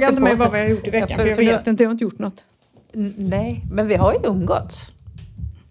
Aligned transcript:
Jag 0.00 0.08
Fråga 0.08 0.10
inte 0.10 0.22
mig 0.22 0.36
bara 0.36 0.48
vad 0.48 0.60
jag 0.60 0.70
gjort 0.70 0.86
i 0.86 0.90
veckan, 0.90 1.06
Ja, 1.10 1.16
för, 1.16 1.22
för- 1.22 1.28
jag 1.28 1.36
för 1.36 1.42
vet 1.44 1.66
nu- 1.66 1.70
inte, 1.70 1.82
jag 1.82 1.88
har 1.88 1.92
inte 1.92 2.04
gjort 2.04 2.18
något. 2.18 2.44
Nej, 3.16 3.62
men 3.72 3.86
vi 3.86 3.94
har 3.94 4.12
ju 4.12 4.18
umgåtts. 4.24 4.92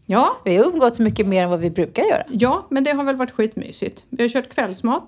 Ja, 0.05 0.37
Vi 0.45 0.57
har 0.57 0.65
umgåtts 0.65 0.99
mycket 0.99 1.27
mer 1.27 1.43
än 1.43 1.49
vad 1.49 1.59
vi 1.59 1.69
brukar 1.69 2.03
göra. 2.03 2.23
ja, 2.29 2.67
men 2.69 2.83
det 2.83 2.91
har 2.91 3.03
väl 3.03 3.15
varit 3.15 3.31
skitmysigt. 3.31 4.05
Vi 4.09 4.23
har 4.23 4.29
kört 4.29 4.49
kvällsmat. 4.49 5.03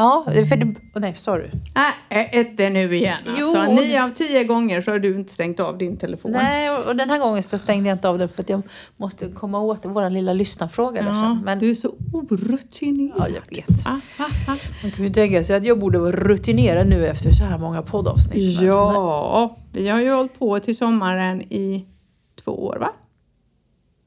Ja, 0.00 0.24
för 0.48 0.56
det... 0.56 0.66
oh, 0.66 1.00
nej, 1.00 1.14
sorry. 1.16 1.50
Nej, 2.10 2.28
äh, 2.32 2.46
det 2.56 2.70
nu 2.70 2.96
igen 2.96 3.16
alltså. 3.38 3.62
Nio 3.64 4.04
av 4.04 4.10
tio 4.10 4.44
gånger 4.44 4.80
så 4.80 4.90
har 4.90 4.98
du 4.98 5.16
inte 5.16 5.32
stängt 5.32 5.60
av 5.60 5.78
din 5.78 5.96
telefon. 5.96 6.30
Nej, 6.32 6.70
och 6.70 6.86
och 6.86 6.96
den 6.96 7.10
här 7.10 7.18
gången 7.18 7.42
så 7.42 7.58
stängde 7.58 7.88
jag 7.88 7.96
inte 7.96 8.08
av 8.08 8.18
den 8.18 8.28
för 8.28 8.42
att 8.42 8.48
jag 8.48 8.62
måste 8.96 9.28
komma 9.28 9.60
åt 9.60 9.80
vår 9.84 10.10
lilla 10.10 10.32
lyssnarfråga 10.32 11.02
där 11.02 11.08
Ja, 11.08 11.14
sen. 11.14 11.40
Men, 11.44 11.58
Du 11.58 11.70
är 11.70 11.74
så 11.74 11.94
orutinerad. 12.12 13.16
Ja, 13.18 13.26
jag 13.28 13.56
vet. 13.56 13.86
Ah, 13.86 13.90
ah, 14.18 14.24
ah. 14.48 14.56
Man 14.82 14.90
kan 14.92 15.04
ju 15.04 15.10
tänka 15.12 15.44
sig 15.44 15.56
att 15.56 15.64
jag 15.64 15.78
borde 15.78 15.98
vara 15.98 16.12
rutinerad 16.12 16.86
nu 16.88 17.06
efter 17.06 17.32
så 17.32 17.44
här 17.44 17.58
många 17.58 17.82
poddavsnitt. 17.82 18.56
men- 18.60 18.66
Ja, 18.66 19.56
vi 19.72 19.88
har 19.88 20.00
ju 20.00 20.10
hållit 20.12 20.38
på 20.38 20.58
till 20.58 20.76
sommaren 20.76 21.42
i 21.42 21.86
två 22.44 22.66
år 22.66 22.76
va? 22.80 22.90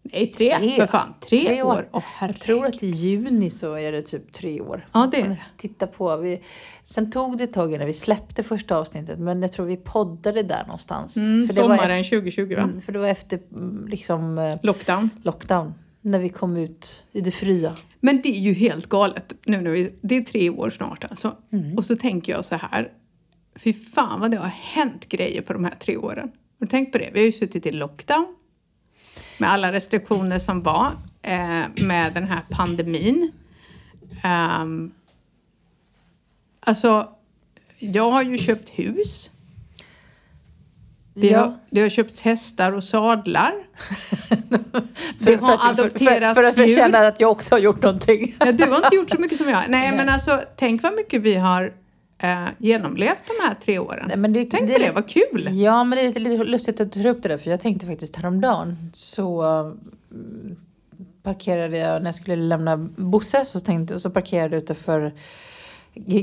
Nej, 0.04 0.28
tre, 0.28 0.58
Tre. 0.58 0.70
för 0.72 0.86
fan. 0.88 1.14
Tre, 1.20 1.46
Tre 1.46 1.64
år. 1.64 1.74
år. 1.74 1.90
Åh, 1.92 2.04
Jag 2.22 2.40
tror 2.40 2.66
att 2.66 2.84
i 2.84 2.88
juni 2.88 3.50
så 3.50 3.74
är 3.74 3.92
det 3.92 4.02
typ 4.02 4.32
tre 4.32 4.62
år. 4.62 4.88
Ja, 4.94 5.10
det 5.12 5.22
är 5.22 5.30
det. 5.30 5.42
Titta 5.58 5.88
på. 5.88 6.18
Vi, 6.18 6.42
sen 6.84 7.12
tog 7.12 7.38
det 7.38 7.44
ett 7.44 7.54
tag 7.54 7.74
innan 7.74 7.88
vi 7.88 7.94
släppte 7.94 8.44
första 8.44 8.78
avsnittet 8.78 9.20
men 9.20 9.42
jag 9.42 9.52
tror 9.54 9.66
vi 9.66 9.78
poddade 9.78 10.44
där 10.44 10.64
någonstans. 10.64 11.18
Mm, 11.18 11.48
för, 11.48 11.56
det 11.56 11.62
var 11.62 11.78
sommaren 11.78 12.00
efter, 12.02 12.18
2020 12.18 12.56
va? 12.56 12.62
mm, 12.62 12.82
för 12.82 12.92
det 12.94 13.00
var 13.00 13.08
efter 13.08 13.40
mm, 13.52 13.88
liksom, 13.88 14.38
eh, 14.38 14.56
Lockdown. 14.64 15.10
lockdown. 15.24 15.74
När 16.02 16.20
vi 16.20 16.30
kom 16.30 16.58
ut 16.58 17.08
i 17.12 17.22
det 17.22 17.32
fria. 17.32 17.76
Men 18.00 18.22
det 18.22 18.30
är 18.30 18.40
ju 18.42 18.54
helt 18.54 18.90
galet 18.90 19.34
nu 19.46 19.62
när 19.62 19.72
vi, 19.72 19.94
det 20.02 20.16
är 20.18 20.22
tre 20.22 20.50
år 20.50 20.70
snart 20.70 21.04
alltså. 21.04 21.36
Mm. 21.54 21.78
Och 21.78 21.86
så 21.86 21.96
tänker 21.96 22.32
jag 22.32 22.46
så 22.46 22.56
här, 22.56 22.92
fy 23.56 23.74
fan 23.74 24.20
vad 24.20 24.32
det 24.32 24.38
har 24.38 24.48
hänt 24.48 25.10
grejer 25.10 25.42
på 25.42 25.54
de 25.54 25.64
här 25.66 25.76
tre 25.76 25.98
åren. 25.98 26.28
Har 26.60 26.66
du 26.66 26.68
tänkt 26.68 26.92
på 26.92 26.98
det? 26.98 27.10
Vi 27.14 27.20
har 27.20 27.26
ju 27.26 27.32
suttit 27.32 27.66
i 27.66 27.72
lockdown 27.72 28.36
med 29.38 29.52
alla 29.52 29.72
restriktioner 29.72 30.40
som 30.40 30.64
var 30.64 30.92
eh, 31.22 31.64
med 31.76 32.14
den 32.14 32.28
här 32.28 32.42
pandemin. 32.50 33.32
Ehm, 34.24 34.92
alltså, 36.60 37.10
jag 37.80 38.12
har 38.12 38.22
ju 38.24 38.38
köpt 38.38 38.70
hus. 38.70 39.32
Vi 41.14 41.32
Ja. 41.32 41.40
har, 41.40 41.58
det 41.70 41.82
har 41.82 41.90
köpts 41.90 42.22
hästar 42.22 42.72
och 42.72 42.84
sadlar. 42.84 43.54
För, 45.20 45.32
Det 45.32 45.36
har 45.42 45.48
för, 45.48 45.54
att, 45.54 45.62
för, 45.62 45.76
för, 45.76 45.82
adopterats 45.84 46.36
för 46.40 46.44
att 46.44 46.58
djur. 46.58 46.68
förtjäna 46.68 46.98
att 46.98 47.20
jag 47.20 47.32
också 47.32 47.56
har 47.56 47.60
gjort 47.60 47.82
någonting. 47.84 48.36
Ja, 48.40 48.52
du 48.52 48.70
har 48.70 48.78
inte 48.78 48.96
gjort 48.96 49.10
så 49.10 49.18
mycket 49.22 49.38
som 49.38 49.50
jag. 49.50 49.64
Nej, 49.70 49.92
men 49.92 50.10
alltså 50.10 50.42
tänk 50.56 50.84
vad 50.84 50.94
mycket 50.96 51.22
vi 51.22 51.36
har 51.36 51.74
eh, 52.22 52.48
genomlevt 52.58 53.28
de 53.28 53.48
här 53.48 53.56
tre 53.56 53.80
åren. 53.80 54.06
Nej, 54.08 54.18
men 54.18 54.34
det, 54.34 54.46
tänk 54.46 54.74
på 54.74 54.80
det, 54.80 54.92
vad 54.92 55.10
kul! 55.10 55.48
Ja, 55.52 55.84
men 55.84 55.98
det 55.98 56.04
är 56.04 56.08
lite, 56.08 56.20
lite 56.20 56.44
lustigt 56.44 56.82
att 56.82 56.92
du 56.92 57.04
tar 57.04 57.10
upp 57.10 57.24
det 57.24 57.30
där, 57.30 57.38
för 57.38 57.52
jag 57.52 57.62
tänkte 57.62 57.88
faktiskt 57.88 58.16
häromdagen 58.16 58.78
så 58.94 59.42
mm, 60.12 60.56
parkerade 61.24 61.78
jag, 61.78 62.02
när 62.02 62.08
jag 62.08 62.16
skulle 62.16 62.36
lämna 62.36 62.78
Bosse, 62.96 63.46
så, 63.46 63.60
tänkte, 63.60 64.00
så 64.00 64.10
parkerade 64.10 64.56
jag 64.56 64.64
utanför 64.64 65.14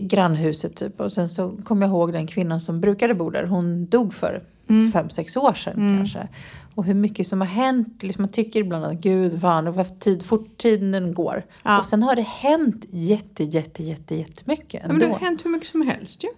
grannhuset 0.02 0.76
typ. 0.76 1.00
Och 1.00 1.12
sen 1.12 1.28
så 1.28 1.52
kom 1.64 1.82
jag 1.82 1.88
ihåg 1.88 2.12
den 2.12 2.26
kvinnan 2.26 2.60
som 2.60 2.80
brukade 2.80 3.14
bo 3.14 3.30
där, 3.30 3.44
hon 3.44 3.86
dog 3.86 4.14
för 4.14 4.42
Mm. 4.70 4.92
fem, 4.92 5.08
sex 5.10 5.36
år 5.36 5.52
sedan 5.54 5.96
kanske. 5.98 6.28
Och 6.74 6.84
hur 6.84 6.94
mycket 6.94 7.26
som 7.26 7.40
har 7.40 7.48
hänt, 7.48 8.02
liksom 8.02 8.22
man 8.22 8.28
tycker 8.28 8.60
ibland 8.60 8.84
att 8.84 8.94
gud 9.00 9.40
fan, 9.40 9.72
vad 9.72 10.00
tid, 10.00 10.22
fort 10.22 10.58
tiden 10.58 11.14
går. 11.14 11.44
Ja. 11.62 11.78
Och 11.78 11.86
sen 11.86 12.02
har 12.02 12.16
det 12.16 12.22
hänt 12.26 12.86
jätte, 12.90 13.44
jätte, 13.44 13.82
jätte, 13.82 14.14
jättemycket 14.14 14.80
Ja, 14.82 14.88
men 14.88 14.98
det 14.98 15.04
ändå. 15.04 15.16
har 15.18 15.20
hänt 15.26 15.44
hur 15.44 15.50
mycket 15.50 15.68
som 15.68 15.82
helst 15.88 16.24
ju. 16.24 16.28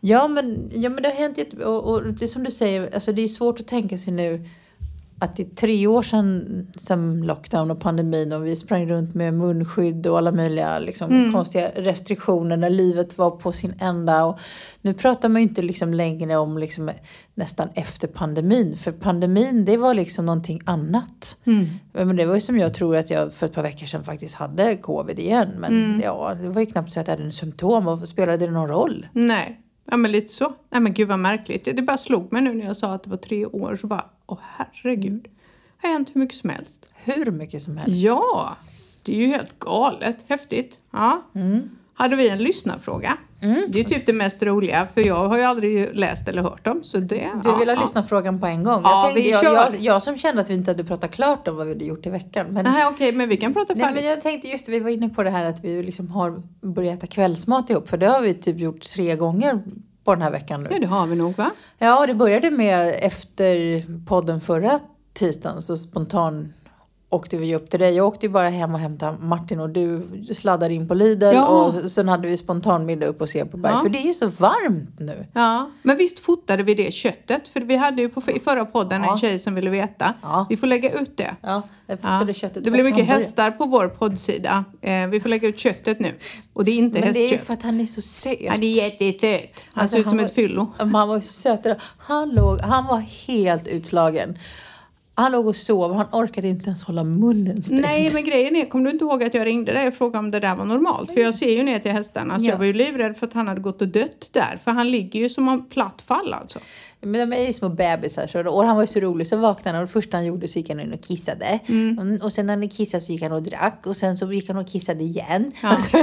Ja 0.00 0.28
men, 0.28 0.70
ja, 0.74 0.90
men 0.90 1.02
det 1.02 1.08
har 1.08 1.16
hänt 1.16 1.38
jätte... 1.38 1.64
Och, 1.64 1.94
och 1.94 2.02
det 2.06 2.22
är 2.22 2.26
som 2.26 2.44
du 2.44 2.50
säger, 2.50 2.94
alltså 2.94 3.12
det 3.12 3.22
är 3.22 3.28
svårt 3.28 3.60
att 3.60 3.66
tänka 3.68 3.98
sig 3.98 4.12
nu 4.12 4.44
att 5.18 5.36
det 5.36 5.42
är 5.42 5.54
tre 5.54 5.86
år 5.86 6.02
sedan, 6.02 6.66
sedan 6.76 7.22
lockdown 7.26 7.70
och 7.70 7.80
pandemin 7.80 8.32
och 8.32 8.46
vi 8.46 8.56
sprang 8.56 8.88
runt 8.88 9.14
med 9.14 9.34
munskydd 9.34 10.06
och 10.06 10.18
alla 10.18 10.32
möjliga 10.32 10.78
liksom, 10.78 11.32
konstiga 11.32 11.70
restriktioner 11.74 12.56
när 12.56 12.70
livet 12.70 13.18
var 13.18 13.30
på 13.30 13.52
sin 13.52 13.74
ända. 13.80 14.24
Och 14.24 14.38
nu 14.80 14.94
pratar 14.94 15.28
man 15.28 15.42
ju 15.42 15.48
inte 15.48 15.62
liksom 15.62 15.94
längre 15.94 16.36
om 16.36 16.58
liksom, 16.58 16.90
nästan 17.34 17.68
efter 17.74 18.08
pandemin. 18.08 18.76
För 18.76 18.90
pandemin 18.90 19.64
det 19.64 19.76
var 19.76 19.94
liksom 19.94 20.26
någonting 20.26 20.60
annat. 20.64 21.36
Men 21.92 22.16
det 22.16 22.26
var 22.26 22.34
ju 22.34 22.40
som 22.40 22.58
jag 22.58 22.74
tror 22.74 22.96
att 22.96 23.10
jag 23.10 23.34
för 23.34 23.46
ett 23.46 23.52
par 23.52 23.62
veckor 23.62 23.86
sedan 23.86 24.04
faktiskt 24.04 24.34
hade 24.34 24.76
covid 24.76 25.18
igen. 25.18 25.48
Men 25.58 26.00
ja, 26.04 26.36
det 26.42 26.48
var 26.48 26.60
ju 26.60 26.66
knappt 26.66 26.92
så 26.92 27.00
att 27.00 27.08
jag 27.08 27.12
hade 27.12 27.24
en 27.24 27.32
symptom 27.32 27.88
och 27.88 28.08
spelade 28.08 28.46
det 28.46 28.52
någon 28.52 28.68
roll? 28.68 29.06
Nej, 29.12 29.60
ja 29.86 29.96
men 29.96 30.12
lite 30.12 30.32
så. 30.32 30.54
Nej 30.70 30.80
men 30.80 30.94
gud 30.94 31.08
vad 31.08 31.18
märkligt. 31.18 31.64
Det, 31.64 31.82
bara 31.82 31.98
slog 31.98 32.32
mig 32.32 32.42
nu 32.42 32.54
när 32.54 32.66
jag 32.66 32.76
sa 32.76 32.94
att 32.94 33.02
det 33.02 33.10
var 33.10 33.16
tre 33.16 33.46
år 33.46 33.76
så 33.76 33.86
bara, 33.86 34.04
åh 34.26 34.38
herregud. 34.42 35.22
Det 35.80 35.86
har 35.86 35.94
hänt 35.94 36.10
hur 36.12 36.20
mycket 36.20 36.36
som 36.36 36.50
helst. 36.50 36.88
Hur 36.94 37.30
mycket 37.30 37.62
som 37.62 37.76
helst. 37.76 38.00
Ja, 38.00 38.56
det 39.02 39.12
är 39.12 39.16
ju 39.16 39.26
helt 39.26 39.58
galet. 39.58 40.24
Häftigt. 40.28 40.78
Ja. 40.90 41.22
Hade 41.94 42.16
vi 42.16 42.28
en 42.28 42.38
lyssnarfråga? 42.38 43.16
Det 43.68 43.80
är 43.80 43.84
typ 43.84 44.06
det 44.06 44.12
mest 44.12 44.42
roliga 44.42 44.88
för 44.94 45.00
jag 45.00 45.28
har 45.28 45.36
ju 45.38 45.42
aldrig 45.42 45.94
läst 45.94 46.28
eller 46.28 46.42
hört 46.42 46.64
dem. 46.64 46.80
Så 46.84 46.98
det, 46.98 47.30
Du 47.42 47.58
vill 47.58 47.68
ja, 47.68 47.74
ha 47.74 47.82
lyssna 47.82 48.02
frågan 48.02 48.40
på 48.40 48.46
en 48.46 48.64
gång? 48.64 48.80
Ja, 48.84 48.90
jag, 48.90 49.14
tänkte, 49.14 49.20
vi 49.20 49.30
jag, 49.30 49.42
kör. 49.42 49.54
jag, 49.54 49.80
jag 49.80 50.02
som 50.02 50.16
kände 50.16 50.42
att 50.42 50.50
vi 50.50 50.54
inte 50.54 50.70
hade 50.70 50.84
pratat 50.84 51.10
klart 51.10 51.48
om 51.48 51.56
vad 51.56 51.66
vi 51.66 51.72
hade 51.72 51.84
gjort 51.84 52.06
i 52.06 52.10
veckan. 52.10 52.46
Men, 52.50 52.64
Nej 52.64 52.86
okej, 52.86 53.12
men 53.12 53.28
vi 53.28 53.36
kan 53.36 53.52
prata 53.54 53.74
nej, 53.74 53.82
färdigt. 53.82 54.02
men 54.02 54.10
jag 54.10 54.22
tänkte 54.22 54.48
just 54.48 54.68
vi 54.68 54.80
var 54.80 54.90
inne 54.90 55.08
på 55.10 55.22
det 55.22 55.30
här 55.30 55.44
att 55.44 55.64
vi 55.64 55.82
liksom 55.82 56.10
har 56.10 56.42
börjat 56.60 56.98
äta 56.98 57.06
kvällsmat 57.06 57.70
ihop. 57.70 57.88
För 57.88 57.96
det 57.96 58.06
har 58.06 58.20
vi 58.20 58.34
typ 58.34 58.58
gjort 58.58 58.80
tre 58.80 59.16
gånger 59.16 59.62
på 60.04 60.14
den 60.14 60.22
här 60.22 60.30
veckan 60.30 60.62
nu. 60.62 60.68
Ja 60.72 60.78
det 60.78 60.86
har 60.86 61.06
vi 61.06 61.16
nog 61.16 61.36
va? 61.36 61.50
Ja, 61.78 62.06
det 62.06 62.14
började 62.14 62.50
med 62.50 62.98
efter 63.02 63.82
podden 64.06 64.40
förra 64.40 64.80
tisdagen 65.12 65.62
så 65.62 65.76
spontan 65.76 66.52
åkte 67.10 67.36
vi 67.36 67.54
upp 67.54 67.70
till 67.70 67.80
dig. 67.80 67.94
Jag 67.96 68.06
åkte 68.06 68.26
ju 68.26 68.32
bara 68.32 68.48
hem 68.48 68.74
och 68.74 68.80
hämtade 68.80 69.18
Martin 69.20 69.60
och 69.60 69.70
du 69.70 70.02
sladdade 70.34 70.74
in 70.74 70.88
på 70.88 70.94
Lidl 70.94 71.24
Ja. 71.24 71.46
och 71.48 71.90
sen 71.90 72.08
hade 72.08 72.28
vi 72.28 72.36
spontan 72.36 72.86
middag 72.86 73.06
upp 73.06 73.20
och 73.20 73.28
se 73.28 73.44
på 73.44 73.56
berg. 73.56 73.72
Ja. 73.72 73.80
För 73.80 73.88
det 73.88 73.98
är 73.98 74.06
ju 74.06 74.12
så 74.12 74.26
varmt 74.26 74.98
nu. 75.00 75.26
Ja, 75.32 75.70
men 75.82 75.96
visst 75.96 76.18
fotade 76.18 76.62
vi 76.62 76.74
det 76.74 76.92
köttet? 76.92 77.48
För 77.48 77.60
vi 77.60 77.76
hade 77.76 78.02
ju 78.02 78.08
på, 78.08 78.22
i 78.30 78.40
förra 78.40 78.64
podden 78.64 79.02
en 79.02 79.08
Ja. 79.08 79.16
tjej 79.16 79.38
som 79.38 79.54
ville 79.54 79.70
veta. 79.70 80.14
Ja. 80.22 80.46
Vi 80.50 80.56
får 80.56 80.66
lägga 80.66 80.90
ut 80.90 81.16
det. 81.16 81.36
Ja, 81.40 81.62
jag 81.86 81.98
Ja. 82.02 82.08
fotade 82.08 82.34
köttet 82.34 82.64
Det 82.64 82.70
blir 82.70 82.84
mycket 82.84 83.06
hästar 83.06 83.50
på 83.50 83.64
vår 83.64 83.88
poddsida. 83.88 84.64
Eh, 84.80 85.06
vi 85.06 85.20
får 85.20 85.28
lägga 85.28 85.48
ut 85.48 85.58
köttet 85.58 86.00
nu. 86.00 86.14
Och 86.52 86.64
det 86.64 86.70
är 86.70 86.76
inte 86.76 87.00
Men 87.00 87.12
det 87.12 87.18
är 87.18 87.22
ju 87.22 87.28
hästkött. 87.28 87.46
för 87.46 87.52
att 87.54 87.62
han 87.62 87.80
är 87.80 87.86
så 87.86 88.02
söt. 88.02 88.36
Han 88.48 88.62
är 88.62 88.66
jättesöt. 88.68 89.50
Han 89.72 89.82
Alltså, 89.82 89.94
ser 89.94 90.00
ut 90.00 90.08
som 90.08 90.16
var- 90.16 90.24
ett 90.24 90.34
fyllo. 90.34 90.72
Men 90.78 90.94
Han 90.94 91.08
var 91.08 91.20
söt. 91.20 91.66
Han, 91.98 92.28
låg, 92.30 92.60
han 92.60 92.86
var 92.86 92.98
helt 92.98 93.68
utslagen. 93.68 94.38
Han 95.18 95.32
låg 95.32 95.46
och 95.46 95.56
sov 95.56 95.94
han 95.94 96.06
orkade 96.12 96.48
inte 96.48 96.66
ens 96.66 96.82
hålla 96.84 97.04
munnen 97.04 97.62
stängd. 97.62 97.80
Nej, 97.80 98.10
men 98.14 98.24
grejen 98.24 98.56
är, 98.56 98.66
kommer 98.66 98.84
du 98.84 98.90
inte 98.90 99.04
ihåg 99.04 99.24
att 99.24 99.34
jag 99.34 99.46
ringde 99.46 99.72
dig 99.72 99.88
och 99.88 99.94
frågade 99.94 100.18
om 100.18 100.30
det 100.30 100.40
där 100.40 100.56
var 100.56 100.64
normalt? 100.64 101.12
För 101.12 101.20
jag 101.20 101.34
ser 101.34 101.50
ju 101.50 101.62
ner 101.62 101.78
till 101.78 101.92
hästarna, 101.92 102.38
så 102.38 102.44
Ja. 102.44 102.50
jag 102.50 102.58
var 102.58 102.64
ju 102.64 102.72
livrädd 102.72 103.16
för 103.16 103.26
att 103.26 103.32
han 103.32 103.48
hade 103.48 103.60
gått 103.60 103.82
och 103.82 103.88
dött 103.88 104.28
där. 104.32 104.58
För 104.64 104.70
han 104.70 104.90
ligger 104.90 105.20
ju 105.20 105.28
som 105.28 105.48
en 105.48 105.64
platt 105.68 106.02
fall 106.02 106.32
alltså. 106.32 106.58
Men 107.00 107.30
de 107.30 107.36
är 107.36 107.46
ju 107.46 107.52
små 107.52 107.68
bebisar. 107.68 108.26
Så, 108.26 108.48
och 108.48 108.64
han 108.66 108.76
var 108.76 108.82
ju 108.82 108.86
så 108.86 109.00
rolig 109.00 109.26
så 109.26 109.36
vaknade 109.36 109.76
han 109.76 109.82
och 109.82 109.88
det 109.88 109.92
första 109.92 110.16
han 110.16 110.24
gjorde 110.26 110.48
så 110.48 110.58
gick 110.58 110.68
han 110.68 110.80
in 110.80 110.92
och 110.92 111.00
kissade. 111.00 111.60
Mm, 111.68 112.18
och 112.22 112.32
sen 112.32 112.46
när 112.46 112.56
han 112.56 112.68
kissade 112.68 113.00
så 113.00 113.12
gick 113.12 113.22
han 113.22 113.32
och 113.32 113.42
drack 113.42 113.82
och 113.86 113.96
sen 113.96 114.16
så 114.16 114.32
gick 114.32 114.48
han 114.48 114.56
och 114.56 114.68
kissade 114.68 115.04
igen. 115.04 115.52
Alltså, 115.62 115.96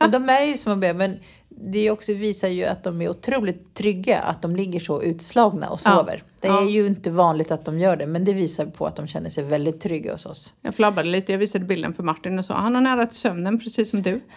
och 0.00 0.10
de 0.10 0.28
är 0.28 0.44
ju 0.44 0.56
små 0.56 0.76
bebisar. 0.76 0.94
Men 0.98 1.18
det 1.56 1.90
också, 1.90 2.14
visar 2.14 2.48
ju 2.48 2.64
att 2.64 2.84
de 2.84 3.02
är 3.02 3.08
otroligt 3.08 3.74
trygga 3.74 4.20
att 4.20 4.42
de 4.42 4.56
ligger 4.56 4.80
så 4.80 5.02
utslagna 5.02 5.68
och 5.68 5.80
Ja. 5.84 5.90
sover. 5.96 6.22
Det 6.40 6.48
är 6.48 6.52
Ja. 6.52 6.64
ju 6.64 6.86
inte 6.86 7.10
vanligt 7.10 7.50
att 7.50 7.64
de 7.64 7.78
gör 7.78 7.96
det 7.96 8.06
men 8.06 8.24
det 8.24 8.32
visar 8.32 8.66
på 8.66 8.86
att 8.86 8.96
de 8.96 9.06
känner 9.06 9.30
sig 9.30 9.44
väldigt 9.44 9.80
trygga 9.80 10.12
hos 10.12 10.26
oss. 10.26 10.54
Jag 10.62 10.74
flabbade 10.74 11.08
lite, 11.08 11.32
jag 11.32 11.38
visade 11.38 11.64
bilden 11.64 11.94
för 11.94 12.02
Martin 12.02 12.38
och 12.38 12.44
sa 12.44 12.54
han 12.54 12.74
har 12.74 12.82
nära 12.82 13.06
till 13.06 13.16
sömnen 13.18 13.58
precis 13.60 13.90
som 13.90 14.02
du. 14.02 14.20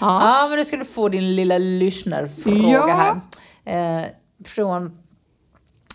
Ja, 0.00 0.46
men 0.48 0.58
du 0.58 0.64
skulle 0.64 0.84
få 0.84 1.08
din 1.08 1.36
lilla 1.36 1.58
lyssnarfråga 1.58 2.68
Ja. 2.72 3.20
här. 3.64 3.98
Eh, 4.00 4.04
från 4.44 4.98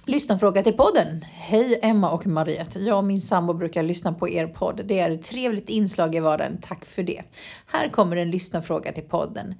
lyssnarfråga 0.06 0.63
till 0.63 0.74
podden. 0.74 1.21
Hej 1.31 1.80
Emma 1.81 2.12
och 2.12 2.27
Mariette. 2.27 2.80
Jag 2.80 2.98
och 2.98 3.03
min 3.03 3.21
sambo 3.21 3.53
brukar 3.53 3.83
lyssna 3.83 4.13
på 4.13 4.30
er 4.30 4.48
podd. 4.48 4.81
Det 4.86 5.00
är 5.00 5.09
ett 5.09 5.24
trevligt 5.24 5.69
inslag 5.69 6.15
i 6.15 6.19
vardagen. 6.19 6.57
Tack 6.62 6.86
för 6.86 7.03
det. 7.03 7.21
Här 7.65 7.89
kommer 7.89 8.15
en 8.15 8.31
lyssnarfråga 8.31 8.92
till 8.92 9.03
podden. 9.03 9.56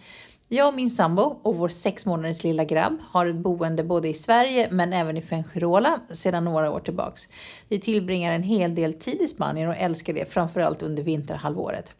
Jag 0.47 0.67
och 0.67 0.73
min 0.73 0.89
sambo 0.89 1.21
och 1.21 1.55
vår 1.55 1.69
sex 1.69 2.05
månaders 2.05 2.43
lilla 2.43 2.63
grabb 2.63 2.97
har 3.11 3.25
ett 3.25 3.35
boende 3.35 3.83
både 3.83 4.09
i 4.09 4.13
Sverige 4.13 4.67
men 4.71 4.93
även 4.93 5.17
i 5.17 5.21
Fuengirola 5.21 5.99
sedan 6.11 6.45
några 6.45 6.71
år 6.71 6.79
tillbaks. 6.79 7.27
Vi 7.67 7.79
tillbringar 7.79 8.33
en 8.33 8.43
hel 8.43 8.75
del 8.75 8.93
tid 8.93 9.21
i 9.21 9.27
Spanien 9.27 9.69
och 9.69 9.77
älskar 9.77 10.13
det, 10.13 10.33
framförallt 10.33 10.81
under 10.81 11.03
vinterhalvåret. 11.03 11.93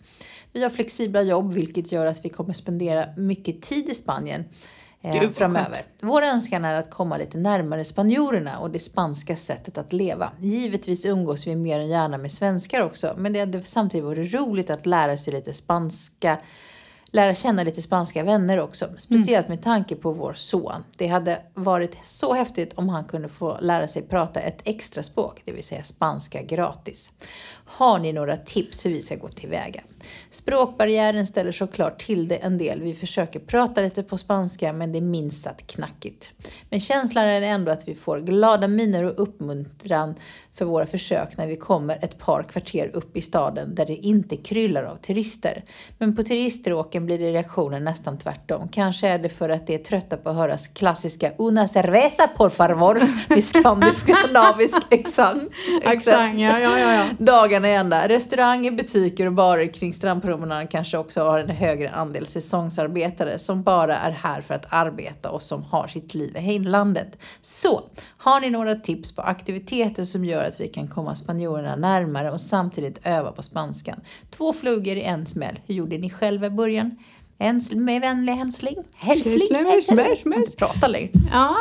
Vi 0.54 0.64
har 0.64 0.70
flexibla 0.70 1.22
jobb 1.22 1.54
vilket 1.54 1.92
gör 1.92 2.06
att 2.06 2.26
vi 2.26 2.30
kommer 2.30 2.54
spendera 2.54 3.06
mycket 3.18 3.62
tid 3.62 3.90
i 3.90 3.96
Spanien 3.96 4.46
eh, 5.02 5.30
framöver. 5.30 5.84
Vår 6.02 6.22
önskan 6.22 6.66
är 6.66 6.74
att 6.74 6.90
komma 6.90 7.18
lite 7.18 7.38
närmare 7.38 7.86
spanjorerna 7.86 8.60
och 8.60 8.72
det 8.72 8.80
spanska 8.80 9.36
sättet 9.36 9.78
att 9.78 9.94
leva. 9.94 10.32
Givetvis 10.40 11.06
umgås 11.06 11.48
vi 11.48 11.56
mer 11.56 11.80
än 11.80 11.90
gärna 11.90 12.18
med 12.18 12.32
svenskar 12.32 12.82
också 12.82 13.14
men 13.18 13.34
det 13.34 13.40
hade 13.40 13.64
samtidigt 13.64 14.06
varit 14.06 14.34
roligt 14.34 14.70
att 14.70 14.86
lära 14.86 15.18
sig 15.18 15.34
lite 15.34 15.54
spanska 15.54 16.38
lära 17.12 17.36
känna 17.36 17.64
lite 17.64 17.82
spanska 17.82 18.24
vänner 18.24 18.60
också. 18.60 18.90
Speciellt 18.98 19.48
med 19.48 19.64
tanke 19.64 19.96
på 19.96 20.12
vår 20.14 20.34
son. 20.34 20.84
Det 20.98 21.08
hade 21.08 21.42
varit 21.54 21.98
så 22.04 22.34
häftigt 22.34 22.74
om 22.74 22.90
han 22.90 23.06
kunde 23.06 23.28
få 23.28 23.58
lära 23.62 23.88
sig 23.88 24.02
prata 24.02 24.40
ett 24.40 24.62
extra 24.64 25.04
språk, 25.04 25.42
det 25.46 25.52
vill 25.52 25.64
säga 25.64 25.84
spanska 25.84 26.42
gratis. 26.42 27.12
Har 27.66 28.00
ni 28.00 28.14
några 28.14 28.38
tips 28.38 28.86
hur 28.86 28.92
vi 28.92 29.02
ska 29.02 29.16
gå 29.16 29.28
tillväga? 29.28 29.82
Språkbarriären 30.30 31.28
ställer 31.28 31.52
såklart 31.52 32.00
till 32.00 32.28
det 32.28 32.36
en 32.36 32.58
del. 32.58 32.82
Vi 32.82 32.94
försöker 32.94 33.40
prata 33.40 33.82
lite 33.82 34.04
på 34.04 34.18
spanska 34.18 34.74
men 34.74 34.92
det 34.92 35.00
är 35.00 35.02
minst 35.02 35.44
sagt 35.44 35.68
knackigt. 35.68 36.34
Men 36.70 36.80
känslan 36.80 37.26
är 37.26 37.42
ändå 37.42 37.72
att 37.72 37.88
vi 37.88 37.96
får 37.96 38.20
glada 38.20 38.68
miner 38.68 39.04
och 39.04 39.14
uppmuntran 39.24 40.16
för 40.54 40.66
våra 40.66 40.86
försök 40.86 41.38
när 41.38 41.48
vi 41.48 41.56
kommer 41.56 41.98
ett 42.02 42.18
par 42.18 42.44
kvarter 42.44 42.92
upp 42.94 43.18
i 43.18 43.22
staden 43.22 43.76
där 43.76 43.86
det 43.86 43.96
inte 43.96 44.36
kryllar 44.36 44.84
av 44.84 44.96
turister. 44.96 45.64
Men 45.98 46.16
på 46.16 46.24
turiststråken 46.24 47.06
blir 47.06 47.20
det 47.20 47.32
reaktionen 47.32 47.84
nästan 47.84 48.18
tvärtom. 48.18 48.68
Kanske 48.68 49.08
är 49.08 49.20
det 49.20 49.30
för 49.30 49.50
att 49.50 49.68
de 49.68 49.74
är 49.74 49.78
trötta 49.78 50.18
på 50.18 50.30
att 50.30 50.36
höra 50.36 50.58
klassiska 50.58 51.32
una 51.38 51.68
cerveza 51.68 52.28
por 52.28 52.50
favor 52.50 53.02
med 53.76 53.94
skandinavisk 53.94 54.94
accent. 54.94 55.52
Accent, 55.86 56.40
ja, 56.40 56.60
ja, 56.60 56.80
ja, 56.80 56.94
ja. 56.94 57.06
Dagarna 57.20 57.68
är 57.68 57.80
ända. 57.80 58.08
Restauranger, 58.08 58.72
butiker 58.72 59.26
och 59.26 59.34
barer 59.34 59.74
kring 59.74 59.94
strandpromenaden 59.94 60.68
kanske 60.68 60.98
också 60.98 61.24
har 61.24 61.40
en 61.40 61.50
högre 61.50 61.90
andel 61.90 62.28
säsongsarbetare 62.28 63.40
som 63.40 63.64
bara 63.64 63.98
är 63.98 64.12
här 64.12 64.42
för 64.42 64.54
att 64.54 64.66
arbeta 64.70 65.30
och 65.30 65.42
som 65.42 65.64
har 65.64 65.88
sitt 65.88 66.14
liv 66.14 66.38
i 66.38 66.40
hemlandet. 66.40 67.18
Så, 67.42 67.84
har 68.18 68.40
ni 68.40 68.50
några 68.50 68.76
tips 68.76 69.16
på 69.16 69.22
aktiviteter 69.22 70.06
som 70.06 70.26
gör 70.26 70.41
att 70.44 70.60
vi 70.60 70.68
kan 70.68 70.88
komma 70.88 71.16
spanjorerna 71.16 71.76
närmare 71.76 72.32
och 72.32 72.42
samtidigt 72.42 73.00
öva 73.04 73.32
på 73.32 73.44
spanskan? 73.44 74.00
Två 74.30 74.54
flugor 74.54 74.98
i 74.98 75.02
en 75.02 75.26
smäll. 75.26 75.60
Hur 75.66 75.76
gjorde 75.76 75.98
ni 75.98 76.10
själva 76.10 76.48
i 76.48 76.50
början? 76.50 76.98
En 77.38 77.62
med 77.76 78.02
vänlig 78.02 78.34
hälsning. 78.34 78.76
Hälsning. 78.96 79.66
Hälsning. 79.98 80.34
Inte 80.34 80.58
prata 80.58 80.88
längre. 80.88 81.10
Ja, 81.32 81.56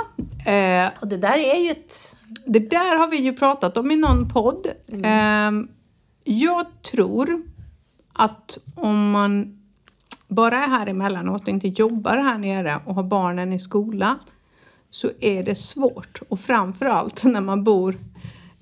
eh, 0.53 0.91
Och 1.01 1.09
det 1.09 1.17
där 1.17 1.39
är 1.39 1.61
ju 1.65 1.71
ett... 1.71 2.17
det 2.47 2.71
där 2.71 2.99
har 2.99 3.11
vi 3.11 3.17
ju 3.17 3.33
pratat 3.33 3.77
om 3.77 3.91
i 3.91 3.97
någon 3.97 4.29
podd. 4.29 4.67
Eh, 4.87 5.51
jag 6.25 6.67
tror 6.83 7.43
att 8.13 8.59
om 8.75 9.11
man 9.11 9.61
bara 10.29 10.65
är 10.65 10.69
här 10.69 10.87
emellanåt 10.87 11.43
och 11.43 11.49
inte 11.49 11.69
jobbar 11.69 12.17
här 12.17 12.39
nere 12.39 12.81
och 12.85 12.95
har 12.95 13.03
barnen 13.03 13.53
i 13.53 13.59
skola 13.59 14.19
så 14.91 15.11
är 15.21 15.43
det 15.43 15.55
svårt. 15.55 16.23
Och 16.29 16.41
framförallt 16.41 17.25
när 17.25 17.41
man 17.41 17.65
bor, 17.65 17.99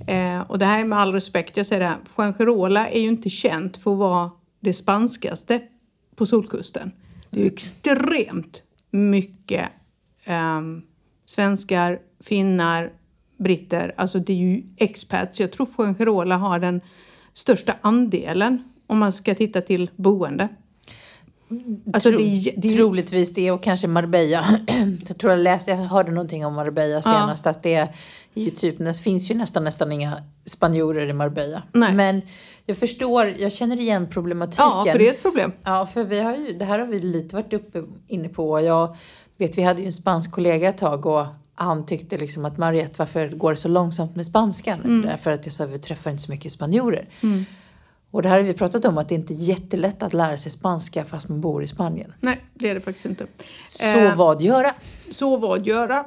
eh, 0.06 0.40
och 0.40 0.58
det 0.58 0.66
här 0.66 0.80
är 0.80 0.84
med 0.84 0.98
all 0.98 1.12
respekt, 1.12 1.56
jag 1.56 1.66
säger 1.66 1.80
det 1.80 1.86
här, 1.86 1.98
Fuengirola 2.04 2.88
är 2.88 3.00
ju 3.00 3.08
inte 3.08 3.30
känt 3.30 3.76
för 3.76 3.92
att 3.92 3.98
vara 3.98 4.30
det 4.60 4.72
spanskaste 4.72 5.62
på 6.16 6.26
Solkusten. 6.26 6.92
Det 7.30 7.40
är 7.40 7.44
ju 7.44 7.50
extremt 7.50 8.62
mycket 8.90 9.68
eh, 10.24 10.60
svenskar, 11.24 11.98
finnar, 12.20 12.92
britter, 13.38 13.94
alltså 13.96 14.18
det 14.18 14.32
är 14.32 14.36
ju 14.36 14.62
expats. 14.76 15.40
Jag 15.40 15.52
tror 15.52 15.66
Fuengirola 15.66 16.36
har 16.36 16.58
den 16.58 16.80
största 17.32 17.74
andelen 17.80 18.62
om 18.86 18.98
man 18.98 19.12
ska 19.12 19.34
titta 19.34 19.60
till 19.60 19.90
boende. 19.96 20.48
Alltså 21.94 22.10
Tro, 22.10 22.18
det 22.18 22.24
är- 22.24 22.54
det 22.56 22.76
Troligtvis 22.76 23.34
det 23.34 23.50
och 23.50 23.62
kanske 23.62 23.86
Marbella. 23.86 24.60
jag 25.08 25.18
tror 25.18 25.32
jag 25.32 25.40
läste, 25.40 25.70
jag 25.70 25.78
hörde 25.78 26.10
någonting 26.12 26.46
om 26.46 26.54
Marbella 26.54 27.02
senast 27.02 27.46
att 27.46 27.62
det 27.62 27.74
är 27.74 27.88
ju 28.34 28.50
typ, 28.50 28.78
det 28.78 28.94
finns 28.98 29.30
ju 29.30 29.34
nästan 29.34 29.64
nästan 29.64 29.92
inga 29.92 30.22
spanjorer 30.46 31.06
i 31.08 31.12
Marbella. 31.12 31.62
Nej. 31.72 31.94
Men 31.94 32.22
jag 32.66 32.76
förstår, 32.76 33.34
jag 33.38 33.52
känner 33.52 33.80
igen 33.80 34.06
problematiken. 34.10 34.66
Ja, 34.74 34.84
för 34.92 34.98
det 34.98 35.08
är 35.08 35.12
ett 35.12 35.22
problem. 35.22 35.52
Ja, 35.64 35.86
för 35.86 36.04
vi 36.04 36.20
har 36.20 36.36
ju, 36.36 36.52
det 36.52 36.64
här 36.64 36.78
har 36.78 36.86
vi 36.86 37.00
lite 37.00 37.36
varit 37.36 37.52
uppe 37.52 37.82
inne 38.08 38.28
på. 38.28 38.60
Jag 38.60 38.96
vet, 39.36 39.58
vi 39.58 39.62
hade 39.62 39.80
ju 39.82 39.86
en 39.86 39.92
spansk 39.92 40.30
kollega 40.32 40.68
ett 40.68 40.78
tag 40.78 41.06
och 41.06 41.26
han 41.54 41.86
tyckte 41.86 42.16
liksom 42.18 42.44
att 42.44 42.58
Mariette, 42.58 42.94
varför 42.98 43.28
går 43.28 43.50
det 43.50 43.56
så 43.56 43.68
långsamt 43.68 44.16
med 44.16 44.26
spanskan? 44.26 44.80
Mm. 44.80 45.02
Därför 45.02 45.30
att 45.30 45.46
jag 45.46 45.52
sa, 45.52 45.66
vi 45.66 45.78
träffar 45.78 46.10
inte 46.10 46.22
så 46.22 46.30
mycket 46.30 46.52
spanjorer. 46.52 47.08
Och 48.10 48.22
det 48.22 48.28
här 48.28 48.37
har 48.37 48.44
vi 48.44 48.52
pratat 48.55 48.84
om 48.84 48.99
att 48.99 49.08
det 49.08 49.14
inte 49.14 49.34
är 49.34 49.37
jättelätt 49.37 50.02
att 50.02 50.12
lära 50.14 50.37
sig 50.37 50.52
spanska 50.52 51.05
fast 51.05 51.28
man 51.28 51.40
bor 51.40 51.62
i 51.62 51.66
Spanien. 51.66 52.12
Nej, 52.20 52.44
det 52.55 52.69
är 52.69 52.75
det 52.75 52.81
faktiskt 52.81 53.06
inte. 53.06 53.26
Så 53.69 53.84
Eh, 53.99 54.16
vad 54.16 54.43
göra? 54.43 54.75
Så 55.10 55.37
vad 55.37 55.66
göra? 55.66 56.05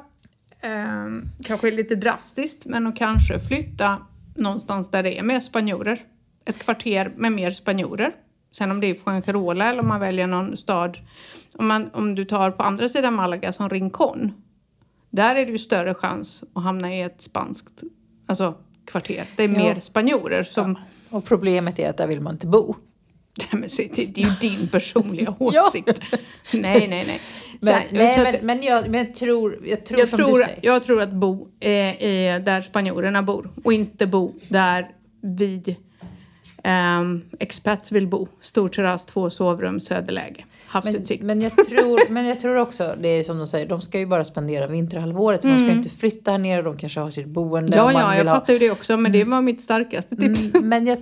Ehm, 0.60 1.28
kanske 1.44 1.70
lite 1.70 1.94
drastiskt, 1.94 2.66
men 2.66 2.86
att 2.86 2.96
kanske 2.96 3.38
flytta 3.38 3.98
någonstans 4.34 4.90
där 4.90 5.02
det 5.02 5.18
är 5.18 5.22
mer 5.22 5.40
spanjorer. 5.40 6.00
Ett 6.44 6.58
kvarter 6.58 7.12
med 7.16 7.32
mer 7.32 7.50
spanjorer. 7.50 8.12
Sen 8.52 8.70
om 8.70 8.80
det 8.80 8.86
är 8.86 8.94
Fuengirola 8.94 9.70
eller 9.70 9.80
om 9.80 9.88
man 9.88 10.00
väljer 10.00 10.26
någon 10.26 10.56
stad. 10.56 10.98
Om, 11.54 11.68
man, 11.68 11.90
om 11.92 12.14
du 12.14 12.24
tar 12.24 12.50
på 12.50 12.62
andra 12.62 12.88
sidan 12.88 13.14
Malaga 13.14 13.52
som 13.52 13.68
Rincon. 13.68 14.32
Där 15.10 15.36
är 15.36 15.46
det 15.46 15.52
ju 15.52 15.58
större 15.58 15.94
chans 15.94 16.44
att 16.54 16.62
hamna 16.62 16.94
i 16.94 17.02
ett 17.02 17.22
spanskt 17.22 17.82
alltså, 18.26 18.54
kvarter. 18.84 19.24
Det 19.36 19.42
är 19.44 19.48
Ja. 19.48 19.58
mer 19.58 19.80
spanjorer 19.80 20.42
som... 20.44 20.78
Och 21.12 21.24
problemet 21.24 21.78
är 21.78 21.90
att 21.90 21.96
där 21.96 22.06
vill 22.06 22.20
man 22.20 22.32
inte 22.34 22.46
bo. 22.46 22.74
Nej, 23.38 23.48
men 23.60 23.68
det, 23.76 23.98
är 23.98 24.18
ju 24.18 24.30
din 24.40 24.68
personliga 24.68 25.34
Ja. 25.40 25.66
åsikt. 25.68 26.00
Nej, 26.54 26.86
nej, 26.88 27.04
nej. 27.06 27.20
Så 27.60 27.66
Men, 27.66 27.74
här, 27.74 27.84
nej, 27.92 28.34
att- 28.36 28.42
men, 28.42 28.62
jag, 28.62 28.88
men 28.88 29.04
jag 29.04 29.14
tror, 29.14 29.58
jag 29.66 29.86
tror 29.86 30.00
jag, 30.00 30.08
som 30.08 30.16
tror, 30.18 30.38
du 30.38 30.44
säger. 30.44 30.58
jag 30.62 30.82
tror 30.84 31.00
att 31.02 31.12
bo 31.12 31.48
eh, 31.60 31.70
i, 32.02 32.42
där 32.44 32.60
spanjorerna 32.62 33.22
bor 33.22 33.50
och 33.64 33.72
inte 33.72 34.06
bo 34.06 34.34
där 34.48 34.90
vi 35.22 35.76
um, 37.00 37.24
expats 37.38 37.92
vill 37.92 38.06
bo. 38.06 38.28
Stor 38.40 38.68
terrass, 38.68 39.06
två 39.06 39.30
sovrum, 39.30 39.80
söderläge, 39.80 40.44
havsutsikt. 40.72 41.22
men, 41.24 41.40
jag 41.42 41.52
tror, 41.56 42.10
men 42.10 42.26
jag 42.26 42.38
tror 42.38 42.56
också, 42.56 42.94
det 43.00 43.08
är 43.08 43.22
som 43.24 43.38
de 43.38 43.46
säger, 43.46 43.66
de 43.66 43.80
ska 43.80 43.98
ju 43.98 44.06
bara 44.06 44.24
spendera 44.24 44.66
vinterhalvåret 44.66 45.42
så 45.42 45.48
de 45.48 45.54
ska 45.64 45.72
inte 45.72 45.88
flytta 45.90 46.30
här 46.30 46.38
nere, 46.38 46.62
de 46.62 46.76
kanske 46.76 47.00
har 47.00 47.10
sitt 47.10 47.26
boende. 47.26 47.76
ja, 47.76 47.92
ja, 47.92 48.16
jag 48.16 48.24
ha- 48.24 48.34
fattar 48.34 48.52
ju 48.52 48.58
det 48.58 48.70
också, 48.70 48.96
men 48.96 49.12
det 49.12 49.24
var 49.24 49.42
mitt 49.42 49.60
starkaste 49.60 50.16
tips. 50.16 50.54
Mm, 50.54 50.68
men 50.68 50.86
jag, 50.86 50.98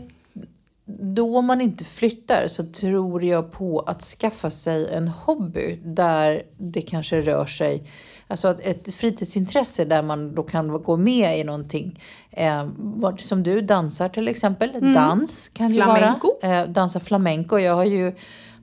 då 1.14 1.40
man 1.40 1.60
inte 1.60 1.84
flyttar 1.84 2.48
så 2.48 2.62
tror 2.66 3.24
jag 3.24 3.52
på 3.52 3.80
att 3.80 4.02
skaffa 4.02 4.50
sig 4.50 4.92
en 4.94 5.08
hobby 5.08 5.78
där 5.84 6.42
det 6.58 6.82
kanske 6.82 7.20
rör 7.20 7.46
sig, 7.46 7.82
alltså 8.26 8.48
ett, 8.48 8.60
ett 8.88 8.94
fritidsintresse 8.94 9.84
där 9.84 10.02
man 10.02 10.34
då 10.34 10.42
kan 10.42 10.82
gå 10.82 10.96
med 10.96 11.38
i 11.38 11.44
någonting. 11.44 12.00
Eh, 12.30 12.66
som 13.18 13.42
du 13.42 13.60
dansar 13.60 14.08
till 14.08 14.28
exempel, 14.28 14.94
dans 14.94 15.48
kan 15.48 15.68
ju 15.74 15.80
Mm. 15.82 15.96
Flamenco. 15.96 16.34
vara. 16.42 16.60
Eh, 16.60 16.68
dansa 16.68 17.00
flamenco. 17.00 17.58
Jag 17.58 17.74
har 17.74 17.84
ju 17.84 18.12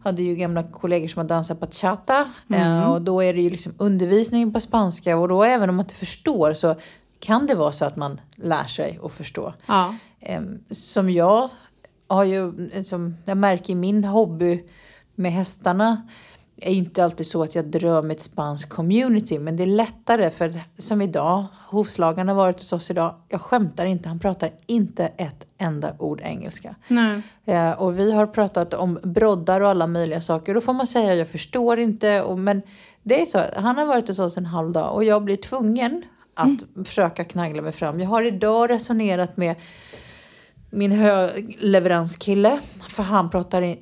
hade 0.08 0.24
ju 0.24 0.36
gamla 0.36 0.64
kollegor 0.64 1.08
som 1.08 1.20
har 1.20 1.28
dansat 1.28 1.60
bachata 1.60 2.26
Mm. 2.50 2.62
eh, 2.62 2.92
och 2.92 3.02
då 3.02 3.24
är 3.24 3.34
det 3.34 3.42
ju 3.42 3.50
liksom 3.50 3.74
undervisning 3.78 4.54
på 4.54 4.60
spanska 4.60 5.18
och 5.18 5.28
då 5.28 5.44
även 5.44 5.70
om 5.70 5.76
man 5.76 5.84
inte 5.86 5.96
förstår 5.96 6.54
så 6.54 6.76
kan 7.20 7.46
det 7.48 7.56
vara 7.56 7.72
så 7.72 7.86
att 7.86 7.96
man 7.96 8.22
lär 8.36 8.64
sig 8.68 9.00
att 9.04 9.12
förstå. 9.12 9.54
Ja. 9.66 9.96
Em, 10.20 10.60
som 10.72 11.10
jag 11.10 11.50
har 12.08 12.24
ju, 12.24 12.70
som 12.84 13.18
jag 13.26 13.38
märker 13.38 13.74
i 13.74 13.76
min 13.76 14.04
hobby 14.04 14.64
med 15.16 15.32
hästarna 15.32 16.08
är 16.62 16.72
inte 16.72 17.04
alltid 17.04 17.28
så 17.28 17.44
att 17.44 17.56
jag 17.56 17.66
drömmer 17.66 18.12
ett 18.12 18.22
spanskt 18.22 18.70
community 18.70 19.40
men 19.40 19.58
det 19.58 19.64
är 19.64 19.68
lättare 19.68 20.30
för 20.30 20.54
som 20.78 21.02
idag, 21.02 21.46
hovslagaren 21.68 22.28
har 22.28 22.36
varit 22.36 22.60
hos 22.60 22.74
oss 22.74 22.92
idag, 22.92 23.16
jag 23.30 23.42
skämtar 23.42 23.86
inte, 23.86 24.10
han 24.10 24.20
pratar 24.20 24.50
inte 24.66 25.06
ett 25.06 25.48
enda 25.58 25.94
ord 26.00 26.22
engelska. 26.24 26.76
Eh, 27.46 27.72
och 27.72 28.00
vi 28.00 28.12
har 28.12 28.28
pratat 28.28 28.74
om 28.74 29.00
broddar 29.04 29.62
och 29.62 29.70
alla 29.70 29.88
möjliga 29.88 30.22
saker. 30.22 30.54
Då 30.54 30.62
får 30.62 30.74
man 30.74 30.88
säga 30.88 31.16
jag 31.16 31.30
förstår 31.30 31.80
inte. 31.80 32.22
Och, 32.22 32.40
men 32.40 32.62
det 33.04 33.22
är 33.22 33.26
så, 33.26 33.42
han 33.56 33.78
har 33.78 33.86
varit 33.86 34.08
hos 34.08 34.20
oss 34.20 34.38
en 34.38 34.46
halv 34.46 34.72
dag 34.72 34.94
och 34.94 35.04
jag 35.04 35.24
blir 35.24 35.38
tvungen 35.38 36.04
att 36.34 36.88
försöka 36.88 37.24
knagla 37.24 37.62
mig 37.62 37.72
fram. 37.72 38.00
Jag 38.00 38.10
har 38.10 38.24
idag 38.24 38.70
resonerat 38.70 39.38
med 39.38 39.56
min 40.70 40.92
högleveranskille. 40.92 42.60
För 42.90 43.04
han 43.04 43.30
pratar 43.30 43.78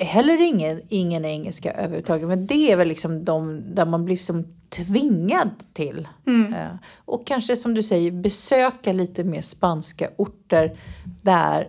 heller 0.00 0.42
ingen, 0.42 0.82
ingen 0.88 1.24
engelska 1.24 1.72
överhuvudtaget. 1.72 2.28
Men 2.28 2.46
det 2.46 2.72
är 2.72 2.76
väl 2.76 2.88
liksom 2.88 3.24
de 3.24 3.62
där 3.74 3.86
man 3.86 4.04
blir 4.04 4.16
som 4.16 4.44
tvingad 4.68 5.50
till. 5.72 6.08
Eh, 6.54 6.76
och 7.04 7.26
kanske 7.26 7.56
som 7.56 7.74
du 7.74 7.82
säger 7.82 8.10
besöka 8.10 8.92
lite 8.92 9.24
mer 9.24 9.42
spanska 9.42 10.10
orter 10.16 10.72
där 11.22 11.68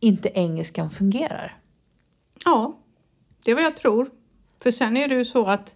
inte 0.00 0.28
engelskan 0.34 0.90
fungerar. 0.90 1.58
ja, 2.44 2.78
det 3.44 3.50
är 3.50 3.54
vad 3.54 3.64
jag 3.64 3.76
tror. 3.76 4.10
För 4.62 4.70
sen 4.70 4.96
är 4.96 5.08
det 5.08 5.14
ju 5.14 5.24
så 5.24 5.46
att 5.46 5.74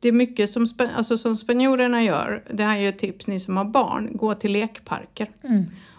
det 0.00 0.08
är 0.08 0.12
mycket 0.12 0.50
som, 0.50 0.66
alltså 0.96 1.18
som 1.18 1.36
spanjorerna 1.36 2.02
gör. 2.02 2.44
Det 2.52 2.64
här 2.64 2.76
är 2.76 2.80
ju 2.80 2.88
ett 2.88 2.98
tips 2.98 3.26
ni 3.26 3.40
som 3.40 3.56
har 3.56 3.64
barn. 3.64 4.10
Gå 4.16 4.34
till 4.34 4.52
lekparker. 4.52 5.30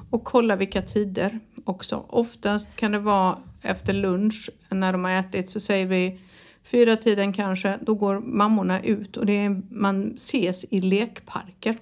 Och 0.09 0.23
kolla 0.23 0.55
vilka 0.55 0.81
tider 0.81 1.39
också. 1.63 2.05
Oftast 2.07 2.75
kan 2.75 2.91
det 2.91 2.99
vara 2.99 3.37
efter 3.61 3.93
lunch 3.93 4.49
när 4.69 4.91
de 4.91 5.03
har 5.03 5.11
ätit 5.11 5.49
så 5.49 5.59
säger 5.59 5.85
vi 5.85 6.19
fyra 6.63 6.95
tiden 6.95 7.33
kanske. 7.33 7.77
Då 7.81 7.93
går 7.93 8.19
mammorna 8.19 8.81
ut 8.81 9.17
och 9.17 9.25
det 9.25 9.33
är, 9.33 9.61
man 9.69 10.13
ses 10.15 10.65
i 10.69 10.81
lekparker. 10.81 11.77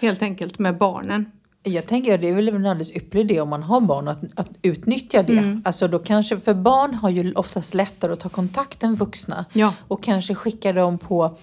Helt 0.00 0.22
enkelt 0.22 0.58
med 0.58 0.78
barnen. 0.78 1.30
Jag 1.62 1.86
tänker 1.86 2.14
att 2.14 2.20
det 2.20 2.28
är 2.28 2.34
väl 2.34 2.48
en 2.48 2.66
alldeles 2.66 2.96
ypperlig 2.96 3.24
idé 3.24 3.40
om 3.40 3.48
man 3.48 3.62
har 3.62 3.80
barn 3.80 4.08
att, 4.08 4.18
att 4.34 4.50
utnyttja 4.62 5.22
det. 5.22 5.38
Mm. 5.38 5.62
Alltså 5.64 5.88
då 5.88 5.98
kanske, 5.98 6.40
för 6.40 6.54
barn 6.54 6.94
har 6.94 7.10
ju 7.10 7.32
oftast 7.32 7.74
lättare 7.74 8.12
att 8.12 8.20
ta 8.20 8.28
kontakt 8.28 8.82
än 8.82 8.94
vuxna. 8.94 9.44
Ja. 9.52 9.74
Och 9.88 10.02
kanske 10.02 10.34
skicka 10.34 10.72
dem 10.72 10.98
på, 10.98 11.36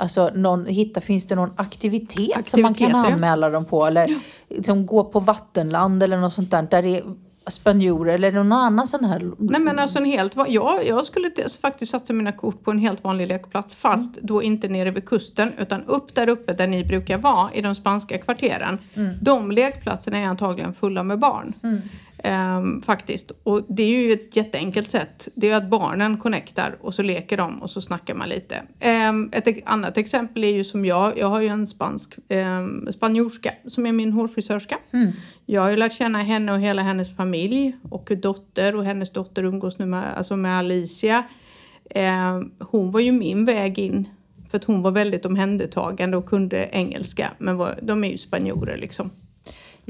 alltså 0.00 0.30
någon, 0.34 0.66
hitta, 0.66 1.00
finns 1.00 1.26
det 1.26 1.34
någon 1.34 1.50
aktivitet 1.56 2.48
som 2.48 2.62
man 2.62 2.74
kan 2.74 2.90
ja. 2.90 3.06
anmäla 3.06 3.50
dem 3.50 3.64
på? 3.64 3.86
Eller 3.86 4.16
liksom 4.48 4.86
gå 4.86 5.04
på 5.04 5.20
vattenland 5.20 6.02
eller 6.02 6.16
något 6.16 6.32
sånt 6.32 6.50
där. 6.50 6.62
Där 6.62 6.82
det 6.82 6.96
är 6.96 7.02
spanjorer 7.46 8.14
eller 8.14 8.32
någon 8.32 8.52
annan 8.52 8.86
sån 8.86 9.04
här. 9.04 9.30
Nej 9.38 9.60
men 9.60 9.78
alltså 9.78 9.98
en 9.98 10.04
helt 10.04 10.36
va- 10.36 10.46
jag, 10.48 10.86
jag 10.86 11.04
skulle 11.04 11.30
faktiskt 11.62 11.92
satsa 11.92 12.12
mina 12.12 12.32
kort 12.32 12.64
på 12.64 12.70
en 12.70 12.78
helt 12.78 13.04
vanlig 13.04 13.28
lekplats 13.28 13.74
fast 13.74 14.18
då 14.22 14.42
inte 14.42 14.68
nere 14.68 14.90
vid 14.90 15.04
kusten 15.04 15.52
utan 15.58 15.84
upp 15.84 16.14
där 16.14 16.28
uppe 16.28 16.52
där 16.52 16.66
ni 16.66 16.84
brukar 16.84 17.18
vara 17.18 17.52
i 17.54 17.60
de 17.60 17.74
spanska 17.74 18.18
kvarteren. 18.18 18.78
De 19.20 19.50
lekplatserna 19.50 20.18
är 20.18 20.26
antagligen 20.26 20.74
fulla 20.74 21.02
med 21.02 21.18
barn. 21.18 21.52
Ehm, 22.24 22.82
faktiskt. 22.82 23.32
Och 23.42 23.62
det 23.68 23.82
är 23.82 24.02
ju 24.02 24.12
ett 24.12 24.36
jätteenkelt 24.36 24.90
sätt. 24.90 25.28
Det 25.34 25.50
är 25.50 25.54
att 25.56 25.70
barnen 25.70 26.16
connectar 26.16 26.76
och 26.80 26.94
så 26.94 27.02
leker 27.02 27.36
de 27.36 27.62
och 27.62 27.70
så 27.70 27.80
snackar 27.80 28.14
man 28.14 28.28
lite. 28.28 28.62
Ehm, 28.80 29.30
ett 29.32 29.62
annat 29.64 29.96
exempel 29.96 30.44
är 30.44 30.52
ju 30.52 30.64
som 30.64 30.84
jag. 30.84 31.18
Jag 31.18 31.26
har 31.26 31.40
ju 31.40 31.48
en 31.48 31.66
spansk 31.66 32.18
um, 32.28 32.88
spanjorska 32.92 33.52
som 33.66 33.86
är 33.86 33.92
min 33.92 34.12
hårfrisörska. 34.12 34.78
Jag 35.46 35.62
har 35.62 35.70
ju 35.70 35.76
lärt 35.76 35.92
känna 35.92 36.22
henne 36.22 36.52
och 36.52 36.60
hela 36.60 36.82
hennes 36.82 37.16
familj 37.16 37.76
och 37.90 38.12
dotter 38.22 38.76
och 38.76 38.84
hennes 38.84 39.12
dotter 39.12 39.42
umgås 39.42 39.78
nu 39.78 39.86
med, 39.86 40.04
alltså 40.16 40.36
med 40.36 40.58
Alicia. 40.58 41.24
Ehm, 41.90 42.50
hon 42.58 42.90
var 42.90 43.00
ju 43.00 43.12
min 43.12 43.44
väg 43.44 43.78
in 43.78 44.08
för 44.50 44.58
att 44.58 44.64
hon 44.64 44.82
var 44.82 44.90
väldigt 44.90 45.26
omhändertagande 45.26 46.16
och 46.16 46.26
kunde 46.26 46.68
engelska. 46.72 47.30
Men 47.38 47.56
var, 47.56 47.78
de 47.82 48.04
är 48.04 48.08
ju 48.08 48.18
spanjorer 48.18 48.76
liksom. 48.76 49.10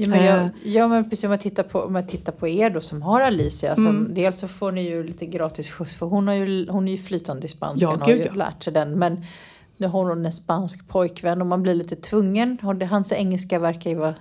Ja, 0.01 0.09
men, 0.09 0.25
jag, 0.25 0.39
Eh. 0.39 0.49
ja, 0.63 0.87
men 0.87 1.09
precis 1.09 1.23
om 1.25 1.31
jag 1.31 1.39
tittar 1.41 1.63
på, 1.63 1.79
om 1.81 1.95
jag 1.95 2.07
tittar 2.07 2.33
på 2.33 2.47
er 2.47 2.69
då 2.69 2.81
som 2.81 3.01
har 3.01 3.21
Alicia. 3.21 3.75
Som, 3.75 3.87
Mm. 3.87 4.13
dels 4.13 4.39
så 4.39 4.47
får 4.47 4.71
ni 4.71 4.89
ju 4.89 5.03
lite 5.03 5.25
gratis 5.25 5.69
skjuts 5.71 5.95
för 5.95 6.05
hon, 6.05 6.27
har 6.27 6.35
ju, 6.35 6.69
hon 6.69 6.87
är 6.87 6.91
ju 6.91 6.97
flytande 6.97 7.45
i 7.45 7.49
spanska 7.49 7.85
Ja, 7.87 7.93
och 7.93 7.99
har 8.01 8.09
ju 8.09 8.23
ja. 8.25 8.33
lärt 8.33 8.63
sig 8.63 8.73
den. 8.73 8.99
Men 8.99 9.23
nu 9.77 9.87
har 9.87 10.05
hon 10.09 10.25
en 10.25 10.31
spansk 10.31 10.87
pojkvän 10.87 11.41
och 11.41 11.47
man 11.47 11.63
blir 11.63 11.73
lite 11.73 11.95
tvungen. 11.95 12.57
Hans 12.89 13.11
engelska 13.13 13.59
verkar 13.59 13.89
ju 13.89 13.95
vara 13.95 14.13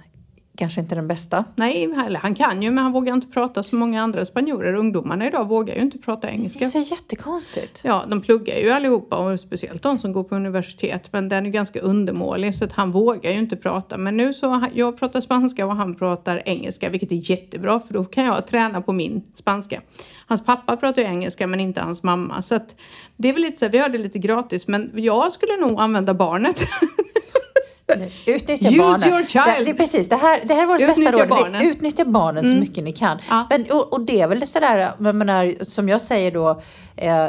kanske 0.60 0.80
inte 0.80 0.94
den 0.94 1.08
bästa. 1.08 1.44
Nej, 1.56 1.94
han 2.22 2.34
kan 2.34 2.62
ju 2.62 2.70
men 2.70 2.84
han 2.84 2.92
vågar 2.92 3.14
inte 3.14 3.26
prata 3.26 3.62
som 3.62 3.78
många 3.78 4.02
andra 4.02 4.24
spanjorer. 4.24 4.74
Ungdomarna 4.74 5.26
idag 5.26 5.48
vågar 5.48 5.74
ju 5.74 5.80
inte 5.80 5.98
prata 5.98 6.26
Det 6.26 6.32
engelska. 6.32 6.64
är 6.64 6.68
så 6.68 6.78
jättekonstigt. 6.78 7.80
Ja, 7.84 8.04
de 8.08 8.20
pluggar 8.22 8.56
ju 8.56 8.70
allihopa 8.70 9.16
och 9.16 9.40
speciellt 9.40 9.82
de 9.82 9.98
som 9.98 10.12
går 10.12 10.24
på 10.24 10.34
universitet. 10.36 11.08
Men 11.12 11.28
den 11.28 11.46
är 11.46 11.50
ganska 11.50 11.80
undermålig 11.80 12.54
så 12.54 12.64
att 12.64 12.72
han 12.72 12.90
vågar 12.92 13.30
ju 13.32 13.38
inte 13.38 13.56
prata. 13.56 13.96
Men 13.98 14.16
nu 14.16 14.32
så, 14.34 14.64
jag 14.74 14.98
pratar 14.98 15.20
spanska 15.20 15.66
och 15.66 15.76
han 15.76 15.94
pratar 15.94 16.42
engelska 16.46 16.88
vilket 16.88 17.12
är 17.12 17.30
jättebra 17.30 17.80
för 17.80 17.94
då 17.94 18.04
kan 18.04 18.24
jag 18.24 18.46
träna 18.46 18.80
på 18.80 18.92
min 18.92 19.22
spanska. 19.34 19.80
Hans 20.26 20.44
pappa 20.44 20.76
pratar 20.76 21.02
ju 21.02 21.08
engelska 21.08 21.46
men 21.46 21.60
inte 21.60 21.80
hans 21.80 22.02
mamma. 22.02 22.42
Så 22.42 22.54
att 22.54 22.76
det 23.16 23.28
är 23.28 23.32
väl 23.32 23.42
lite 23.42 23.56
så 23.56 23.64
här, 23.64 23.72
vi 23.72 23.78
har 23.78 23.88
det 23.88 23.98
lite 23.98 24.18
gratis 24.18 24.68
men 24.68 24.90
jag 24.94 25.32
skulle 25.32 25.56
nog 25.56 25.80
använda 25.80 26.14
barnet. 26.14 26.60
Utnyttja 28.26 28.68
Use 28.68 28.78
barnen. 28.78 29.08
your 29.08 29.24
child. 29.26 29.64
Det, 29.66 29.70
är 29.70 29.74
precis, 29.74 30.08
det 30.08 30.16
här, 30.16 30.40
det 30.44 30.54
här 30.54 30.62
är 30.62 30.66
vårt 30.66 30.80
Utnyttja 30.80 31.10
bästa 31.10 31.12
råd. 31.22 31.28
barnen. 31.28 31.54
Mm. 31.54 31.68
Utnyttja 31.70 32.04
barnen 32.04 32.44
så 32.44 32.60
mycket 32.60 32.84
ni 32.84 32.92
kan. 32.92 33.18
Ja. 33.30 33.46
Men, 33.50 33.64
och, 33.70 33.92
och 33.92 34.00
det 34.00 34.20
är 34.20 34.28
väl 34.28 34.46
sådär, 34.46 34.90
menar, 34.98 35.64
som 35.64 35.88
jag 35.88 36.00
säger 36.00 36.30
då, 36.30 36.60
eh, 36.96 37.26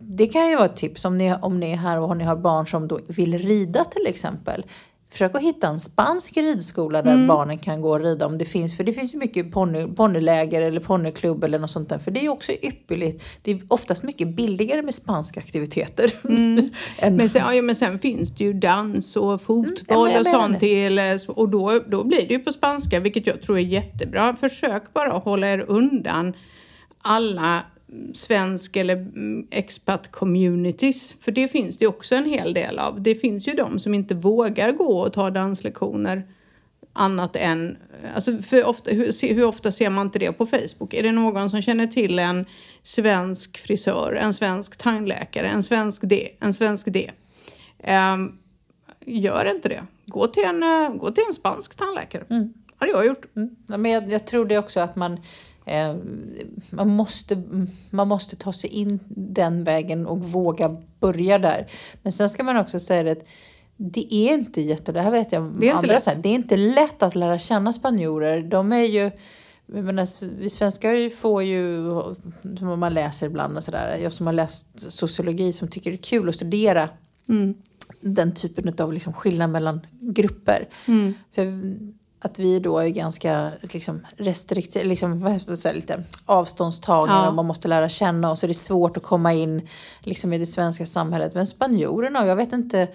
det 0.00 0.26
kan 0.26 0.48
ju 0.48 0.56
vara 0.56 0.66
ett 0.66 0.76
tips 0.76 1.04
om 1.04 1.18
ni, 1.18 1.34
om 1.42 1.60
ni 1.60 1.72
är 1.72 1.76
här 1.76 2.00
och 2.00 2.16
ni 2.16 2.24
har 2.24 2.36
barn 2.36 2.66
som 2.66 2.88
då 2.88 2.98
vill 3.08 3.38
rida 3.38 3.84
till 3.84 4.06
exempel. 4.06 4.64
Försök 5.10 5.34
att 5.34 5.42
hitta 5.42 5.68
en 5.68 5.80
spansk 5.80 6.36
ridskola 6.36 6.98
Mm. 7.00 7.20
där 7.20 7.26
barnen 7.28 7.58
kan 7.58 7.80
gå 7.80 7.90
och 7.90 8.00
rida 8.00 8.26
om 8.26 8.38
det 8.38 8.44
finns. 8.44 8.76
För 8.76 8.84
det 8.84 8.92
finns 8.92 9.14
ju 9.14 9.18
mycket 9.18 9.50
ponny, 9.52 9.86
ponnyläger 9.86 10.62
eller 10.62 10.80
ponnyklubb 10.80 11.44
eller 11.44 11.58
något 11.58 11.70
sånt 11.70 11.88
där. 11.88 11.98
För 11.98 12.10
det 12.10 12.20
är 12.20 12.22
ju 12.22 12.28
också 12.28 12.52
ypperligt. 12.52 13.24
Det 13.42 13.50
är 13.50 13.60
oftast 13.68 14.02
mycket 14.02 14.28
billigare 14.36 14.82
med 14.82 14.94
spanska 14.94 15.40
aktiviteter. 15.40 16.12
Mm. 16.28 17.16
Men 17.16 17.28
sen, 17.28 17.56
ja, 17.56 17.62
men 17.62 17.74
sen 17.76 17.98
finns 17.98 18.30
det 18.36 18.44
ju 18.44 18.52
dans 18.52 19.16
och 19.16 19.42
fotboll 19.42 20.08
Mm, 20.08 20.20
och 20.20 20.26
sånt 20.26 20.60
till. 20.60 20.98
eh, 20.98 21.04
Och 21.28 21.48
då, 21.48 21.80
då 21.86 22.04
blir 22.04 22.28
det 22.28 22.34
ju 22.34 22.38
på 22.38 22.52
spanska, 22.52 23.00
vilket 23.00 23.26
jag 23.26 23.42
tror 23.42 23.56
är 23.58 23.62
jättebra. 23.62 24.36
Försök 24.40 24.92
bara 24.92 25.10
hålla 25.12 25.46
er 25.48 25.64
undan 25.68 26.34
alla 27.02 27.46
mm, 27.48 27.62
svensk 28.14 28.76
eller 28.76 28.96
mm, 28.96 29.46
expat 29.50 30.10
communities. 30.10 31.14
För 31.20 31.32
det 31.32 31.48
finns 31.48 31.78
det 31.78 31.84
ju 31.84 31.88
också 31.88 32.14
en 32.14 32.24
hel 32.24 32.54
del 32.54 32.78
av. 32.78 33.02
Det 33.02 33.14
finns 33.14 33.48
ju 33.48 33.54
de 33.54 33.78
som 33.78 33.94
inte 33.94 34.14
vågar 34.14 34.72
gå 34.72 35.00
och 35.00 35.12
ta 35.12 35.30
danslektioner 35.30 36.22
annat 36.92 37.36
än, 37.36 37.76
alltså 38.14 38.42
för 38.42 38.64
ofta, 38.64 38.90
hur, 38.90 39.34
hur 39.34 39.44
ofta 39.44 39.72
ser 39.72 39.90
man 39.90 40.06
inte 40.06 40.18
det 40.18 40.32
på 40.32 40.46
Facebook? 40.46 40.94
Är 40.94 41.02
det 41.02 41.12
någon 41.12 41.50
som 41.50 41.62
känner 41.62 41.86
till 41.86 42.18
en 42.18 42.46
svensk 42.82 43.58
frisör, 43.58 44.12
en 44.12 44.34
svensk 44.34 44.76
tandläkare, 44.76 45.48
en 45.48 45.62
svensk 45.62 46.02
det, 46.04 46.28
en 46.40 46.54
svensk 46.54 46.86
det? 46.90 47.10
Ehm, 47.78 48.38
gör 49.06 49.44
inte 49.44 49.68
det. 49.68 49.82
Gå 50.06 50.26
till 50.26 50.44
en, 50.44 50.62
eh, 50.62 50.90
gå 50.90 51.10
till 51.10 51.24
en 51.28 51.34
spansk 51.34 51.74
tandläkare. 51.74 52.24
Mm. 52.30 52.52
har 52.78 52.86
jag 52.86 53.06
gjort. 53.06 53.26
Ja, 53.66 53.76
men 53.76 53.90
jag, 53.90 54.10
jag 54.10 54.26
tror 54.26 54.46
det 54.46 54.58
också 54.58 54.80
att 54.80 54.96
man, 54.96 55.20
eh, 55.68 55.96
man, 56.70 56.88
måste, 56.88 57.42
man 57.90 58.08
måste 58.08 58.36
ta 58.36 58.52
sig 58.52 58.70
in 58.70 58.98
den 59.08 59.64
vägen 59.64 60.06
och 60.06 60.22
våga 60.22 60.76
börja 61.00 61.38
där. 61.38 61.66
Men 62.02 62.12
sen 62.12 62.28
ska 62.28 62.42
man 62.44 62.56
också 62.56 62.80
säga 62.80 63.12
att 63.12 63.18
det 63.76 64.14
är 64.14 64.34
inte 64.34 64.60
jätte, 64.60 64.92
det 64.92 65.00
här 65.00 65.10
vet 65.10 65.32
jag 65.32 65.52
Det 65.60 65.68
är 65.68 65.74
andra 65.74 65.92
lätt. 65.92 66.02
säger, 66.02 66.18
det 66.22 66.28
är 66.28 66.34
inte 66.34 66.56
lätt 66.56 67.02
att 67.02 67.14
lära 67.14 67.38
känna 67.38 67.72
spanjorer. 67.72 68.42
De 68.42 68.72
är 68.72 68.84
ju, 68.84 69.10
jag 69.66 69.84
menar, 69.84 70.36
vi 70.40 70.50
svenskar 70.50 71.10
får 71.16 71.42
ju, 71.42 71.90
som 72.58 72.80
man 72.80 72.94
läser 72.94 73.26
ibland 73.26 73.56
och 73.56 73.64
sådär, 73.64 73.98
jag 74.02 74.12
som 74.12 74.26
har 74.26 74.32
läst 74.34 74.66
sociologi 74.92 75.52
som 75.52 75.68
tycker 75.68 75.90
det 75.90 75.96
är 75.96 76.02
kul 76.02 76.28
att 76.28 76.34
studera 76.34 76.88
Mm. 77.28 77.54
den 78.00 78.34
typen 78.34 78.74
av 78.78 78.92
liksom 78.92 79.12
skillnad 79.12 79.50
mellan 79.50 79.80
grupper. 80.00 80.68
Mm. 80.88 81.14
För 81.34 81.42
att 82.20 82.38
vi 82.38 82.58
då 82.58 82.78
är 82.78 82.88
ganska 82.88 83.52
liksom, 83.60 84.06
restriktiva, 84.16 84.84
liksom, 84.84 85.20
vad 85.20 85.40
ska 85.40 85.50
man 85.50 85.56
säga, 85.56 85.74
lite 85.74 86.02
avståndstagande 86.26 87.22
Ja. 87.22 87.28
och 87.28 87.34
man 87.34 87.46
måste 87.46 87.68
lära 87.68 87.88
känna 87.88 88.30
och 88.30 88.38
så 88.38 88.46
är 88.46 88.48
det 88.48 88.54
svårt 88.54 88.96
att 88.96 89.02
komma 89.02 89.32
in 89.32 89.68
liksom, 90.00 90.32
i 90.32 90.38
det 90.38 90.46
svenska 90.46 90.86
samhället. 90.86 91.34
Men 91.34 91.46
spanjorerna, 91.46 92.26
jag 92.26 92.36
vet 92.36 92.52
inte, 92.52 92.88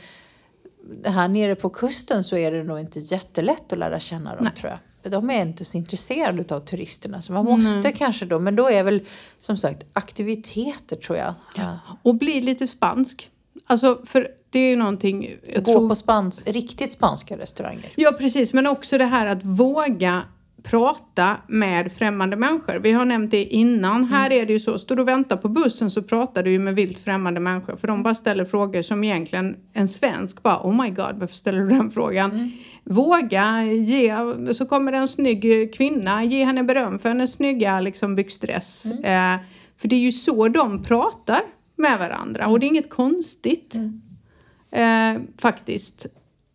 här 1.06 1.27
nere 1.27 1.56
på 1.56 1.70
kusten 1.70 2.24
så 2.24 2.38
är 2.38 2.51
det 2.51 2.63
nog 2.63 2.80
inte 2.80 3.00
jättelätt 3.00 3.74
att 3.74 3.80
lära 3.80 4.00
känna 4.00 4.36
dem 4.36 4.44
Nej. 4.44 4.53
tror 4.53 4.72
jag. 4.72 4.80
De 5.12 5.30
är 5.30 5.42
inte 5.42 5.65
så 5.65 5.77
intresserade 5.77 6.56
av 6.56 6.60
turisterna 6.60 7.22
så 7.22 7.34
man 7.34 7.46
måste 7.46 7.92
kanske 7.92 8.25
då, 8.25 8.39
men 8.39 8.56
då 8.56 8.70
är 8.70 8.84
väl 8.84 9.01
som 9.39 9.58
sagt 9.58 9.84
aktiviteter 9.94 10.96
tror 10.96 11.18
jag. 11.18 11.34
Ja. 11.58 11.80
Och 12.03 12.15
bli 12.15 12.42
lite 12.42 12.68
spansk. 12.68 13.30
Alltså, 13.65 14.01
för 14.06 14.27
det 14.53 14.60
är 14.60 14.69
ju 14.69 14.75
någonting... 14.75 15.36
Jag 15.53 15.63
Gå 15.63 15.74
tror, 15.74 15.89
på 15.89 15.95
spans, 15.95 16.43
riktigt 16.45 16.93
spanska 16.93 17.38
restauranger. 17.38 17.89
Ja, 17.95 18.12
precis. 18.12 18.53
Men 18.53 18.67
också 18.67 18.98
det 18.98 19.05
här 19.05 19.27
att 19.27 19.43
våga 19.43 20.24
prata 20.63 21.38
med 21.48 21.91
främmande 21.91 22.36
människor. 22.36 22.75
Vi 22.75 22.91
har 22.91 23.05
nämnt 23.05 23.31
det 23.31 23.43
innan. 23.43 24.03
Här 24.03 24.31
är 24.31 24.45
det 24.45 24.53
ju 24.53 24.60
så, 24.60 24.79
står 24.79 24.95
du 24.95 25.01
och 25.01 25.07
väntar 25.07 25.38
på 25.38 25.50
bussen 25.50 25.91
så 25.91 26.01
pratar 26.01 26.43
du 26.43 26.51
ju 26.51 26.60
med 26.60 26.75
vilt 26.75 27.00
främmande 27.00 27.39
människor. 27.39 27.75
För 27.75 27.88
de 27.88 28.03
bara 28.03 28.15
ställer 28.15 28.45
frågor 28.45 28.81
som 28.81 29.03
egentligen 29.03 29.55
en 29.74 29.88
svensk 29.88 30.43
bara, 30.43 30.67
oh 30.67 30.83
my 30.83 30.89
god, 30.89 31.15
varför 31.15 31.36
ställer 31.36 31.60
du 31.60 31.67
den 31.69 31.91
frågan? 31.91 32.51
Våga 32.83 33.63
ge, 33.63 34.15
så 34.53 34.65
kommer 34.65 34.91
det 34.91 34.98
en 34.98 35.07
snygg 35.07 35.74
kvinna, 35.74 36.24
ge 36.24 36.45
henne 36.45 36.63
beröm 36.63 37.00
för 37.00 37.10
hennes 37.10 37.33
snygga 37.33 37.79
liksom, 37.79 38.15
byxdress. 38.15 38.86
Eh, 38.86 39.36
för 39.77 39.88
det 39.88 39.95
är 39.95 40.00
ju 40.00 40.12
så 40.12 40.48
de 40.48 40.83
pratar 40.83 41.41
med 41.75 42.00
varandra 42.00 42.48
och 42.48 42.60
det 42.60 42.65
är 42.65 42.67
inget 42.67 42.89
konstigt. 42.89 43.75
Eh, 44.74 45.22
faktiskt. 45.38 46.06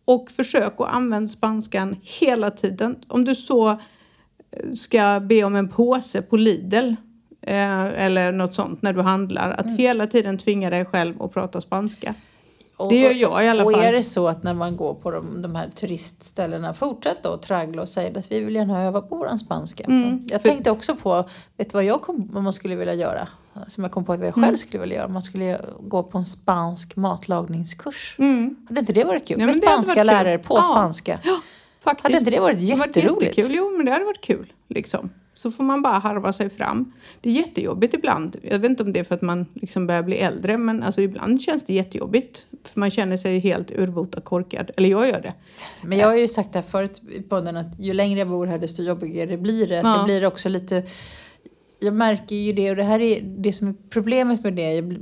Och 0.05 0.31
försök 0.31 0.73
att 0.81 0.87
använda 0.93 1.27
spanskan 1.27 1.95
hela 2.01 2.51
tiden. 2.51 2.95
Om 3.07 3.25
du 3.25 3.35
så 3.35 3.69
eh, 3.69 3.77
ska 4.73 5.19
be 5.19 5.43
om 5.43 5.55
en 5.55 5.69
påse 5.69 6.21
på 6.21 6.37
Lidl 6.37 6.93
eh, 7.41 7.85
eller 7.85 8.31
något 8.31 8.53
sånt 8.55 8.81
när 8.81 8.93
du 8.93 9.01
handlar. 9.01 9.51
Att 9.51 9.69
hela 9.79 10.07
tiden 10.07 10.37
tvinga 10.37 10.69
dig 10.69 10.85
själv 10.85 11.21
att 11.21 11.33
prata 11.33 11.61
spanska. 11.61 12.13
Och- 12.77 12.89
Det 12.91 12.95
gör 13.01 13.11
jag 13.11 13.45
i 13.45 13.47
alla 13.47 13.65
och 13.65 13.71
fall. 13.71 13.81
är 13.83 13.91
det 13.91 14.03
så 14.03 14.27
att 14.27 14.43
när 14.43 14.53
man 14.53 14.77
går 14.77 14.93
på 14.93 15.11
de, 15.11 15.41
de 15.41 15.55
här 15.55 15.69
turistställena, 15.69 16.73
fortsätt 16.73 17.23
då 17.23 17.29
att 17.33 17.41
traggla 17.41 17.81
och 17.81 17.89
säga 17.89 18.19
att 18.19 18.31
vi 18.31 18.39
vill 18.39 18.55
gärna 18.55 18.83
öva 18.83 19.01
på 19.01 19.15
våran 19.15 19.39
spanska. 19.39 19.83
Mm, 19.83 20.27
jag 20.31 20.41
för- 20.41 20.49
tänkte 20.49 20.71
också 20.71 20.95
på, 20.95 21.25
vet 21.57 21.69
du 21.69 21.73
vad 21.73 21.83
jag 21.83 22.01
kom, 22.01 22.29
vad 22.33 22.43
man 22.43 22.53
skulle 22.53 22.75
vilja 22.75 22.93
göra? 22.93 23.27
Som 23.67 23.83
jag 23.83 23.91
kom 23.91 24.05
på 24.05 24.13
att 24.13 24.19
jag 24.19 24.33
själv 24.33 24.43
Mm. 24.43 24.57
skulle 24.57 24.81
vilja 24.81 24.95
göra. 24.97 25.07
Man 25.07 25.21
skulle 25.21 25.61
gå 25.81 26.03
på 26.03 26.17
en 26.17 26.25
spansk 26.25 26.95
matlagningskurs. 26.95 28.15
Mm. 28.19 28.55
Hade 28.67 28.79
inte 28.79 28.93
det 28.93 29.03
varit 29.03 29.27
kul? 29.27 29.39
Ja, 29.39 29.45
Med 29.45 29.55
det 29.55 29.61
spanska 29.61 30.03
lärare 30.03 30.37
på 30.39 30.55
Ja. 30.57 30.63
spanska. 30.63 31.19
Faktiskt. 31.83 32.03
Hade 32.03 32.17
inte 32.17 32.31
det 32.31 32.39
varit 32.39 32.59
Det 32.67 32.73
hade 32.75 32.99
jätteroligt? 32.99 33.37
Jo, 33.49 33.73
men 33.77 33.85
det 33.85 33.91
hade 33.91 34.05
varit 34.05 34.21
kul. 34.21 34.53
Liksom. 34.67 35.09
Så 35.35 35.51
får 35.51 35.63
man 35.63 35.81
bara 35.81 35.93
harva 35.99 36.33
sig 36.33 36.49
fram. 36.49 36.91
Det 37.21 37.29
är 37.29 37.33
jättejobbigt 37.33 37.93
ibland. 37.93 38.35
Jag 38.43 38.59
vet 38.59 38.69
inte 38.69 38.83
om 38.83 38.93
det 38.93 38.99
är 38.99 39.03
för 39.03 39.15
att 39.15 39.21
man 39.21 39.45
liksom 39.53 39.87
börjar 39.87 40.03
bli 40.03 40.17
äldre 40.17 40.57
men 40.57 40.83
alltså 40.83 41.01
ibland 41.01 41.41
känns 41.41 41.65
det 41.65 41.73
jättejobbigt. 41.73 42.45
För 42.63 42.79
man 42.79 42.91
känner 42.91 43.17
sig 43.17 43.39
helt 43.39 43.71
urbota 43.71 44.21
korkad. 44.21 44.71
Eller 44.77 44.89
jag 44.89 45.07
gör 45.07 45.21
det. 45.21 45.33
Men 45.83 45.97
jag 45.97 46.07
har 46.07 46.15
ju 46.15 46.27
sagt 46.27 46.53
det 46.53 46.59
här 46.59 46.63
förut 46.63 47.01
i 47.11 47.21
podden 47.21 47.57
att 47.57 47.79
ju 47.79 47.93
längre 47.93 48.19
jag 48.19 48.27
bor 48.29 48.45
här 48.47 48.57
desto 48.59 48.83
jobbigare 48.83 49.37
blir 49.37 49.67
det. 49.67 49.75
Ja. 49.75 49.95
Jag 49.95 50.05
blir 50.05 50.25
också 50.25 50.49
lite 50.49 50.83
jag 51.79 51.93
märker 51.93 52.35
ju 52.35 52.53
det 52.53 52.69
och 52.69 52.75
det 52.75 52.83
här 52.83 52.99
är 52.99 53.21
det 53.21 53.53
som 53.53 53.67
är 53.67 53.73
problemet 53.89 54.43
med 54.43 54.53
det. 54.53 54.73
Jag, 54.73 54.95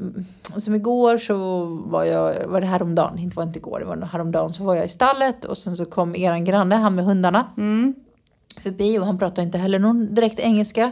som 0.58 0.76
igår 0.76 1.18
så 1.18 1.66
var 1.66 2.04
jag, 2.04 2.48
var 2.48 2.62
det 2.62 2.68
häromdagen, 2.68 3.20
inte 3.20 3.36
var 3.36 3.44
inte 3.44 3.60
igår, 3.60 3.80
det 3.80 3.86
var 3.86 4.08
häromdagen 4.12 4.54
så 4.54 4.64
var 4.64 4.76
jag 4.76 4.86
i 4.86 4.90
stallet 4.90 5.46
och 5.46 5.58
sen 5.58 5.76
så 5.78 5.86
kom 5.86 6.16
eran 6.16 6.46
granne, 6.46 6.76
han 6.76 6.96
med 6.96 7.06
hundarna, 7.06 7.48
Mm. 7.58 7.96
förbi 8.58 9.00
och 9.00 9.06
han 9.06 9.18
pratade 9.18 9.42
inte 9.46 9.58
heller 9.58 9.80
någon 9.80 10.16
direkt 10.16 10.40
engelska. 10.40 10.92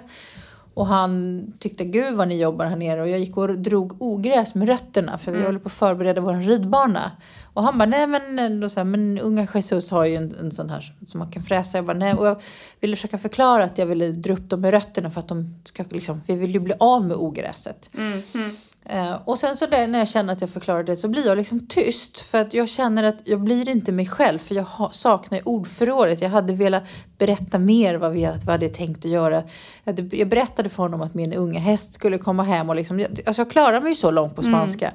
Och 0.75 0.87
han 0.87 1.43
tyckte 1.59 1.85
gud 1.85 2.15
vad 2.15 2.27
ni 2.27 2.41
jobbar 2.41 2.65
här 2.65 2.75
nere 2.75 3.01
och 3.01 3.09
jag 3.09 3.19
gick 3.19 3.37
och 3.37 3.57
drog 3.57 4.01
ogräs 4.01 4.55
med 4.55 4.67
rötterna 4.67 5.17
för 5.17 5.31
vi 5.31 5.43
håller 5.43 5.59
på 5.59 5.67
att 5.67 5.73
förbereda 5.73 6.21
vår 6.21 6.33
ridbana. 6.33 7.11
Och 7.53 7.63
han 7.63 7.77
bara 7.77 7.85
nej 7.85 8.07
men, 8.07 8.59
då 8.59 8.69
så 8.69 8.79
här, 8.79 8.85
men 8.85 9.19
unga 9.19 9.47
Jesus 9.53 9.91
har 9.91 10.05
ju 10.05 10.15
en, 10.15 10.35
en 10.39 10.51
sån 10.51 10.69
här 10.69 10.95
som 11.07 11.19
man 11.19 11.31
kan 11.31 11.43
fräsa. 11.43 11.77
Jag 11.77 11.85
bara 11.85 11.97
nej 11.97 12.13
och 12.13 12.27
jag 12.27 12.41
ville 12.79 12.95
försöka 12.95 13.17
förklara 13.17 13.63
att 13.63 13.77
jag 13.77 13.85
ville 13.85 14.11
dra 14.11 14.33
upp 14.33 14.49
dem 14.49 14.61
med 14.61 14.71
rötterna 14.71 15.11
för 15.11 15.19
att 15.19 15.27
de 15.27 15.55
ska 15.63 15.83
liksom, 15.89 16.21
vi 16.27 16.35
vill 16.35 16.51
ju 16.51 16.59
bli 16.59 16.73
av 16.79 17.05
med 17.05 17.17
ogräset. 17.17 17.89
Mm. 17.97 18.21
Mm. 18.35 18.51
Eh, 18.89 19.15
och 19.25 19.39
sen 19.39 19.57
så 19.57 19.65
där, 19.65 19.87
när 19.87 19.99
jag 19.99 20.07
känner 20.07 20.33
att 20.33 20.41
jag 20.41 20.49
förklarar 20.49 20.83
det 20.83 20.95
så 20.95 21.07
blir 21.07 21.27
jag 21.27 21.37
liksom 21.37 21.67
tyst. 21.67 22.19
För 22.19 22.37
att 22.37 22.53
jag 22.53 22.69
känner 22.69 23.03
att 23.03 23.21
jag 23.25 23.41
blir 23.41 23.69
inte 23.69 23.91
mig 23.91 24.05
själv. 24.05 24.39
För 24.39 24.55
jag 24.55 24.67
saknar 24.91 25.47
ordförrådet. 25.47 26.21
Jag 26.21 26.29
hade 26.29 26.53
velat 26.53 26.83
berätta 27.17 27.59
mer 27.59 27.95
vad 27.95 28.11
vi 28.11 28.25
vad 28.25 28.41
jag 28.45 28.51
hade 28.51 28.69
tänkt 28.69 29.05
att 29.05 29.11
göra. 29.11 29.43
Jag, 29.83 30.29
berättade 30.29 30.69
för 30.69 30.83
honom 30.83 31.01
att 31.01 31.13
min 31.13 31.33
unga 31.33 31.59
häst 31.59 31.93
skulle 31.93 32.17
komma 32.17 32.43
hem. 32.43 32.69
Och 32.69 32.75
liksom, 32.75 32.99
jag, 32.99 33.09
alltså 33.25 33.41
jag 33.41 33.51
klarar 33.51 33.81
mig 33.81 33.89
ju 33.89 33.95
så 33.95 34.11
långt 34.11 34.35
på 34.35 34.43
spanska. 34.43 34.91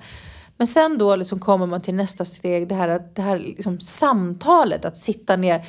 Men 0.56 0.66
sen 0.66 0.98
då 0.98 1.16
liksom 1.16 1.38
kommer 1.38 1.66
man 1.66 1.80
till 1.80 1.94
nästa 1.94 2.24
steg. 2.24 2.68
Det 2.68 2.74
här, 2.74 3.02
det 3.14 3.22
här 3.22 3.38
liksom 3.38 3.80
samtalet. 3.80 4.84
Att 4.84 4.96
sitta 4.96 5.36
ner. 5.36 5.66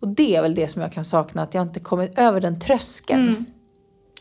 Och 0.00 0.08
det 0.08 0.36
är 0.36 0.42
väl 0.42 0.54
det 0.54 0.68
som 0.68 0.82
jag 0.82 0.92
kan 0.92 1.04
sakna. 1.04 1.42
Att 1.42 1.54
jag 1.54 1.62
inte 1.62 1.80
kommit 1.80 2.18
över 2.18 2.40
den 2.40 2.60
tröskeln. 2.60 3.44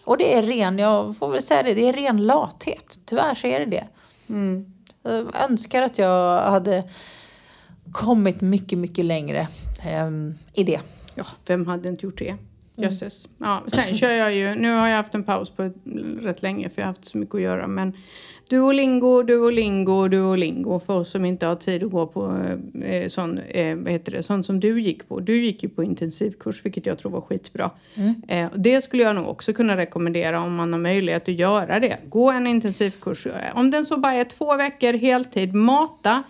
Och 0.06 0.18
det 0.18 0.34
är 0.34 0.44
ren, 0.44 0.80
jag 0.80 1.18
får 1.18 1.30
väl 1.30 1.42
säga 1.42 1.64
det, 1.64 1.74
det 1.74 1.90
är 1.90 1.94
ren 1.94 2.26
lathet. 2.26 3.00
Tyvärr 3.06 3.36
så 3.36 3.48
är 3.48 3.60
det 3.60 3.66
det. 3.66 3.88
Mm. 4.30 4.74
Jag 5.04 5.44
önskar 5.50 5.82
att 5.82 5.98
jag 5.98 6.42
hade 6.42 6.84
kommit 7.92 8.42
mycket, 8.42 8.78
mycket 8.78 9.06
längre 9.06 9.48
ehm, 9.84 10.38
i 10.54 10.64
det. 10.64 10.82
Ja, 11.16 11.24
vem 11.46 11.68
hade 11.68 11.90
inte 11.90 12.06
gjort 12.06 12.18
det? 12.18 12.36
Jösses. 12.76 13.28
Ja, 13.38 13.64
sen 13.68 13.96
kör 13.96 14.12
jag 14.12 14.36
ju, 14.36 14.56
nu 14.56 14.72
har 14.74 14.88
jag 14.88 14.98
haft 14.98 15.16
en 15.16 15.24
paus 15.24 15.50
på 15.50 15.72
rätt 16.22 16.42
länge 16.42 16.70
för 16.70 16.82
jag 16.82 16.88
har 16.88 16.94
haft 16.94 17.06
så 17.06 17.18
mycket 17.18 17.36
att 17.36 17.42
göra 17.42 17.68
men 17.68 17.94
Duolingo, 18.50 19.24
Duolingo, 19.24 20.08
Duolingo 20.08 20.80
för 20.80 20.94
oss 20.94 21.12
som 21.12 21.26
inte 21.26 21.46
har 21.46 21.56
tid 21.56 21.84
att 21.84 21.92
gå 21.92 22.08
på 22.08 22.46
eh, 22.84 23.08
sån, 23.10 23.38
eh, 23.38 23.76
vad 23.76 23.92
heter 23.92 24.12
det, 24.12 24.24
sånt 24.24 24.46
som 24.46 24.60
du 24.60 24.82
gick 24.82 25.08
på. 25.08 25.20
Du 25.20 25.44
gick 25.44 25.64
ju 25.64 25.70
på 25.70 25.84
intensivkurs 25.84 26.66
vilket 26.66 26.86
jag 26.86 26.98
tror 26.98 27.12
var 27.12 27.22
skitbra. 27.22 27.72
Eh, 28.28 28.46
och 28.52 28.60
det 28.60 28.82
skulle 28.82 29.04
jag 29.04 29.16
nog 29.16 29.28
också 29.28 29.54
kunna 29.54 29.78
rekommendera 29.78 30.42
om 30.42 30.56
man 30.56 30.74
har 30.74 30.80
möjlighet 30.80 31.30
att 31.30 31.36
göra 31.36 31.80
det. 31.80 31.98
Gå 32.10 32.32
en 32.32 32.48
intensivkurs. 32.48 33.26
Eh, 33.28 33.34
Om 33.56 33.72
den 33.72 33.86
så 33.86 33.98
bara 33.98 34.14
är 34.14 34.24
två 34.24 34.56
veckor 34.58 34.94
heltid, 34.94 35.54
mata 35.54 36.24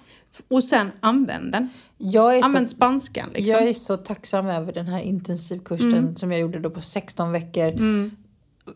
och 0.48 0.64
sen 0.64 0.92
använd 1.00 1.52
den. 1.52 1.70
Jag 1.98 2.38
är, 2.38 2.44
Använd 2.44 2.70
så, 2.70 2.76
spanskan 2.76 3.30
liksom. 3.30 3.48
jag 3.48 3.68
är 3.68 3.74
så 3.74 3.98
tacksam 3.98 4.48
över 4.48 4.74
den 4.74 4.86
här 4.86 5.00
intensivkursen 5.00 6.16
som 6.16 6.32
jag 6.32 6.42
gjorde 6.42 6.60
då 6.60 6.70
på 6.70 6.82
16 6.82 7.32
veckor. 7.32 7.68
Mm. 7.68 8.12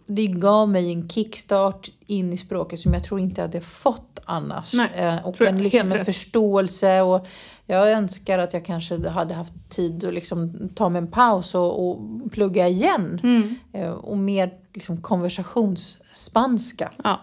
Det 0.06 0.28
gav 0.28 0.70
mig 0.70 0.92
en 0.92 1.10
kickstart 1.10 1.90
in 2.06 2.34
i 2.34 2.38
språket 2.38 2.80
som 2.80 2.94
jag 2.94 3.04
tror 3.04 3.20
inte 3.20 3.42
jag 3.42 3.48
hade 3.48 3.62
fått 3.62 4.20
annars. 4.26 4.74
Nej, 4.74 4.90
Eh, 4.96 5.26
och 5.26 5.42
en, 5.42 5.64
liksom 5.64 5.92
en 5.92 6.06
förståelse. 6.06 7.02
Och 7.02 7.28
jag 7.66 7.92
önskar 7.92 8.40
att 8.40 8.54
jag 8.54 8.66
kanske 8.66 9.10
hade 9.10 9.34
haft 9.34 9.54
tid 9.70 10.06
att 10.06 10.14
liksom 10.14 10.70
ta 10.76 10.90
mig 10.90 11.02
en 11.02 11.12
paus 11.12 11.56
och, 11.56 11.90
och 11.90 12.00
plugga 12.32 12.68
igen. 12.68 13.20
Mm. 13.24 13.56
Eh, 13.74 13.92
och 13.92 14.18
mer 14.18 14.54
liksom 14.74 15.02
konversationsspanska. 15.02 16.92
Ja, 17.04 17.22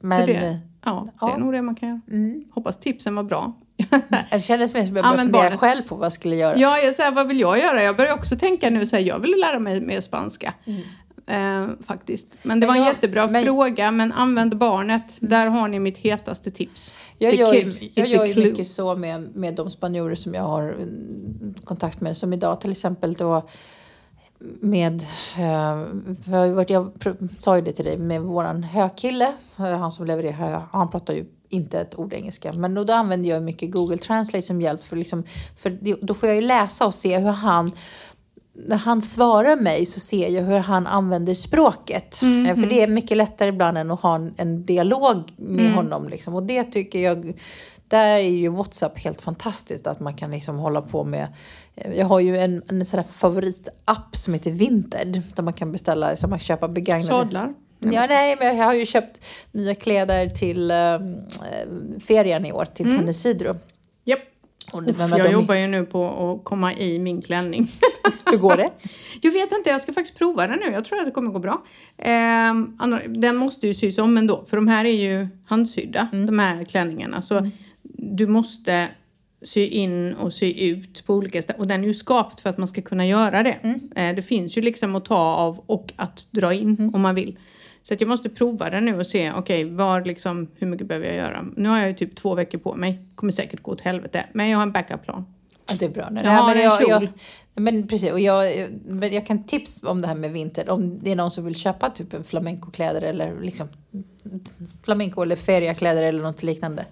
Men 0.00 0.58
eh, 0.86 0.92
ja, 0.92 1.04
det 1.06 1.12
ja. 1.20 1.34
är 1.34 1.38
nog 1.38 1.52
det 1.52 1.62
man 1.62 1.74
kan 1.74 1.88
göra. 1.88 2.00
mm, 2.10 2.44
Hoppas 2.50 2.78
tipsen 2.78 3.14
var 3.14 3.22
bra. 3.22 3.52
det 4.30 4.40
kändes 4.40 4.74
mer 4.74 4.86
som 4.86 4.96
att 4.96 5.04
jag 5.04 5.04
Ja, 5.04 5.10
började 5.10 5.32
fundera 5.32 5.56
själv 5.56 5.82
på 5.82 5.94
vad 5.96 6.04
jag 6.04 6.12
skulle 6.12 6.36
göra. 6.36 6.56
Ja, 6.56 6.78
jag 6.78 6.94
säger, 6.94 7.10
vad 7.12 7.28
vill 7.28 7.40
jag 7.40 7.58
göra? 7.58 7.82
Jag 7.82 7.96
börjar 7.96 8.14
också 8.14 8.36
tänka 8.36 8.70
nu 8.70 8.86
så 8.86 8.96
här, 8.96 9.02
jag 9.02 9.18
vill 9.18 9.34
lära 9.40 9.58
mig 9.58 9.80
mer 9.80 10.00
spanska. 10.00 10.54
Eh, 11.28 11.66
faktiskt. 11.86 12.38
Men 12.42 12.60
det 12.60 12.66
Mm. 12.66 12.68
Men 12.68 12.68
var 12.68 12.74
en 12.76 12.80
jag- 12.82 12.88
jättebra 12.94 13.28
men- 13.28 13.44
fråga, 13.44 13.90
men 13.90 14.12
använd 14.12 14.56
barnet. 14.58 15.16
Där 15.20 15.46
har 15.46 15.68
ni 15.68 15.78
mitt 15.78 15.98
hetaste 15.98 16.50
tips. 16.50 16.92
Jag 17.18 17.32
The 17.32 17.38
gör, 17.38 17.52
ju, 17.54 17.72
kid 17.72 17.90
jag 17.94 18.06
gör 18.08 18.24
ju 18.24 18.34
mycket 18.50 18.68
så 18.68 18.94
med, 18.96 19.36
med 19.36 19.54
de 19.54 19.70
spanjorer 19.70 20.14
som 20.14 20.34
jag 20.34 20.42
har 20.42 20.62
mm, 20.62 21.54
kontakt 21.64 22.00
med. 22.00 22.16
Som 22.16 22.32
idag 22.32 22.60
till 22.60 22.70
exempel 22.70 23.14
då 23.14 23.48
med, 24.60 25.02
eh, 25.38 26.52
varit- 26.54 26.70
jag 26.70 26.90
sa 27.38 27.56
ju 27.56 27.62
det 27.62 27.72
till 27.72 27.84
dig, 27.84 27.98
med 27.98 28.20
våran 28.22 28.62
hökille, 28.62 29.32
eh, 29.58 29.64
han 29.78 29.92
som 29.92 30.06
levererar 30.06 30.32
hö, 30.32 30.60
han 30.72 30.90
pratar 30.90 31.14
ju 31.14 31.24
inte 31.48 31.80
ett 31.80 31.98
ord 31.98 32.12
engelska. 32.12 32.52
Men 32.52 32.74
då, 32.74 32.84
då 32.84 32.92
använder 32.92 33.30
jag 33.30 33.42
mycket 33.42 33.70
Google 33.72 33.96
Translate 33.98 34.42
som 34.46 34.60
hjälp 34.62 34.84
för, 34.84 34.96
liksom, 34.96 35.22
för 35.56 35.78
då 36.06 36.14
får 36.14 36.28
jag 36.28 36.36
ju 36.36 36.42
läsa 36.42 36.86
och 36.86 36.94
se 36.94 37.18
hur 37.18 37.30
han 37.30 37.72
när 38.68 38.76
han 38.76 39.02
svarar 39.02 39.56
mig 39.56 39.86
så 39.86 40.00
ser 40.00 40.28
jag 40.28 40.42
hur 40.42 40.58
han 40.58 40.86
använder 40.86 41.34
språket. 41.34 42.20
Mm, 42.22 42.46
Eh, 42.46 42.54
För 42.54 42.66
det 42.66 42.82
är 42.82 42.88
mycket 42.88 43.16
lättare 43.16 43.48
ibland 43.48 43.78
än 43.78 43.90
att 43.90 44.00
ha 44.00 44.14
en, 44.14 44.34
en 44.36 44.66
dialog 44.66 45.32
med 45.36 45.60
Mm. 45.60 45.74
honom. 45.74 46.08
Liksom. 46.08 46.34
Och 46.34 46.42
det 46.42 46.64
tycker 46.64 46.98
jag, 46.98 47.32
där 47.88 48.06
är 48.06 48.18
ju 48.28 48.48
WhatsApp 48.48 48.98
helt 48.98 49.20
fantastiskt 49.22 49.86
att 49.86 50.00
man 50.00 50.14
kan 50.14 50.30
liksom 50.30 50.56
hålla 50.58 50.82
på 50.82 51.04
med. 51.04 51.26
eh, 51.74 51.92
Jag 51.98 52.06
har 52.06 52.20
ju 52.20 52.38
en, 52.38 52.62
en 52.68 52.84
sån 52.84 53.04
favoritapp 53.04 54.16
som 54.16 54.34
heter 54.34 54.50
Vinted. 54.50 55.22
Där 55.36 55.42
man 55.42 55.52
kan 55.52 55.72
beställa, 55.72 56.16
så 56.16 56.28
man 56.28 56.38
köpa 56.38 56.68
begagnade. 56.68 57.06
Sadlar. 57.06 57.54
Ja, 57.78 58.06
nej, 58.08 58.36
men 58.40 58.56
jag 58.56 58.64
har 58.64 58.74
ju 58.74 58.86
köpt 58.86 59.24
nya 59.52 59.74
kläder 59.74 60.28
till 60.28 60.70
eh, 60.70 60.76
ferien 62.06 62.46
i 62.46 62.52
år, 62.52 62.64
till 62.64 62.86
Mm. 62.86 62.98
San 62.98 63.08
Isidro. 63.08 63.54
Japp. 64.04 64.18
Och, 64.72 64.82
Uff, 64.88 64.98
jag 64.98 65.10
de- 65.24 65.32
jobbar 65.32 65.54
ju 65.54 65.66
nu 65.66 65.84
på 65.86 66.32
att 66.38 66.44
komma 66.44 66.74
i 66.74 66.98
min 66.98 67.22
klänning. 67.22 67.70
Hur 68.30 68.36
går 68.38 68.56
det? 68.56 68.70
Jag 69.22 69.32
vet 69.32 69.52
inte, 69.52 69.70
jag 69.70 69.80
ska 69.80 69.92
faktiskt 69.92 70.18
prova 70.18 70.46
den 70.46 70.58
nu. 70.58 70.72
Jag 70.72 70.84
tror 70.84 70.98
att 70.98 71.04
det 71.04 71.10
kommer 71.10 71.30
gå 71.30 71.38
bra. 71.38 71.62
Andra, 72.78 73.00
den 73.08 73.36
måste 73.36 73.66
ju 73.66 73.74
sys 73.74 73.98
om 73.98 74.16
ändå, 74.18 74.44
för 74.48 74.56
de 74.56 74.68
här 74.68 74.84
är 74.84 74.92
ju 74.92 75.28
handsydda, 75.46 76.08
Mm. 76.12 76.26
de 76.26 76.38
här 76.38 76.64
klänningarna. 76.64 77.22
Så 77.22 77.50
du 78.14 78.26
måste 78.26 78.88
sy 79.42 79.66
in 79.66 80.14
och 80.14 80.32
sy 80.32 80.70
ut 80.70 81.06
på 81.06 81.14
olika 81.14 81.42
ställen. 81.42 81.60
Och 81.60 81.66
den 81.66 81.82
är 81.82 81.86
ju 81.86 81.94
skapt 81.94 82.40
för 82.40 82.50
att 82.50 82.58
man 82.58 82.68
ska 82.68 82.82
kunna 82.82 83.06
göra 83.06 83.42
det. 83.42 83.56
Mm. 83.62 83.80
Eh, 83.96 84.16
det 84.16 84.22
finns 84.22 84.58
ju 84.58 84.62
liksom 84.62 84.96
att 84.96 85.04
ta 85.04 85.16
av 85.16 85.64
och 85.66 85.92
att 85.96 86.26
dra 86.30 86.54
in 86.54 86.90
om 86.94 87.00
man 87.00 87.14
vill. 87.14 87.38
Så 87.82 87.94
att 87.94 88.00
jag 88.00 88.08
måste 88.08 88.28
prova 88.28 88.70
den 88.70 88.84
nu 88.84 88.98
och 88.98 89.06
se, 89.06 89.32
okej, 89.32 89.64
var 89.64 90.04
liksom, 90.04 90.48
hur 90.54 90.66
mycket 90.66 90.86
behöver 90.86 91.06
jag 91.06 91.16
göra? 91.16 91.46
Nu 91.56 91.68
har 91.68 91.78
jag 91.78 91.88
ju 91.88 91.94
typ 91.94 92.16
två 92.16 92.34
veckor 92.34 92.58
på 92.58 92.74
mig. 92.74 93.02
Kommer 93.14 93.32
säkert 93.32 93.62
gå 93.62 93.72
åt 93.72 93.80
helvete. 93.80 94.24
Men 94.32 94.48
jag 94.48 94.58
har 94.58 94.62
en 94.62 94.72
backup-plan. 94.72 95.26
Det 95.78 95.84
är 95.84 95.88
bra. 95.88 96.08
Nej, 96.10 96.24
Jag 96.24 96.30
har 96.30 96.48
men 96.48 96.56
en 96.56 96.64
jag, 96.64 96.80
kjol. 96.80 97.08
jag, 97.54 97.62
men 97.62 97.88
precis, 97.88 98.10
och 98.10 98.20
jag, 98.20 98.66
men 98.86 99.12
jag 99.12 99.26
kan 99.26 99.44
tips 99.44 99.82
om 99.82 100.00
det 100.00 100.08
här 100.08 100.14
med 100.14 100.32
vinter. 100.32 100.70
Om 100.70 101.02
det 101.02 101.12
är 101.12 101.16
någon 101.16 101.30
som 101.30 101.44
vill 101.44 101.56
köpa 101.56 101.90
typ 101.90 102.14
en 102.14 102.24
flamencokläder 102.24 103.02
eller 103.02 103.40
liksom 103.40 103.68
flamenco 104.84 105.22
eller 105.22 105.36
feriakläder 105.36 106.02
eller 106.02 106.22
något 106.22 106.42
liknande. 106.42 106.84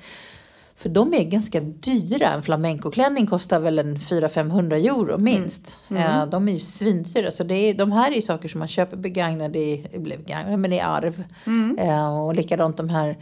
För 0.77 0.89
de 0.89 1.15
är 1.15 1.25
ganska 1.25 1.61
dyra. 1.61 2.29
En 2.29 2.43
flamencoklänning 2.43 3.27
kostar 3.27 3.61
väl 3.61 3.79
en 3.79 3.97
400-500 3.97 4.75
euro 4.75 5.19
minst. 5.19 5.79
Eh, 5.91 6.27
de 6.27 6.49
är 6.49 6.53
ju 6.53 6.59
svindyra. 6.59 7.31
Så 7.31 7.45
det 7.45 7.55
är, 7.55 7.75
de 7.75 7.93
här 7.93 8.11
är 8.11 8.15
ju 8.15 8.23
saker 8.23 8.49
som 8.49 8.59
man 8.59 8.69
köper 8.69 8.97
begagnade 8.97 9.59
i, 9.59 9.87
begagnade, 9.99 10.57
men 10.57 10.73
i 10.73 10.81
arv. 10.81 11.25
Eh, 11.79 12.19
och 12.25 12.35
likadant 12.35 12.77
de 12.77 12.89
här 12.89 13.17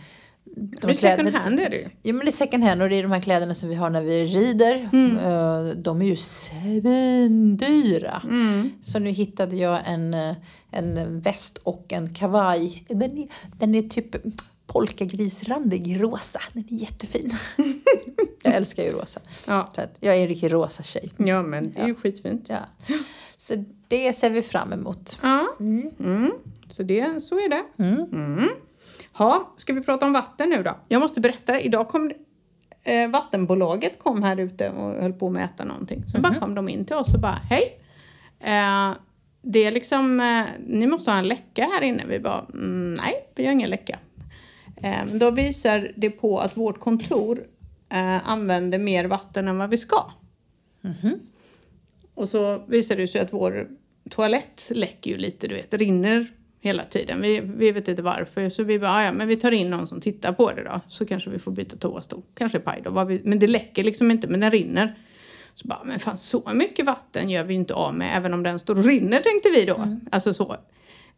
de 0.55 0.87
Men 0.87 0.95
second 0.97 1.29
kläder- 1.29 1.39
hand 1.45 1.61
är 1.61 1.71
det 1.71 1.77
ju. 1.77 1.89
Ja 2.03 2.13
men 2.13 2.27
det 2.27 2.31
är 2.31 2.33
second 2.33 2.65
hand 2.65 2.83
och 2.83 2.89
det 2.89 2.97
är 2.97 3.03
de 3.03 3.13
här 3.13 3.21
kläderna 3.21 3.55
som 3.55 3.69
vi 3.69 3.75
har 3.75 3.91
när 3.91 4.03
vi 4.03 4.25
rider. 4.25 4.89
Mm. 4.93 5.19
Eh, 5.19 5.65
De 5.77 6.03
är 6.03 6.07
ju 6.07 6.17
svindyra. 6.17 8.23
Mm. 8.25 8.71
Så 8.83 8.99
nu 8.99 9.11
hittade 9.11 9.57
jag 9.57 9.79
en, 9.85 10.15
en 10.71 11.21
väst 11.21 11.59
och 11.59 11.93
en 11.93 12.15
kavaj. 12.15 12.85
Den 12.89 13.19
är, 13.19 13.27
den 13.59 13.75
är 13.75 13.83
typ 13.83 14.17
polkagrisrandig 14.73 16.03
rosa. 16.03 16.39
Den 16.53 16.65
är 16.71 16.75
jättefin. 16.75 17.31
jag 18.43 18.55
älskar 18.55 18.83
ju 18.83 18.91
rosa. 18.91 19.21
Ja. 19.47 19.73
Så 19.75 19.81
jag 20.01 20.17
är 20.17 20.23
en 20.23 20.29
riktig 20.29 20.53
rosa 20.53 20.83
tjej. 20.83 21.11
ja, 21.17 21.43
men 21.43 21.73
det 21.73 21.81
är 21.81 21.87
ju 21.87 21.95
skitfint. 21.95 22.47
Ja. 22.49 22.59
Så 23.37 23.65
det 23.89 24.13
ser 24.13 24.31
vi 24.31 24.43
fram 24.43 24.73
emot. 24.73 25.21
Ja. 25.23 25.47
Mm. 25.61 26.33
Så, 26.69 26.83
det, 26.83 27.23
så 27.23 27.35
är 27.39 27.49
det. 27.49 27.83
Mm. 27.85 28.01
Mm. 28.13 28.49
Ha, 29.13 29.53
ska 29.57 29.73
vi 29.73 29.81
prata 29.83 30.07
om 30.07 30.13
vatten 30.13 30.51
nu 30.51 30.63
då? 30.63 30.77
Jag 30.89 31.01
måste 31.01 31.21
berätta, 31.21 31.61
idag 31.61 31.89
kom 31.89 32.13
eh, 32.85 33.11
vattenbolaget 33.11 33.99
kom 33.99 34.23
här 34.23 34.37
ute 34.41 34.71
och 34.71 35.03
höll 35.03 35.13
på 35.13 35.27
att 35.27 35.33
mäta 35.33 35.65
någonting. 35.65 36.05
Så 36.09 36.17
Mhm. 36.19 36.23
bara 36.23 36.35
kom 36.41 36.55
de 36.55 36.69
in 36.69 36.85
till 36.85 36.97
oss 36.97 37.15
och 37.15 37.21
bara 37.21 37.39
hej. 37.51 37.79
Eh, 38.41 38.93
det 39.43 39.65
är 39.65 39.71
liksom, 39.71 40.21
eh, 40.21 40.45
ni 40.67 40.87
måste 40.87 41.11
ha 41.11 41.19
en 41.19 41.29
läcka 41.29 41.65
här 41.73 41.83
inne. 41.83 42.05
Vi 42.09 42.21
bara, 42.21 42.47
mm, 42.53 42.95
nej, 42.95 43.29
vi 43.35 43.45
har 43.47 43.53
ingen 43.53 43.71
läcka. 43.71 43.99
Eh, 44.83 45.05
då 45.15 45.31
visar 45.31 45.93
det 45.97 46.11
på 46.11 46.39
att 46.39 46.57
vårt 46.57 46.81
kontor 46.81 47.45
eh, 47.91 48.29
använder 48.31 48.79
mer 48.79 49.05
vatten 49.05 49.49
än 49.49 49.59
vad 49.59 49.71
vi 49.71 49.79
ska. 49.79 50.11
Och 52.15 52.29
så 52.29 52.63
visar 52.67 52.97
det 52.97 53.09
sig 53.09 53.21
att 53.21 53.33
vår 53.33 53.69
toalett 54.11 54.71
läcker 54.75 55.11
ju 55.11 55.17
lite, 55.17 55.49
du 55.49 55.55
vet, 55.55 55.75
rinner 55.75 56.27
hela 56.61 56.85
tiden. 56.85 57.21
Vi, 57.23 57.41
vi 57.41 57.73
vet 57.73 57.89
inte 57.89 58.03
varför, 58.03 58.49
så 58.51 58.63
vi 58.63 58.79
bara, 58.79 58.91
"Ah, 58.91 59.05
ja 59.05 59.13
men 59.13 59.29
vi 59.29 59.37
tar 59.37 59.53
in 59.53 59.71
någon 59.71 59.87
som 59.87 60.01
tittar 60.01 60.33
på 60.33 60.53
det 60.53 60.63
då. 60.65 60.81
Så 60.89 61.07
kanske 61.07 61.31
vi 61.31 61.39
får 61.39 61.53
byta 61.53 61.77
toastol. 61.77 62.23
Kanske 62.35 62.59
paj 62.59 62.81
då. 62.85 63.05
vi- 63.05 63.21
Men 63.25 63.39
det 63.39 63.47
läcker 63.47 63.85
liksom 63.85 64.11
inte, 64.11 64.29
men 64.29 64.41
den 64.41 64.51
rinner. 64.51 64.99
Så 65.55 65.69
bara, 65.69 65.85
men 65.85 65.99
fan 65.99 66.17
så 66.17 66.43
mycket 66.55 66.87
vatten 66.87 67.31
gör 67.31 67.45
vi 67.45 67.55
inte 67.55 67.75
av 67.75 67.95
med 67.95 68.17
även 68.17 68.35
om 68.35 68.43
den 68.43 68.59
står 68.59 68.79
och 68.79 68.85
rinner 68.85 69.21
tänkte 69.21 69.51
vi 69.51 69.65
då. 69.65 69.75
Alltså 70.11 70.35
så. 70.35 70.57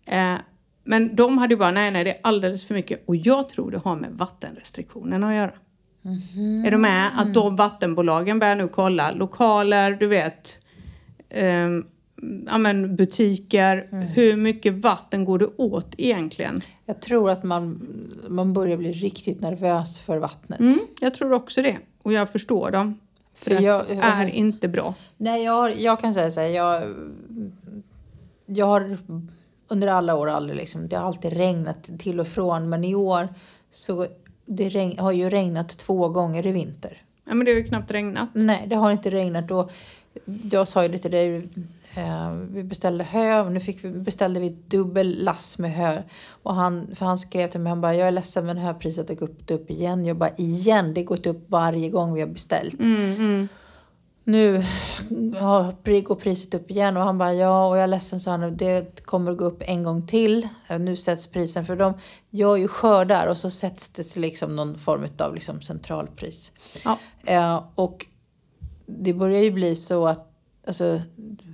Eh, 0.04 0.34
men 0.84 1.16
de 1.16 1.38
hade 1.38 1.54
ju 1.54 1.58
bara, 1.58 1.70
nej 1.70 1.90
nej 1.90 2.04
det 2.04 2.10
är 2.10 2.20
alldeles 2.22 2.64
för 2.64 2.74
mycket. 2.74 3.02
Och 3.06 3.16
jag 3.16 3.48
tror 3.48 3.70
det 3.70 3.78
har 3.78 3.96
med 3.96 4.10
vattenrestriktionerna 4.12 5.28
att 5.28 5.34
göra. 5.34 5.52
Är 6.66 6.70
du 6.70 6.76
med? 6.76 7.10
Att 7.16 7.34
de 7.34 7.56
vattenbolagen 7.56 8.38
börjar 8.38 8.56
nu 8.56 8.68
kolla 8.68 9.10
lokaler, 9.12 9.90
du 9.90 10.06
vet, 10.06 10.60
ehm, 11.30 11.84
ja, 12.46 12.58
men 12.58 12.96
butiker. 12.96 13.88
Hur 14.14 14.36
mycket 14.36 14.74
vatten 14.74 15.24
går 15.24 15.38
det 15.38 15.46
åt 15.56 15.94
egentligen? 15.98 16.60
Jag 16.86 17.00
tror 17.00 17.30
att 17.30 17.42
man, 17.42 17.86
man 18.28 18.52
börjar 18.52 18.76
bli 18.76 18.92
riktigt 18.92 19.40
nervös 19.40 20.00
för 20.00 20.16
vattnet. 20.18 20.60
Mm, 20.60 20.78
jag 21.00 21.14
tror 21.14 21.32
också 21.32 21.62
det. 21.62 21.78
Och 22.02 22.12
jag 22.12 22.30
förstår 22.30 22.70
dem. 22.70 22.98
För, 23.34 23.54
För 23.54 23.62
jag- 23.62 23.84
det 23.88 24.00
alltså- 24.00 24.22
är 24.22 24.28
inte 24.28 24.68
bra. 24.68 24.94
Nej, 25.16 25.42
jag, 25.44 25.80
jag 25.80 26.00
kan 26.00 26.14
säga 26.14 26.30
så 26.30 26.40
här. 26.40 26.48
Jag, 26.48 26.82
jag 28.46 28.66
har 28.66 28.98
under 29.68 29.88
alla 29.88 30.14
år 30.14 30.26
aldrig 30.26 30.56
liksom, 30.56 30.88
det 30.88 30.96
har 30.96 31.06
alltid 31.06 31.32
regnat 31.32 31.90
till 31.98 32.20
och 32.20 32.28
från. 32.28 32.68
Men 32.68 32.84
i 32.84 32.94
år 32.94 33.28
så 33.70 34.06
det 34.46 34.68
regn, 34.68 34.98
har 34.98 35.12
ju 35.12 35.28
regnat 35.28 35.68
två 35.68 36.08
gånger 36.08 36.46
i 36.46 36.52
vinter. 36.52 37.02
Ja, 37.24 37.34
men 37.34 37.44
det 37.44 37.52
har 37.52 37.56
ju 37.56 37.64
knappt 37.64 37.90
regnat. 37.90 38.28
Nej, 38.32 38.64
det 38.66 38.76
har 38.76 38.92
inte 38.92 39.10
regnat. 39.10 39.50
Och 39.50 39.70
jag 40.50 40.68
sa 40.68 40.82
ju 40.82 40.88
lite 40.88 41.08
det. 41.08 41.42
Eh, 41.94 42.30
vi 42.30 42.64
beställde 42.64 43.04
hö. 43.04 43.50
Nu 43.50 43.60
fick 43.60 43.84
vi, 43.84 43.90
beställde 43.90 44.40
vi 44.40 44.48
dubbel 44.48 45.24
lass 45.24 45.58
med 45.58 45.72
hö. 45.72 46.02
Och 46.42 46.54
han, 46.54 46.94
för 46.94 47.06
han 47.06 47.18
skrev 47.18 47.48
till 47.48 47.60
mig, 47.60 47.70
han 47.70 47.80
bara, 47.80 47.94
jag 47.94 48.08
är 48.08 48.12
ledsen 48.12 48.46
men 48.46 48.58
höpriset 48.58 49.08
har 49.08 49.16
gått 49.16 49.50
upp 49.50 49.70
igen. 49.70 50.04
Jag 50.04 50.16
bara, 50.16 50.30
igen? 50.36 50.94
Det 50.94 51.00
har 51.00 51.06
gått 51.06 51.26
upp 51.26 51.44
varje 51.50 51.90
gång 51.90 52.14
vi 52.14 52.20
har 52.20 52.28
beställt. 52.28 52.80
Mm, 52.80 53.12
mm. 53.12 53.48
Nu 54.24 54.64
har 55.40 55.72
pri- 55.82 56.02
går 56.02 56.14
priset 56.14 56.54
upp 56.54 56.70
igen 56.70 56.96
och 56.96 57.02
han 57.02 57.18
bara 57.18 57.34
ja 57.34 57.66
och 57.66 57.76
jag 57.76 57.82
är 57.82 57.86
ledsen 57.86 58.20
sa 58.20 58.30
han 58.30 58.56
det 58.56 59.04
kommer 59.04 59.30
att 59.30 59.38
gå 59.38 59.44
upp 59.44 59.62
en 59.66 59.82
gång 59.82 60.06
till. 60.06 60.48
Nu 60.80 60.96
sätts 60.96 61.26
prisen 61.26 61.64
för 61.64 61.76
de 61.76 61.94
gör 62.30 62.56
ju 62.56 62.68
skördar 62.68 63.26
och 63.26 63.38
så 63.38 63.50
sätts 63.50 63.88
det 63.90 64.16
liksom 64.16 64.56
någon 64.56 64.78
form 64.78 65.06
av 65.18 65.34
liksom 65.34 65.62
centralpris. 65.62 66.52
Ja. 66.84 66.98
Eh, 67.24 67.62
och 67.74 68.06
det 68.86 69.12
börjar 69.12 69.42
ju 69.42 69.50
bli 69.50 69.76
så 69.76 70.06
att 70.06 70.33
Alltså, 70.66 71.00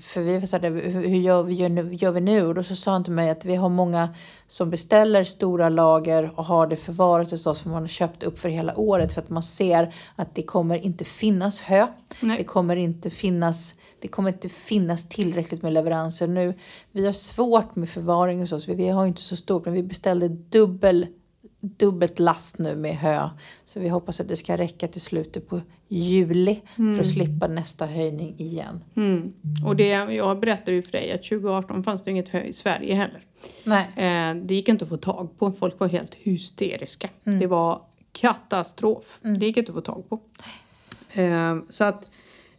för 0.03 0.21
vi 0.21 0.39
var 0.39 0.47
så 0.47 0.59
här, 0.59 0.71
hur 0.91 1.19
gör 1.19 1.43
vi, 1.43 1.55
gör, 1.55 2.11
vi 2.11 2.21
nu? 2.21 2.47
Och 2.47 2.55
då 2.55 2.63
så 2.63 2.77
sa 2.77 2.93
han 2.93 3.05
till 3.05 3.13
mig 3.13 3.31
att 3.31 3.45
vi 3.45 3.55
har 3.55 3.69
många 3.69 4.15
som 4.47 4.71
beställer 4.71 5.25
stora 5.25 5.69
lager 5.69 6.33
och 6.37 6.45
har 6.45 6.67
det 6.67 6.77
förvarat 6.77 7.31
hos 7.31 7.47
oss 7.47 7.63
för 7.63 7.71
man 7.71 7.83
har 7.83 7.89
köpt 7.89 8.23
upp 8.23 8.39
för 8.39 8.49
hela 8.49 8.77
året 8.77 9.13
för 9.13 9.23
att 9.23 9.31
man 9.31 9.43
ser 9.43 9.95
att 10.17 10.35
det 10.35 10.43
kommer 10.43 10.85
inte 10.85 11.05
finnas 11.05 11.61
hö. 11.61 11.87
Nej. 12.23 12.39
Det 12.39 12.45
kommer 12.45 12.77
inte 12.77 13.11
finnas, 13.11 13.75
det 14.01 14.09
kommer 14.09 14.33
inte 14.33 14.49
finnas 14.49 15.09
tillräckligt 15.09 15.63
med 15.63 15.73
leveranser 15.73 16.29
nu. 16.29 16.55
Vi 16.93 17.07
har 17.07 17.13
svårt 17.13 17.77
med 17.77 17.89
förvaring 17.89 18.41
hos 18.41 18.53
oss. 18.53 18.69
Vi, 18.69 18.75
vi 18.75 18.89
har 18.89 19.07
inte 19.07 19.23
så 19.23 19.37
stort 19.37 19.65
men 19.65 19.75
vi 19.75 19.83
beställde 19.83 20.29
dubbel 20.29 21.07
dubbelt 21.61 22.19
last 22.19 22.59
nu 22.59 22.77
med 22.77 22.97
hö. 22.97 23.29
Så 23.65 23.81
vi 23.81 23.89
hoppas 23.89 24.21
att 24.21 24.29
det 24.29 24.37
ska 24.37 24.57
räcka 24.57 24.89
till 24.89 25.01
slutet 25.01 25.49
på 25.49 25.61
juli 25.89 26.61
för 26.77 27.01
att 27.01 27.07
slippa 27.07 27.47
nästa 27.47 27.87
höjning 27.87 28.35
igen. 28.39 28.85
Mm. 28.97 29.33
Och 29.67 29.77
det, 29.77 29.89
jag 29.89 30.41
berättade 30.41 30.73
ju 30.73 30.83
för 30.83 30.93
dig 30.93 31.13
att 31.13 31.23
2018 31.23 31.85
fanns 31.85 32.05
det 32.05 32.11
inget 32.11 32.29
hö 32.29 32.43
i 32.43 32.53
Sverige 32.53 32.95
heller. 32.95 33.25
Nej. 33.65 33.87
Eh, 33.97 34.35
det 34.35 34.55
gick 34.55 34.69
inte 34.69 34.85
att 34.85 34.89
få 34.89 34.97
tag 34.97 35.39
på. 35.39 35.53
Folk 35.53 35.81
var 35.81 35.89
helt 35.89 36.15
hysteriska. 36.15 37.09
Det 37.25 37.47
var 37.47 37.83
katastrof. 38.13 39.19
Det 39.23 39.47
gick 39.47 39.57
inte 39.57 39.71
att 39.71 39.77
få 39.77 39.81
tag 39.81 40.09
på. 40.09 40.21
Eh, 41.13 41.59
så 41.69 41.85
att 41.85 42.11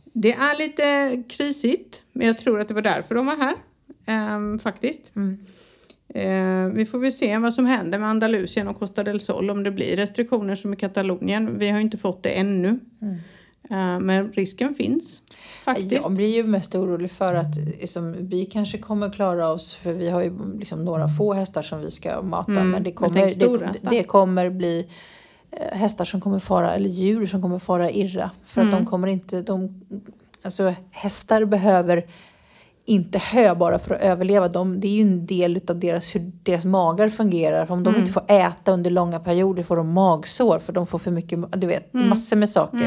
det 0.04 0.34
är 0.34 0.58
lite 0.58 1.24
krisigt. 1.30 2.04
Men 2.12 2.28
jag 2.28 2.40
tror 2.40 2.60
att 2.60 2.68
det 2.68 2.74
var 2.74 2.82
därför 2.82 3.16
de 3.16 3.26
var 3.26 3.36
här. 3.36 3.56
Eh, 4.06 4.60
faktiskt. 4.60 5.02
Eh, 6.16 6.66
vi 6.74 6.86
får 6.86 7.00
väl 7.00 7.12
se 7.12 7.38
vad 7.38 7.54
som 7.54 7.66
händer 7.66 8.00
med 8.00 8.10
Andalusien 8.10 8.68
och 8.68 8.80
Costa 8.80 9.04
del 9.04 9.20
Sol. 9.22 9.50
Om 9.50 9.64
det 9.64 9.72
blir 9.72 9.96
restriktioner 9.96 10.56
som 10.56 10.74
i 10.74 10.76
Katalonien. 10.76 11.58
Vi 11.58 11.70
har 11.70 11.80
inte 11.80 11.98
fått 11.98 12.24
det 12.24 12.30
ännu. 12.30 12.80
Eh, 13.70 14.00
men 14.00 14.32
risken 14.32 14.74
finns. 14.74 15.22
Faktiskt. 15.64 15.92
Jag 15.92 16.14
blir 16.14 16.36
ju 16.36 16.44
mest 16.44 16.76
orolig 16.76 17.12
för 17.12 17.34
att 17.34 17.56
liksom, 17.56 18.16
vi 18.20 18.46
kanske 18.46 18.78
kommer 18.78 19.10
klara 19.10 19.50
oss 19.50 19.76
för 19.76 19.94
vi 19.94 20.10
har 20.10 20.24
ju 20.24 20.32
liksom 20.60 20.86
några 20.86 21.08
få 21.08 21.34
hästar 21.34 21.62
som 21.62 21.82
vi 21.82 21.92
ska 21.92 22.22
mata. 22.22 22.52
Mm, 22.52 22.72
men 22.72 22.84
det 22.84 22.92
kommer, 22.92 23.36
det, 23.40 23.90
det 23.90 24.04
kommer 24.04 24.50
bli 24.50 24.88
eh, 25.52 25.78
hästar 25.78 26.06
som 26.06 26.22
kommer 26.22 26.40
fara, 26.40 26.74
eller 26.74 26.90
djur 26.90 27.26
som 27.26 27.42
kommer 27.42 27.60
fara 27.60 27.92
illa. 27.92 28.32
För 28.46 28.62
Mm. 28.62 28.74
att 28.74 28.80
de 28.80 28.86
kommer 28.86 29.08
inte, 29.08 29.42
de, 29.42 29.82
alltså 30.44 30.74
hästar 30.92 31.46
behöver 31.46 32.06
inte 32.86 33.18
hö 33.20 33.56
bara 33.56 33.80
för 33.80 33.96
att 33.96 34.02
överleva. 34.02 34.48
De, 34.48 34.80
det 34.80 34.88
är 34.88 34.92
ju 34.92 35.02
en 35.02 35.26
del 35.26 35.62
av 35.68 35.80
deras, 35.80 36.16
hur 36.16 36.32
deras 36.44 36.66
magar 36.66 37.10
fungerar. 37.10 37.66
För 37.66 37.74
om 37.74 37.80
Mm. 37.80 37.94
de 37.94 38.00
inte 38.00 38.12
får 38.12 38.24
äta 38.28 38.72
under 38.72 38.90
långa 38.92 39.20
perioder 39.20 39.64
får 39.64 39.76
de 39.78 39.90
magsår 39.94 40.60
för 40.60 40.74
de 40.74 40.88
får 40.88 41.00
för 41.00 41.12
mycket, 41.12 41.40
du 41.62 41.68
vet, 41.68 41.94
Mm. 41.94 42.10
massor 42.10 42.38
med 42.38 42.50
saker. 42.50 42.78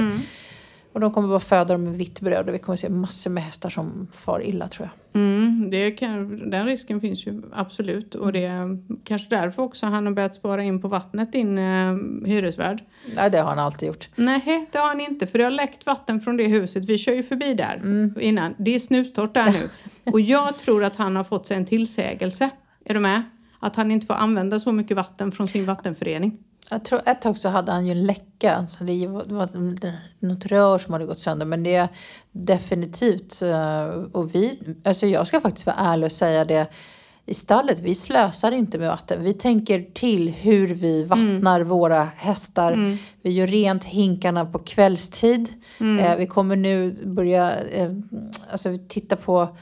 Och 0.94 1.00
de 1.00 1.12
kommer 1.12 1.28
bara 1.28 1.40
föda 1.40 1.74
dem 1.74 1.85
med 1.85 1.94
vitt 1.94 2.20
bröd 2.20 2.48
och 2.48 2.54
vi 2.54 2.59
kommer 2.59 2.76
se 2.76 2.88
massor 2.88 3.30
med 3.30 3.42
hästar 3.42 3.68
som 3.70 4.07
far 4.12 4.42
illa 4.46 4.68
tror 4.68 4.88
jag. 5.12 5.20
Mm, 5.22 5.70
det 5.70 5.90
kan, 5.90 6.50
den 6.50 6.66
risken 6.66 7.00
finns 7.00 7.26
ju 7.26 7.42
absolut. 7.52 8.14
Och 8.14 8.33
det 8.33 8.44
är 8.44 8.78
kanske 9.04 9.37
därför 9.37 9.62
också 9.62 9.87
han 9.87 10.07
har 10.07 10.12
börjat 10.12 10.35
spara 10.35 10.62
in 10.62 10.80
på 10.83 10.88
vattnet, 10.88 11.33
din 11.33 11.59
eh, 11.59 11.96
hyresvärd. 12.26 12.83
Nej, 13.14 13.30
det 13.30 13.38
har 13.38 13.48
han 13.48 13.59
alltid 13.59 13.87
gjort. 13.88 14.09
Nej, 14.16 14.68
det 14.72 14.78
har 14.78 14.88
han 14.88 15.00
inte. 15.00 15.26
För 15.26 15.38
det 15.38 15.44
har 15.44 15.50
läckt 15.50 15.87
vatten 15.87 16.20
från 16.20 16.37
det 16.37 16.46
huset. 16.46 16.85
Vi 16.85 16.98
kör 16.98 17.12
ju 17.14 17.22
förbi 17.22 17.54
där 17.54 17.74
Mm. 17.83 18.14
innan. 18.20 18.54
Det 18.59 18.74
är 18.74 18.78
snustorrt 18.78 19.35
där 19.35 19.46
nu. 19.52 19.68
Och 20.12 20.20
jag 20.20 20.59
tror 20.59 20.85
att 20.85 20.96
han 20.96 21.16
har 21.16 21.24
fått 21.24 21.46
sig 21.46 21.57
en 21.57 21.66
tillsägelse. 21.66 22.50
Är 22.85 22.94
du 22.94 23.00
med? 23.00 23.22
Att 23.61 23.76
han 23.76 23.90
inte 23.90 24.07
får 24.07 24.14
använda 24.14 24.61
så 24.61 24.72
mycket 24.72 24.96
vatten 24.96 25.33
från 25.33 25.48
sin 25.48 25.66
vattenförening. 25.66 26.38
Jag 26.70 26.85
tror 26.85 27.00
ett 27.07 27.22
tag 27.22 27.38
så 27.38 27.48
hade 27.48 27.72
han 27.72 27.87
ju 27.87 27.92
en 27.92 28.07
läcka. 28.07 28.66
Så 28.66 28.85
det 28.85 29.07
var, 29.07 29.48
något 30.27 30.46
rör 30.46 30.79
som 30.79 30.92
hade 30.92 31.07
gått 31.07 31.18
sönder. 31.18 31.46
Men 31.46 31.62
det 31.62 31.74
är 31.74 31.88
definitivt. 32.33 33.42
Och 34.12 34.35
vi, 34.35 34.59
alltså 34.85 35.07
jag 35.07 35.27
ska 35.27 35.40
faktiskt 35.40 35.66
vara 35.66 35.77
ärlig 35.77 36.05
och 36.05 36.12
säga 36.12 36.44
det. 36.44 36.66
I 37.27 37.35
stallet, 37.35 37.81
vi 37.81 37.94
slösar 37.94 38.53
inte 38.53 38.79
med 38.79 38.88
vatten. 38.88 39.24
Vi 39.24 39.35
tänker 39.35 39.87
till 39.94 40.29
hur 40.29 40.66
vi 40.66 41.05
vattnar 41.05 41.61
våra 41.61 42.05
hästar. 42.16 42.98
Vi 43.22 43.31
gör 43.31 43.46
rent 43.46 43.85
hinkarna 43.85 44.46
på 44.46 44.59
kvällstid. 44.59 45.48
Eh, 46.00 46.16
vi 46.16 46.27
kommer 46.27 46.57
nu 46.57 46.96
börja 47.05 47.61
eh, 47.61 47.90
alltså, 48.50 48.77
titta 48.88 49.16
på 49.16 49.57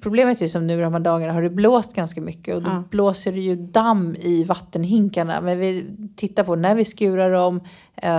Problemet 0.00 0.38
är 0.38 0.42
ju 0.42 0.48
som 0.48 0.66
nu 0.66 0.80
de 0.80 0.92
här 0.92 1.00
dagarna 1.00 1.32
har 1.32 1.42
det 1.42 1.50
blåst 1.50 1.94
ganska 1.96 2.20
mycket 2.20 2.54
och 2.54 2.62
då 2.62 2.70
Ja. 2.70 2.82
blåser 2.90 3.32
det 3.32 3.40
ju 3.40 3.56
damm 3.56 4.16
i 4.20 4.44
vattenhinkarna. 4.44 5.40
Men 5.40 5.58
vi 5.58 5.86
tittar 6.16 6.44
på 6.44 6.56
när 6.56 6.74
vi 6.74 6.84
skurar 6.84 7.30
dem 7.32 7.60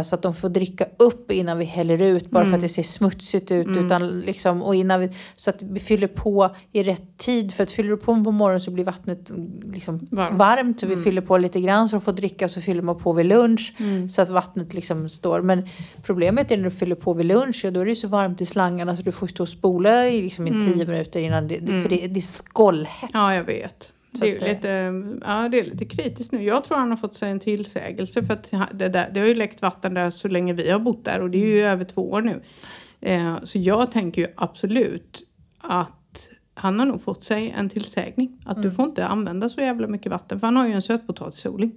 så 0.03 0.15
att 0.15 0.21
de 0.21 0.33
får 0.33 0.49
dricka 0.49 0.85
upp 0.97 1.31
innan 1.31 1.57
vi 1.57 1.65
häller 1.65 2.01
ut 2.01 2.29
bara 2.29 2.45
för 2.45 2.53
att 2.53 2.61
det 2.61 2.69
ser 2.69 2.83
smutsigt 2.83 3.51
ut. 3.51 3.67
Utan 3.67 4.19
liksom, 4.19 4.63
och 4.63 4.75
innan 4.75 4.99
vi, 4.99 5.09
så 5.35 5.49
att 5.49 5.61
vi 5.61 5.79
fyller 5.79 6.07
på 6.07 6.55
i 6.71 6.83
rätt 6.83 7.17
tid. 7.17 7.53
För 7.53 7.63
att 7.63 7.71
fyller 7.71 7.89
du 7.89 7.97
på 7.97 8.23
på 8.23 8.31
morgonen 8.31 8.61
så 8.61 8.71
blir 8.71 8.83
vattnet 8.83 9.29
mm, 9.29 9.61
liksom 9.73 10.07
Varmt. 10.11 10.37
varmt. 10.37 10.79
Så 10.79 10.87
vi 10.87 10.97
fyller 10.97 11.21
på 11.21 11.37
lite 11.37 11.61
grann 11.61 11.89
så 11.89 11.95
de 11.95 12.01
får 12.01 12.13
dricka 12.13 12.49
så 12.49 12.61
fyller 12.61 12.81
man 12.81 12.97
på 12.97 13.13
vid 13.13 13.25
lunch. 13.25 13.73
Så 14.09 14.21
att 14.21 14.29
vattnet 14.29 14.73
liksom 14.73 15.09
står. 15.09 15.41
Men 15.41 15.67
problemet 16.03 16.51
är 16.51 16.57
när 16.57 16.63
du 16.63 16.71
fyller 16.71 16.95
på 16.95 17.13
vid 17.13 17.25
lunch, 17.25 17.61
ja, 17.63 17.71
då 17.71 17.79
är 17.79 17.85
det 17.85 17.95
så 17.95 18.07
varmt 18.07 18.41
i 18.41 18.45
slangarna 18.45 18.95
så 18.95 19.01
du 19.01 19.11
får 19.11 19.27
stå 19.27 19.43
och 19.43 19.49
spola 19.49 20.07
i, 20.07 20.21
liksom, 20.21 20.45
tio 20.45 20.85
minuter 20.85 21.19
innan 21.19 21.47
det, 21.47 21.57
för 21.57 21.89
det, 21.89 22.07
det 22.07 22.19
är 22.19 22.21
skållhett. 22.21 23.09
Ja, 23.13 23.33
jag 23.33 23.43
vet. 23.43 23.91
Så 24.13 24.25
Det 24.25 24.31
är, 24.31 24.35
att, 24.35 24.41
eh, 24.41 24.47
lite, 24.55 25.19
ja, 25.25 25.49
det 25.49 25.59
är 25.59 25.63
lite 25.65 25.85
kritiskt 25.85 26.31
nu. 26.31 26.43
Jag 26.43 26.63
tror 26.63 26.77
han 26.77 26.89
har 26.89 26.97
fått 26.97 27.13
sig 27.13 27.31
en 27.31 27.39
tillsägelse 27.39 28.23
för 28.23 28.33
att 28.33 28.51
det, 28.71 28.87
där, 28.87 29.09
det 29.13 29.19
har 29.19 29.27
ju 29.27 29.35
läckt 29.35 29.61
vatten 29.61 29.93
där 29.93 30.09
så 30.09 30.27
länge 30.27 30.53
vi 30.53 30.69
har 30.71 30.79
bott 30.79 31.05
där 31.05 31.21
och 31.21 31.29
det 31.29 31.37
är 31.37 31.47
ju 31.47 31.61
över 31.61 31.83
två 31.83 32.11
år 32.11 32.21
nu. 32.21 32.41
Eh, 33.01 33.43
så 33.43 33.59
jag 33.59 33.91
tänker 33.91 34.21
ju 34.21 34.27
absolut 34.35 35.27
att 35.57 36.29
han 36.53 36.79
har 36.79 36.85
nog 36.85 37.01
fått 37.03 37.23
sig 37.23 37.53
en 37.57 37.69
tillsägning. 37.69 38.41
Att 38.45 38.61
du 38.63 38.71
får 38.71 38.85
inte 38.85 39.05
använda 39.07 39.49
så 39.49 39.61
jävla 39.61 39.87
mycket 39.87 40.11
vatten 40.11 40.39
för 40.39 40.47
han 40.47 40.55
har 40.55 40.67
ju 40.67 40.73
en 40.73 40.81
sötpotatisodling. 40.81 41.71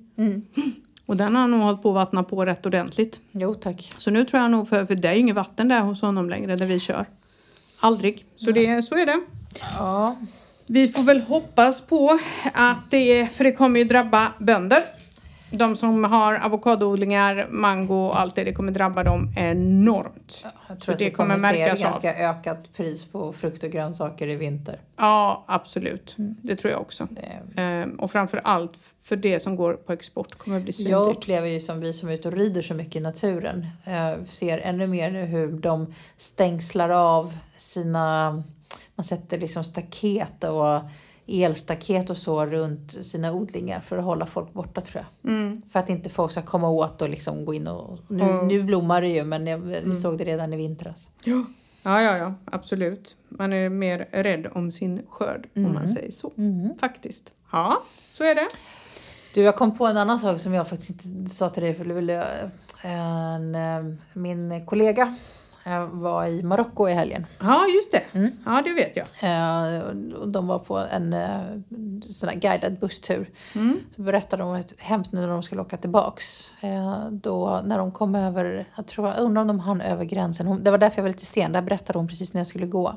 Och 1.07 1.17
den 1.17 1.35
har 1.35 1.41
han 1.41 1.51
nog 1.51 1.61
hållit 1.61 1.83
på 1.83 1.89
att 1.89 1.95
vattna 1.95 2.23
på 2.23 2.45
rätt 2.45 2.67
ordentligt. 2.67 3.21
Jo 3.33 3.55
tack. 3.55 3.95
Så 3.99 4.11
nu 4.11 4.25
tror 4.25 4.43
jag 4.43 4.51
nog, 4.51 4.69
för, 4.69 4.87
för 4.87 4.95
det 4.95 5.09
är 5.09 5.13
ju 5.13 5.19
inget 5.21 5.37
vatten 5.37 5.69
där 5.69 5.81
hos 5.81 6.01
honom 6.01 6.31
längre 6.31 6.57
där 6.57 6.67
vi 6.67 6.81
kör. 6.81 7.07
Aldrig. 7.81 8.25
Så, 8.37 8.51
det, 8.51 8.83
så 8.83 8.95
är 8.95 9.07
det. 9.07 9.21
Ja. 9.79 10.17
Vi 10.67 10.89
får 10.89 11.03
väl 11.03 11.21
hoppas 11.21 11.81
på 11.81 12.19
att 12.55 12.91
det, 12.91 13.29
för 13.33 13.45
det 13.45 13.53
kommer 13.53 13.81
ju 13.81 13.85
drabba 13.85 14.33
bönder. 14.39 14.85
De 15.51 15.77
som 15.77 16.05
har 16.05 16.35
avokadoodlingar, 16.35 17.49
mango 17.51 17.95
och 17.95 18.21
allt 18.21 18.35
det, 18.35 18.45
det 18.45 18.53
kommer 18.53 18.73
drabba 18.73 19.03
dem 19.03 19.33
enormt. 19.37 20.45
Jag 20.69 20.81
tror 20.81 20.93
att 20.93 20.99
det 20.99 21.05
vi 21.05 21.11
kommer, 21.11 21.35
kommer 21.37 21.53
se 21.53 21.59
märkas 21.59 21.85
av. 21.85 21.91
ganska 21.91 22.15
ökat 22.15 22.73
pris 22.77 23.05
på 23.05 23.33
frukt 23.33 23.63
och 23.63 23.71
grönsaker 23.71 24.29
i 24.29 24.37
vinter. 24.37 24.81
Ja, 24.97 25.45
absolut. 25.49 26.15
Det 26.17 26.57
tror 26.57 26.73
jag 26.73 26.81
också. 26.81 27.09
Det, 27.11 27.63
Ehm, 27.63 27.91
och 28.01 28.11
framför 28.11 28.41
allt 28.45 28.73
för 29.03 29.17
det 29.17 29.41
som 29.41 29.57
går 29.57 29.75
på 29.75 29.93
export 29.93 30.35
kommer 30.35 30.61
bli 30.61 30.67
jag 30.69 30.75
svindyrt. 30.75 31.17
upplever 31.17 31.49
ju 31.49 31.61
som 31.61 31.81
vi 31.81 31.93
som 31.93 32.09
är 32.09 32.13
ute 32.13 32.29
och 32.29 32.35
rider 32.35 32.63
så 32.63 32.75
mycket 32.75 32.97
i 32.97 33.01
naturen 33.01 33.67
eh, 33.85 34.25
ser 34.27 34.59
ännu 34.59 34.87
mer 34.87 35.11
nu 35.11 35.25
hur 35.25 35.53
de 35.53 35.95
stängslar 36.17 36.89
av 36.89 37.33
sina... 37.57 38.43
Man 38.97 39.05
sätter 39.05 39.39
liksom 39.39 39.65
staket 39.65 40.45
och 40.45 40.81
elstaket 41.27 42.11
och 42.11 42.17
så 42.17 42.47
runt 42.47 42.93
sina 43.07 43.33
odlingar 43.33 43.81
för 43.81 43.99
att 43.99 44.05
hålla 44.05 44.27
folk 44.27 44.53
borta 44.53 44.81
tror 44.81 45.05
jag. 45.23 45.31
Mm. 45.33 45.63
För 45.73 45.79
att 45.79 45.89
inte 45.89 46.09
folk 46.11 46.33
ska 46.33 46.43
komma 46.43 46.69
åt 46.69 47.03
och 47.03 47.09
liksom 47.09 47.45
gå 47.45 47.55
in 47.55 47.67
och... 47.69 47.99
Nu, 48.09 48.23
Mm. 48.23 48.49
nu 48.49 48.63
blommar 48.63 49.01
det 49.01 49.09
ju 49.09 49.25
men 49.25 49.47
jag, 49.47 49.59
vi 49.59 49.93
såg 49.93 50.19
det 50.19 50.25
redan 50.25 50.53
i 50.53 50.57
vintras. 50.57 51.11
Ja, 51.25 51.45
ja, 52.03 52.17
ja, 52.17 52.35
absolut. 52.45 53.17
Man 53.29 53.53
är 53.53 53.69
mer 53.69 54.09
rädd 54.13 54.47
om 54.55 54.73
sin 54.73 55.03
skörd 55.09 55.49
om 55.57 55.73
man 55.73 55.89
säger 55.89 56.11
så. 56.11 56.33
Faktiskt. 56.81 57.33
Ja, 57.53 57.83
så 58.13 58.25
är 58.25 58.35
det. 58.35 58.47
Du, 59.35 59.43
jag 59.43 59.57
kom 59.57 59.79
på 59.79 59.87
en 59.87 59.97
annan 59.97 60.19
sak 60.21 60.41
som 60.41 60.55
jag 60.55 60.69
faktiskt 60.69 61.05
inte 61.07 61.31
sa 61.31 61.49
till 61.49 61.63
dig. 61.63 61.75
För 61.75 61.85
det 61.85 61.95
ville, 61.95 62.25
en, 62.83 63.55
eh, 63.55 63.95
min 64.13 64.67
kollega 64.67 65.15
eh, 65.65 65.85
var 65.87 66.27
i 66.27 66.43
Marocko 66.43 66.89
i 66.89 66.93
helgen. 66.93 67.27
Ja, 67.41 67.67
just 67.75 67.93
det. 67.93 68.03
Ja, 68.45 68.63
det 68.65 68.73
vet 68.73 68.97
jag. 68.97 69.07
Eh, 69.23 69.83
De 70.27 70.47
var 70.47 70.59
på 70.59 70.79
en 70.79 71.13
eh, 71.13 71.41
sån 72.07 72.29
här 72.29 72.37
guidad 72.37 72.79
busstur. 72.79 73.31
Så 73.97 74.03
berättade 74.03 74.43
de 74.43 74.55
ett 74.55 74.73
hemskt 74.79 75.13
när 75.13 75.29
de 75.29 75.43
skulle 75.43 75.61
åka 75.61 75.77
tillbaks. 75.77 76.51
Då 77.11 77.61
när 77.65 77.79
de 77.79 77.91
kom 77.91 78.15
över, 78.15 78.67
jag 78.77 78.87
tror 78.87 79.09
jag 79.09 79.19
undrar 79.19 79.43
om 79.43 79.49
de 79.49 79.61
hann 79.61 79.81
över 79.81 80.05
gränsen. 80.05 80.65
Det 80.65 80.71
var 80.71 80.79
därför 80.79 80.99
jag 80.99 81.03
var 81.03 81.09
lite 81.11 81.27
sen, 81.27 81.53
där 81.53 81.63
berättade 81.63 81.99
hon 81.99 82.09
precis 82.09 82.35
när 82.35 82.41
jag 82.41 82.47
skulle 82.47 82.67
gå. 82.67 82.95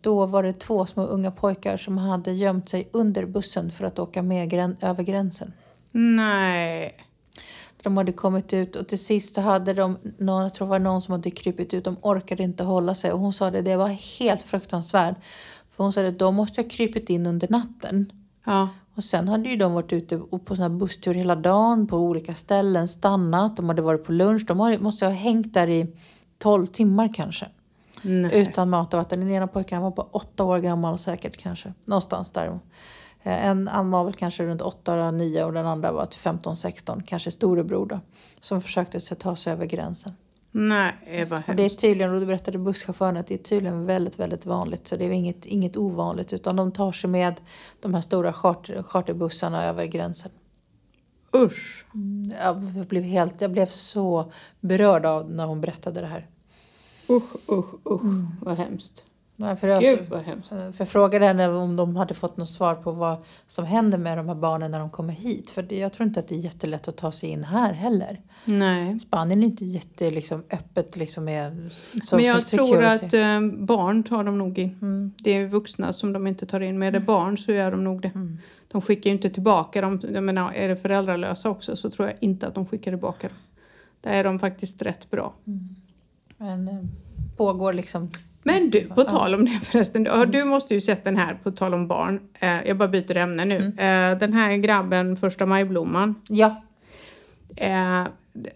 Då 0.00 0.26
var 0.26 0.42
det 0.42 0.52
två 0.52 0.86
små 0.86 1.02
unga 1.02 1.30
pojkar 1.30 1.76
som 1.76 1.98
hade 1.98 2.32
gömt 2.32 2.68
sig 2.68 2.88
under 2.92 3.26
bussen 3.26 3.70
för 3.70 3.84
att 3.84 3.98
åka 3.98 4.22
med 4.22 4.76
över 4.80 5.02
gränsen. 5.02 5.52
Nej. 5.92 6.94
De 7.88 7.96
hade 7.96 8.12
kommit 8.12 8.52
ut 8.52 8.76
och 8.76 8.88
till 8.88 8.98
sist 8.98 9.34
så 9.34 9.40
hade 9.40 9.72
de, 9.72 9.98
någon, 10.18 10.42
jag 10.42 10.54
tror 10.54 10.66
det 10.66 10.70
var 10.70 10.78
någon 10.78 11.02
som 11.02 11.12
hade 11.12 11.30
krypit 11.30 11.74
ut, 11.74 11.84
de 11.84 11.96
orkade 12.02 12.42
inte 12.42 12.64
hålla 12.64 12.94
sig. 12.94 13.12
Och 13.12 13.20
hon 13.20 13.32
sa 13.32 13.50
det, 13.50 13.62
det 13.62 13.76
var 13.76 13.88
helt 13.88 14.42
fruktansvärt. 14.42 15.16
För 15.70 15.84
hon 15.84 15.92
sa 15.92 16.02
det, 16.02 16.10
de 16.10 16.34
måste 16.34 16.62
ha 16.62 16.68
krypit 16.68 17.10
in 17.10 17.26
under 17.26 17.48
natten. 17.50 18.12
Ja. 18.44 18.68
Och 18.94 19.04
sen 19.04 19.28
hade 19.28 19.48
ju 19.48 19.56
de 19.56 19.72
varit 19.72 19.92
ute 19.92 20.18
på 20.18 20.56
såna 20.56 20.70
busstur 20.70 21.14
hela 21.14 21.36
dagen 21.36 21.86
på 21.86 21.96
olika 21.96 22.34
ställen, 22.34 22.88
stannat, 22.88 23.56
de 23.56 23.68
hade 23.68 23.82
varit 23.82 24.04
på 24.04 24.12
lunch. 24.12 24.46
De 24.46 24.78
måste 24.80 25.06
ha 25.06 25.12
hängt 25.12 25.54
där 25.54 25.68
i 25.68 25.86
12 26.38 26.66
timmar 26.66 27.14
kanske. 27.14 27.48
Nej. 28.02 28.30
Utan 28.40 28.70
mat 28.70 28.94
och 28.94 28.98
vatten. 28.98 29.20
Den 29.20 29.30
ena 29.30 29.46
pojken 29.46 29.82
var 29.82 29.90
bara 29.90 30.06
åtta 30.10 30.44
år 30.44 30.58
gammal 30.58 30.98
säkert 30.98 31.36
kanske. 31.36 31.72
Någonstans 31.84 32.30
där. 32.30 32.58
Eh, 33.22 33.46
En, 33.46 33.68
han 33.68 33.90
var 33.90 34.04
väl 34.04 34.14
kanske 34.14 34.46
runt 34.46 34.62
8-9 34.62 35.42
och 35.42 35.52
den 35.52 35.66
andra 35.66 35.92
var 35.92 36.06
till 36.06 36.20
15-16, 36.20 37.02
kanske 37.06 37.30
storebror 37.30 37.86
då. 37.86 38.00
Som 38.40 38.60
försökte 38.60 39.00
ta 39.00 39.36
sig 39.36 39.52
över 39.52 39.66
gränsen. 39.66 40.12
Nej, 40.50 41.26
vad 41.30 41.42
Och 41.48 41.54
det 41.54 41.64
är 41.64 41.68
tydligen, 41.68 42.14
och 42.14 42.20
då 42.20 42.26
berättade 42.26 42.58
busschauffören 42.58 43.16
att 43.16 43.26
det 43.26 43.34
är 43.34 43.38
tydligen 43.38 43.86
väldigt, 43.86 44.18
väldigt 44.18 44.46
vanligt. 44.46 44.86
Så 44.86 44.96
det 44.96 45.04
är 45.04 45.10
inget, 45.10 45.46
inget 45.46 45.76
ovanligt 45.76 46.32
utan 46.32 46.56
de 46.56 46.72
tar 46.72 46.92
sig 46.92 47.10
med 47.10 47.40
de 47.80 47.94
här 47.94 48.00
stora 48.00 48.32
charter, 48.32 48.82
charterbussarna 48.82 49.64
över 49.64 49.86
gränsen. 49.86 50.30
Usch. 51.36 51.86
Jag 52.42 52.56
blev, 52.86 53.02
helt, 53.02 53.40
jag 53.40 53.52
blev 53.52 53.66
så 53.66 54.32
berörd 54.60 55.06
av 55.06 55.30
när 55.30 55.46
hon 55.46 55.60
berättade 55.60 56.00
det 56.00 56.06
här. 56.06 56.26
Usch, 57.10 57.50
usch, 57.52 57.74
usch. 57.90 58.02
Vad 58.40 58.56
hemskt. 58.56 59.04
Nej, 59.40 59.56
För 59.56 59.68
jag, 59.68 59.82
Gud, 59.82 59.98
vad 60.10 60.20
hemskt. 60.20 60.48
För 60.48 60.74
jag 60.78 60.88
frågade 60.88 61.26
henne 61.26 61.48
om 61.48 61.76
de 61.76 61.96
hade 61.96 62.14
fått 62.14 62.36
något 62.36 62.48
svar 62.48 62.74
på 62.74 62.92
vad 62.92 63.16
som 63.46 63.64
händer 63.64 63.98
med 63.98 64.18
de 64.18 64.28
här 64.28 64.34
barnen 64.34 64.70
när 64.70 64.78
de 64.78 64.90
kommer 64.90 65.12
hit. 65.12 65.50
För 65.50 65.62
det, 65.62 65.78
jag 65.78 65.92
tror 65.92 66.06
inte 66.06 66.20
att 66.20 66.28
det 66.28 66.34
är 66.34 66.38
jättelätt 66.38 66.88
att 66.88 66.96
ta 66.96 67.12
sig 67.12 67.28
in 67.28 67.44
här 67.44 67.72
heller. 67.72 68.20
Nej. 68.44 68.98
Spanien 68.98 69.42
är 69.42 69.46
inte 69.46 69.64
jätte 69.64 70.10
liksom, 70.10 70.42
öppet 70.50 70.96
liksom 70.96 71.24
så, 72.04 72.16
Men 72.16 72.24
jag 72.24 72.46
tror 72.46 72.84
att 72.84 73.14
eh, 73.14 73.40
barn 73.58 74.02
tar 74.02 74.24
de 74.24 74.38
nog 74.38 74.58
in. 74.58 74.78
Mm. 74.82 75.12
Det 75.18 75.30
är 75.30 75.46
vuxna 75.46 75.92
som 75.92 76.12
de 76.12 76.26
inte 76.26 76.46
tar 76.46 76.60
in. 76.60 76.78
Men 76.78 76.88
är 76.88 76.92
det 76.92 77.00
barn 77.00 77.38
så 77.38 77.52
gör 77.52 77.70
de 77.70 77.84
nog 77.84 78.02
det. 78.02 78.12
De 78.68 78.82
skickar 78.82 79.10
ju 79.10 79.16
inte 79.16 79.30
tillbaka 79.30 79.80
dem. 79.80 80.00
Jag 80.12 80.24
menar, 80.24 80.52
är 80.52 80.68
det 80.68 80.76
föräldralösa 80.76 81.50
också 81.50 81.76
så 81.76 81.90
tror 81.90 82.08
jag 82.08 82.16
inte 82.20 82.46
att 82.46 82.54
de 82.54 82.66
skickar 82.66 82.90
tillbaka 82.90 83.28
dem. 83.28 83.36
Där 84.00 84.12
är 84.12 84.24
de 84.24 84.38
faktiskt 84.38 84.82
rätt 84.82 85.10
bra. 85.10 85.34
Men 86.36 86.68
eh, 86.68 86.78
pågår 87.36 87.72
liksom... 87.72 88.10
Men 88.42 88.70
du, 88.70 88.80
på 88.84 89.02
tal 89.02 89.34
om 89.34 89.44
det 89.44 89.50
förresten. 89.50 90.04
Du, 90.04 90.26
du 90.26 90.44
måste 90.44 90.74
ju 90.74 90.80
sett 90.80 91.04
den 91.04 91.16
här, 91.16 91.34
på 91.42 91.50
tal 91.50 91.74
om 91.74 91.88
barn. 91.88 92.20
Eh, 92.40 92.66
jag 92.66 92.76
bara 92.76 92.88
byter 92.88 93.16
ämne 93.16 93.44
nu. 93.44 93.56
Eh, 93.56 94.18
den 94.18 94.32
här 94.32 94.56
grabben, 94.56 95.16
första 95.16 95.46
majblomman. 95.46 96.14
Ja, 96.28 96.62
Eh, 97.60 98.06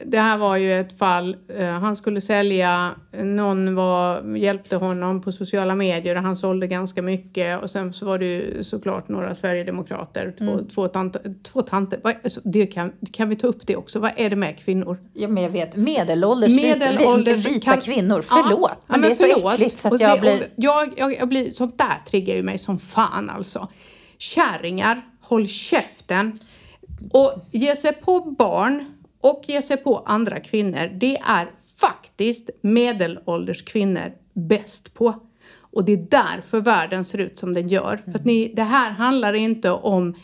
det 0.07 0.19
här 0.19 0.39
var 0.39 0.57
ju 0.57 0.81
ett 0.81 0.99
fall, 0.99 1.37
eh, 1.59 1.67
han 1.71 1.97
skulle 1.97 2.21
sälja, 2.21 2.91
någon 3.13 3.75
var, 3.75 4.37
hjälpte 4.37 4.77
honom 4.77 5.21
på 5.23 5.33
sociala 5.33 5.75
medier 5.75 6.17
och 6.17 6.23
han 6.23 6.37
sålde 6.37 6.67
ganska 6.67 7.03
mycket 7.03 7.63
och 7.63 7.71
sen 7.71 7.93
så 7.93 8.07
var 8.07 8.19
det 8.19 8.25
ju 8.27 8.65
såklart 8.65 9.09
några 9.09 9.35
sverigedemokrater, 9.35 10.35
två, 10.39 10.59
två, 10.75 10.89
tanter, 10.89 11.35
två 11.43 11.63
tanter. 11.63 12.01
Alltså, 12.25 12.41
det 12.45 12.67
kan, 12.67 12.93
kan 13.13 13.29
vi 13.29 13.37
ta 13.37 13.47
upp 13.47 13.67
det 13.67 13.77
också? 13.77 13.99
Vad 13.99 14.11
är 14.17 14.31
det 14.31 14.37
med 14.37 14.59
kvinnor? 14.59 14.99
ja, 15.15 15.29
men 15.29 15.43
jag 15.43 15.51
vet. 15.51 15.77
Medelålders, 15.77 16.57
Medelålders 16.57 17.47
vita, 17.47 17.71
kan- 17.73 17.81
kvinnor. 17.81 18.23
Förlåt, 18.23 18.71
Ja, 18.71 18.97
men, 18.97 19.03
ja, 19.03 19.07
det 19.09 19.13
är 19.13 19.15
så 19.15 19.25
förlåt. 19.35 19.55
äckligt 19.55 19.79
så 19.79 19.95
att 19.95 20.01
jag 20.01 20.17
det- 20.17 20.21
blir... 20.21 20.49
Jag, 20.57 20.93
jag, 20.97 21.17
jag 21.19 21.29
blir, 21.29 21.51
sånt 21.51 21.79
där 21.79 22.11
triggar 22.11 22.35
ju 22.37 22.43
mig 22.43 22.59
som 22.59 22.79
fan 22.79 23.31
alltså. 23.31 23.69
Kärringar, 24.19 25.03
håll 25.21 25.49
käften. 25.49 26.39
Och 27.13 27.33
ge 27.51 27.77
sig 27.77 27.93
på 27.93 28.21
barn 28.21 28.85
och 29.23 29.45
ge 29.47 29.63
sig 29.63 29.77
på 29.77 29.99
andra 29.99 30.41
kvinnor, 30.41 30.99
det 31.01 31.17
är 31.17 31.51
faktiskt 31.77 32.51
medelålders 32.61 33.63
kvinnor 33.65 34.13
bäst 34.33 34.95
på. 34.95 35.15
Och 35.55 35.85
det 35.85 35.93
är 35.93 36.07
därför 36.11 36.61
världen 36.61 37.05
ser 37.05 37.19
ut 37.19 37.39
som 37.39 37.55
den 37.55 37.69
gör. 37.69 38.03
För 38.05 38.19
att 38.19 38.25
ni, 38.25 38.53
det 38.57 38.63
här 38.63 38.91
handlar 38.91 39.33
inte 39.33 39.71
om 39.71 40.15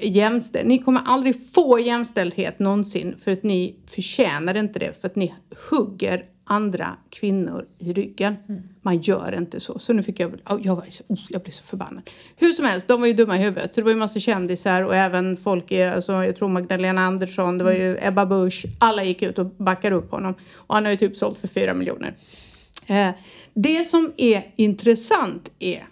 jämställdhet. 0.00 0.68
Ni 0.68 0.78
kommer 0.78 1.00
aldrig 1.04 1.52
få 1.52 1.78
jämställdhet 1.78 2.58
någonsin 2.58 3.16
för 3.24 3.32
att 3.32 3.42
ni 3.42 3.76
förtjänar 3.86 4.54
inte 4.54 4.78
det. 4.78 5.00
För 5.00 5.08
att 5.08 5.16
ni 5.16 5.34
hugger 5.70 6.24
andra 6.44 6.96
kvinnor 7.10 7.66
i 7.78 7.92
ryggen. 7.92 8.36
Man 8.82 9.00
gör 9.00 9.34
inte 9.38 9.60
så. 9.60 9.78
Så 9.78 9.92
nu 9.92 10.02
fick 10.02 10.20
jag, 10.20 10.40
jag, 10.62 10.76
var 10.76 10.86
så, 10.90 11.04
oh, 11.08 11.18
jag 11.28 11.42
blev 11.42 11.50
så 11.52 11.62
förbannad. 11.62 12.10
Hur 12.36 12.52
som 12.52 12.64
helst, 12.64 12.88
de 12.88 13.00
var 13.00 13.06
ju 13.08 13.12
dumma 13.14 13.36
i 13.38 13.42
huvudet. 13.42 13.74
Så 13.74 13.80
det 13.80 13.84
var 13.84 13.90
ju 13.90 13.96
massa 13.96 14.20
kändisar 14.20 14.82
och 14.82 14.94
även 14.96 15.36
folk, 15.36 15.72
i- 15.72 15.82
alltså, 15.82 16.12
jag 16.12 16.36
tror 16.36 16.48
Magdalena 16.48 17.00
Andersson, 17.00 17.58
det 17.58 17.64
var 17.64 17.72
ju 17.72 17.96
Ebba 18.00 18.26
Busch. 18.26 18.64
Alla 18.78 19.04
gick 19.04 19.22
ut 19.22 19.38
och 19.38 19.46
backade 19.46 19.96
upp 19.96 20.10
honom. 20.10 20.34
Och 20.54 20.74
han 20.74 20.84
har 20.84 20.90
ju 20.90 20.96
typ 20.96 21.16
sålt 21.16 21.38
för 21.38 21.48
fyra 21.48 21.74
miljoner. 21.74 22.14
Eh, 22.86 23.10
det 23.54 23.84
som 23.84 24.12
är 24.16 24.52
intressant 24.56 25.52
är 25.58 25.86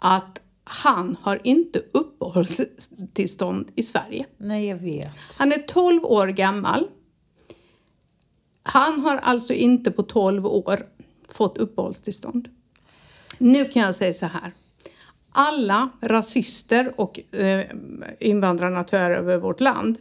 att 0.00 0.40
han 0.64 1.16
har 1.22 1.40
inte 1.44 1.82
uppehållstillstånd 1.92 3.70
i 3.74 3.82
Sverige. 3.82 4.26
Nej, 4.38 4.66
jag 4.68 4.76
vet. 4.76 5.10
Han 5.38 5.52
är 5.52 5.58
12 5.58 6.04
år 6.04 6.26
gammal. 6.26 6.86
Han 8.68 9.00
har 9.00 9.16
alltså 9.16 9.52
inte 9.52 9.90
på 9.90 10.02
12 10.02 10.46
år 10.46 10.86
fått 11.28 11.58
uppehållstillstånd. 11.58 12.48
Nu 13.38 13.64
kan 13.64 13.82
jag 13.82 13.94
säga 13.94 14.14
så 14.14 14.26
här. 14.26 14.52
Alla 15.32 15.88
rasister 16.00 16.92
och 16.96 17.34
eh, 17.34 17.64
invandrarnatörer 18.18 19.16
över 19.16 19.38
vårt 19.38 19.60
land. 19.60 19.98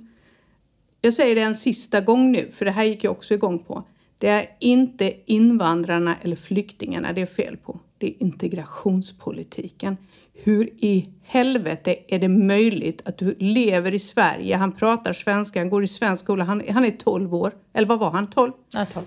Jag 1.02 1.14
säger 1.14 1.36
det 1.36 1.42
en 1.42 1.56
sista 1.56 2.02
gång 2.02 2.32
nu, 2.32 2.52
för 2.54 2.66
det 2.66 2.72
här 2.72 2.84
gick 2.84 3.04
jag 3.04 3.12
också 3.12 3.34
igång 3.34 3.60
på. 3.60 3.84
Det 4.18 4.28
är 4.28 4.56
inte 4.60 5.14
invandrarna 5.26 6.16
eller 6.22 6.36
flyktingarna 6.36 7.14
det 7.14 7.22
är 7.22 7.26
fel 7.26 7.58
på. 7.58 7.80
Det 7.98 8.08
är 8.08 8.24
integrationspolitiken. 8.24 9.98
Hur 10.44 10.70
i 10.78 11.10
helvete 11.24 11.96
är 12.08 12.20
det 12.20 12.28
möjligt 12.28 13.02
att 13.06 13.18
du 13.18 13.36
lever 13.40 13.94
i 13.94 14.00
Sverige, 14.00 14.56
han 14.56 14.72
pratar 14.72 15.14
svenska, 15.14 15.60
han 15.60 15.70
går 15.70 15.84
i 15.84 15.88
svensk 15.88 16.24
skola, 16.24 16.44
han, 16.44 16.64
han 16.70 16.86
är 16.86 16.92
12 16.92 17.36
år. 17.36 17.54
Eller 17.74 17.88
vad 17.88 18.00
var 18.00 18.12
han? 18.12 18.30
12? 18.30 18.52
Nej, 18.74 18.88
12. 18.94 19.06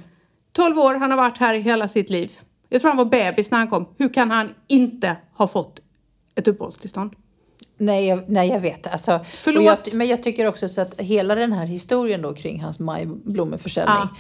12 0.53 0.79
år, 0.79 0.95
han 0.95 1.11
har 1.11 1.19
varit 1.19 1.39
här 1.39 1.55
i 1.55 1.61
hela 1.61 1.89
sitt 1.89 2.11
liv. 2.11 2.33
Jag 2.69 2.81
tror 2.81 2.91
han 2.91 2.97
var 2.99 3.05
bebis 3.05 3.51
när 3.51 3.59
han 3.59 3.69
kom. 3.69 3.89
Hur 3.99 4.15
kan 4.15 4.31
han 4.31 4.49
inte 4.67 5.17
ha 5.35 5.49
fått 5.49 5.81
ett 6.35 6.49
uppehållstillstånd? 6.49 7.13
Nej, 7.79 8.07
jag, 8.07 8.25
nej, 8.29 8.49
jag 8.49 8.61
vet. 8.61 8.87
Alltså, 8.87 9.21
Förlåt. 9.25 9.65
Jag, 9.65 9.95
men 9.95 10.07
jag 10.07 10.23
tycker 10.23 10.47
också 10.47 10.69
så 10.69 10.81
att 10.81 11.01
hela 11.01 11.35
den 11.35 11.53
här 11.53 11.67
historien 11.67 12.23
då 12.23 12.35
kring 12.35 12.63
hans 12.63 12.79
majblommeförsäljning. 12.79 13.97
Ja. 13.97 14.17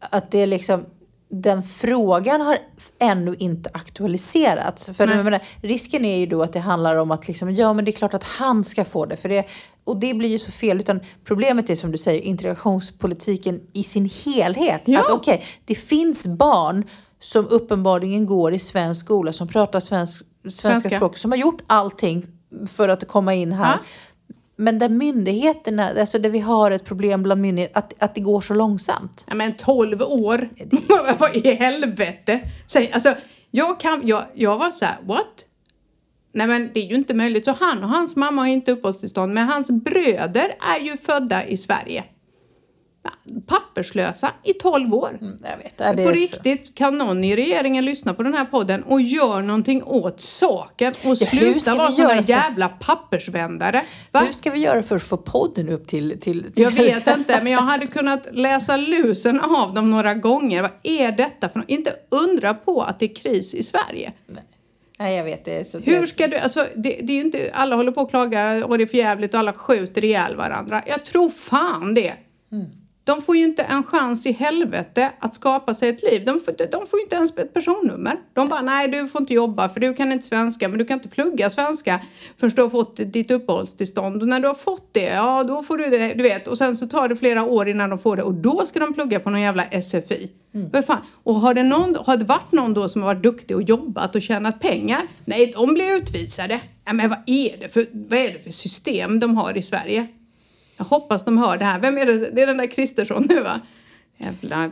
Att 0.00 0.30
det 0.30 0.38
är 0.38 0.46
liksom... 0.46 0.84
den 1.30 1.62
frågan 1.62 2.40
har 2.40 2.58
ännu 2.98 3.36
inte 3.38 3.70
aktualiserats. 3.72 4.90
För 4.96 5.06
menar, 5.06 5.42
risken 5.62 6.04
är 6.04 6.18
ju 6.18 6.26
då 6.26 6.42
att 6.42 6.52
det 6.52 6.60
handlar 6.60 6.96
om 6.96 7.10
att 7.10 7.28
liksom, 7.28 7.54
ja 7.54 7.72
men 7.72 7.84
det 7.84 7.90
är 7.90 7.92
klart 7.92 8.14
att 8.14 8.24
han 8.24 8.64
ska 8.64 8.84
få 8.84 9.06
det. 9.06 9.16
För 9.16 9.28
det 9.28 9.46
och 9.84 10.00
det 10.00 10.14
blir 10.14 10.28
ju 10.28 10.38
så 10.38 10.52
fel. 10.52 10.78
Utan 10.78 11.00
problemet 11.24 11.70
är 11.70 11.74
som 11.74 11.92
du 11.92 11.98
säger 11.98 12.20
integrationspolitiken 12.20 13.60
i 13.72 13.84
sin 13.84 14.10
helhet. 14.24 14.82
Ja. 14.84 15.00
Att 15.00 15.10
okej, 15.10 15.44
det 15.64 15.74
finns 15.74 16.26
barn 16.26 16.84
som 17.20 17.46
uppenbarligen 17.48 18.26
går 18.26 18.54
i 18.54 18.58
svensk 18.58 19.04
skola 19.04 19.32
som 19.32 19.48
pratar 19.48 19.80
svensk, 19.80 20.26
svenska, 20.42 20.70
Svenska. 20.70 20.90
språk. 20.90 21.18
Som 21.18 21.30
har 21.32 21.38
gjort 21.38 21.62
allting 21.66 22.26
för 22.68 22.88
att 22.88 23.08
komma 23.08 23.34
in 23.34 23.52
här. 23.52 23.72
Ja. 23.72 23.78
Men 24.60 24.78
där 24.78 24.88
myndigheterna, 24.88 25.90
alltså 26.00 26.18
där 26.18 26.30
vi 26.30 26.38
har 26.38 26.70
ett 26.70 26.84
problem 26.84 27.22
bland 27.22 27.40
myndigheter, 27.40 27.78
att, 27.78 27.94
att 27.98 28.14
det 28.14 28.20
går 28.20 28.40
så 28.40 28.54
långsamt. 28.54 29.24
Ja 29.28 29.34
men 29.34 29.52
12 29.56 30.02
år! 30.02 30.48
Vad 31.18 31.36
i 31.36 31.54
helvete? 31.54 32.40
Säg, 32.66 32.92
alltså, 32.92 33.14
jag, 33.50 33.80
kan, 33.80 34.06
jag, 34.06 34.24
jag 34.34 34.58
var 34.58 34.70
så 34.70 34.84
här, 34.84 34.96
what? 35.02 35.44
Nej 36.32 36.46
men 36.46 36.70
det 36.74 36.80
är 36.80 36.88
ju 36.88 36.94
inte 36.94 37.14
möjligt. 37.14 37.44
Så 37.44 37.54
han 37.60 37.84
och 37.84 37.88
hans 37.88 38.16
mamma 38.16 38.42
har 38.42 38.48
inte 38.48 38.72
uppehållstillstånd 38.72 39.34
men 39.34 39.46
hans 39.46 39.70
bröder 39.70 40.54
är 40.76 40.80
ju 40.80 40.96
födda 40.96 41.46
i 41.46 41.56
Sverige. 41.56 42.04
Ja, 43.24 43.32
Papperslösa 43.46 44.32
i 44.44 44.52
12 44.52 44.94
år. 44.94 45.18
Mm, 45.20 45.38
Jag 45.42 45.56
vet, 45.56 45.74
ja, 45.76 45.92
det 45.92 45.94
på 45.94 46.00
är 46.02 46.06
så. 46.06 46.12
riktigt, 46.12 46.74
kan 46.74 46.98
någon 46.98 47.24
i 47.24 47.36
regeringen 47.36 47.84
lyssna 47.84 48.14
på 48.14 48.22
den 48.22 48.34
här 48.34 48.44
podden 48.44 48.82
och 48.82 49.00
gör 49.00 49.42
någonting 49.42 49.82
åt 49.82 50.20
saken 50.20 50.92
och 51.04 51.08
hur 51.08 51.14
sluta 51.16 51.74
vara 51.74 51.90
göra 51.90 52.22
för- 52.22 52.30
jävla 52.32 52.68
pappersvändare? 52.68 53.84
Va? 54.12 54.20
Hur 54.20 54.32
ska 54.32 54.50
vi 54.50 54.58
göra 54.60 54.82
för 54.82 54.96
att 54.96 55.02
få 55.02 55.16
podden 55.16 55.68
upp 55.68 55.86
till... 55.86 56.20
till, 56.20 56.52
till 56.52 56.62
Jag 56.62 56.70
vet 56.70 57.06
inte, 57.16 57.42
men 57.42 57.52
jag 57.52 57.60
hade 57.60 57.86
kunnat 57.86 58.26
läsa 58.32 58.76
lusen 58.76 59.40
av 59.40 59.74
dem 59.74 59.90
några 59.90 60.14
gånger. 60.14 60.62
Vad 60.62 60.70
är 60.82 61.12
detta 61.12 61.48
för 61.48 61.58
något? 61.58 61.68
Inte 61.70 61.92
undra 62.08 62.54
på 62.54 62.82
att 62.82 63.00
det 63.00 63.06
är 63.10 63.14
kris 63.14 63.54
i 63.54 63.62
Sverige. 63.62 64.12
Nej, 64.98 65.16
jag 65.16 65.24
vet. 65.24 65.44
Det 65.44 65.60
är 65.60 65.64
så, 65.64 65.78
Hur 65.78 66.06
ska 66.06 66.26
du, 66.26 66.36
alltså 66.36 66.66
det, 66.76 66.98
det 67.02 67.12
är 67.12 67.16
ju 67.16 67.20
inte, 67.20 67.50
alla 67.54 67.76
håller 67.76 67.92
på 67.92 68.00
och 68.00 68.10
klagar 68.10 68.64
och 68.64 68.78
det 68.78 68.84
är 68.84 68.86
för 68.86 68.96
jävligt 68.98 69.34
och 69.34 69.40
alla 69.40 69.52
skjuter 69.52 70.04
ihjäl 70.04 70.36
varandra. 70.36 70.82
Jag 70.86 71.04
tror 71.04 71.28
fan 71.30 71.94
det. 71.94 72.12
De 73.08 73.22
får 73.22 73.36
ju 73.36 73.44
inte 73.44 73.62
en 73.62 73.84
chans 73.84 74.26
i 74.26 74.32
helvete 74.32 75.10
att 75.18 75.34
skapa 75.34 75.74
sig 75.74 75.88
ett 75.88 76.02
liv. 76.02 76.24
De 76.24 76.40
får, 76.40 76.70
de 76.70 76.86
får 76.86 77.00
inte 77.00 77.16
ens 77.16 77.36
ett 77.36 77.54
personnummer. 77.54 78.16
De 78.32 78.48
bara, 78.48 78.62
nej 78.62 78.88
du 78.88 79.08
får 79.08 79.20
inte 79.20 79.34
jobba 79.34 79.68
för 79.68 79.80
du 79.80 79.94
kan 79.94 80.12
inte 80.12 80.26
svenska, 80.26 80.68
men 80.68 80.78
du 80.78 80.84
kan 80.84 80.98
inte 80.98 81.08
plugga 81.08 81.50
svenska 81.50 82.00
förrän 82.36 82.52
du 82.56 82.62
har 82.62 82.68
fått 82.68 82.96
ditt 82.96 83.30
uppehållstillstånd. 83.30 84.22
Och 84.22 84.28
när 84.28 84.40
du 84.40 84.48
har 84.48 84.54
fått 84.54 84.94
det, 84.94 85.04
ja 85.04 85.44
då 85.44 85.62
får 85.62 85.78
du 85.78 85.90
det, 85.90 86.14
du 86.14 86.22
vet. 86.22 86.48
Och 86.48 86.58
sen 86.58 86.76
så 86.76 86.86
tar 86.86 87.08
det 87.08 87.16
flera 87.16 87.42
år 87.42 87.68
innan 87.68 87.90
de 87.90 87.98
får 87.98 88.16
det 88.16 88.22
och 88.22 88.34
då 88.34 88.66
ska 88.66 88.80
de 88.80 88.94
plugga 88.94 89.20
på 89.20 89.30
någon 89.30 89.40
jävla 89.40 89.64
SFI. 89.82 90.30
Vad 90.72 90.84
fan? 90.84 91.00
Och 91.22 91.34
har 91.34 91.54
det, 91.54 91.62
någon, 91.62 91.96
har 92.06 92.16
det 92.16 92.24
varit 92.24 92.52
någon 92.52 92.74
då 92.74 92.88
som 92.88 93.02
har 93.02 93.14
varit 93.14 93.22
duktig 93.22 93.56
och 93.56 93.62
jobbat 93.62 94.14
och 94.14 94.22
tjänat 94.22 94.60
pengar? 94.60 95.02
Nej, 95.24 95.52
de 95.56 95.74
blir 95.74 95.96
utvisade. 95.96 96.60
Ja, 96.84 96.92
men 96.92 97.08
vad 97.08 97.18
är, 97.26 97.56
det 97.60 97.68
för, 97.68 97.86
vad 97.92 98.18
är 98.18 98.32
det 98.32 98.44
för 98.44 98.50
system 98.50 99.20
de 99.20 99.36
har 99.36 99.56
i 99.56 99.62
Sverige? 99.62 100.06
Jag 100.78 100.84
hoppas 100.84 101.24
de 101.24 101.38
hör 101.38 101.56
det 101.56 101.64
här. 101.64 101.78
Vem 101.80 101.98
är 101.98 102.06
det? 102.06 102.30
Det 102.30 102.42
är 102.42 102.46
den 102.46 102.56
där 102.56 102.66
Kristersson 102.66 103.26
nu 103.28 103.40
va? 103.40 103.60
Jävla... 104.18 104.70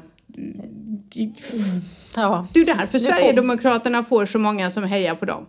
Ja. 2.16 2.47
Det 2.53 2.61
är 2.61 2.64
därför 2.64 2.99
Sverigedemokraterna 2.99 4.05
får 4.05 4.27
så 4.27 4.38
många 4.38 4.71
som 4.71 4.85
hejar 4.85 5.14
på 5.14 5.25
dem. 5.25 5.47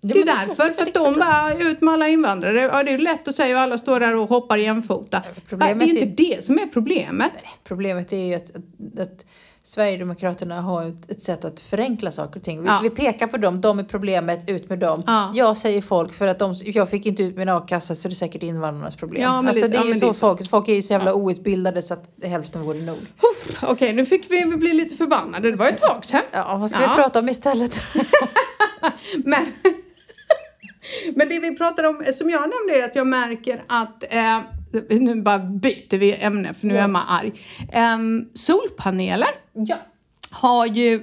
Det 0.00 0.08
är 0.10 0.14
det- 0.14 0.24
därför, 0.32 0.54
för 0.54 0.64
det 0.64 0.80
är 0.80 0.86
att 0.86 0.94
de 0.94 1.14
bara 1.20 1.54
ut 1.70 1.80
med 1.80 1.94
alla 1.94 2.08
invandrare. 2.08 2.60
Ja, 2.60 2.82
det 2.82 2.90
är 2.92 2.98
lätt 2.98 3.28
att 3.28 3.34
säga 3.34 3.56
och 3.56 3.62
alla 3.62 3.78
står 3.78 4.00
där 4.00 4.16
och 4.16 4.28
hoppar 4.28 4.56
jämfota. 4.56 5.22
Problemet 5.48 5.78
det 5.78 5.84
är 5.84 5.88
ju 5.88 5.98
är- 5.98 6.02
inte 6.06 6.22
det 6.22 6.44
som 6.44 6.58
är 6.58 6.66
problemet. 6.66 7.32
Problemet 7.64 8.12
är 8.12 8.26
ju 8.26 8.34
att, 8.34 8.50
att, 8.56 9.00
att 9.00 9.26
Sverigedemokraterna 9.68 10.60
har 10.60 10.84
ett, 10.86 11.10
ett 11.10 11.22
sätt 11.22 11.44
att 11.44 11.60
förenkla 11.60 12.10
saker 12.10 12.36
och 12.40 12.44
ting. 12.44 12.60
Vi, 12.62 12.66
Ja. 12.68 12.80
vi 12.82 12.90
pekar 12.90 13.26
på 13.26 13.36
dem, 13.36 13.60
de 13.60 13.78
är 13.78 13.82
problemet, 13.84 14.48
ut 14.48 14.68
med 14.68 14.78
dem. 14.78 15.02
Ja. 15.06 15.32
Jag 15.34 15.56
säger 15.56 15.82
folk 15.82 16.14
för 16.14 16.26
att 16.26 16.38
de, 16.38 16.54
jag 16.64 16.90
fick 16.90 17.06
inte 17.06 17.22
ut 17.22 17.36
min 17.36 17.48
a-kassa 17.48 17.94
så 17.94 18.08
det 18.08 18.12
är 18.12 18.14
säkert 18.16 18.42
invandrarnas 18.42 18.96
problem. 18.96 19.22
Ja, 19.22 19.28
alltså, 19.48 19.62
det- 19.62 19.68
det, 19.68 19.78
är 19.78 19.84
ju 19.84 19.94
så 19.94 20.08
det 20.08 20.14
folk, 20.14 20.50
folk 20.50 20.68
är 20.68 20.74
ju 20.74 20.82
så 20.82 20.92
jävla 20.92 21.14
outbildade 21.14 21.82
så 21.82 21.94
att 21.94 22.10
hälften 22.22 22.62
vore 22.62 22.80
nog. 22.80 22.98
Okej, 23.62 23.92
nu 23.92 24.06
fick 24.06 24.30
vi 24.30 24.44
bli 24.46 24.74
lite 24.74 24.96
förbannade. 24.96 25.50
Det 25.50 25.56
var 25.56 25.68
ett 25.68 25.80
tag 25.82 26.04
sedan. 26.04 26.22
Ja, 26.32 26.56
vad 26.56 26.70
ska 26.70 26.78
vi 26.80 26.86
prata 26.96 27.18
om 27.18 27.28
istället? 27.28 27.80
Men, 29.24 29.46
men 31.14 31.28
det 31.28 31.38
vi 31.40 31.56
pratar 31.56 31.84
om, 31.84 32.04
som 32.14 32.30
jag 32.30 32.40
nämnde, 32.40 32.82
är 32.82 32.84
att 32.84 32.96
jag 32.96 33.06
märker 33.06 33.64
att 33.68 34.04
eh, 34.14 34.40
nu 34.90 35.22
bara 35.22 35.38
byter 35.38 35.98
vi 35.98 36.14
ämne 36.14 36.54
för 36.54 36.66
nu 36.66 36.74
är 36.74 36.78
Ja. 36.78 36.84
Emma 36.84 37.02
arg. 37.08 37.32
Em, 37.72 38.28
solpaneler 38.34 39.28
ja. 39.52 39.76
har 40.30 40.66
ju 40.66 41.02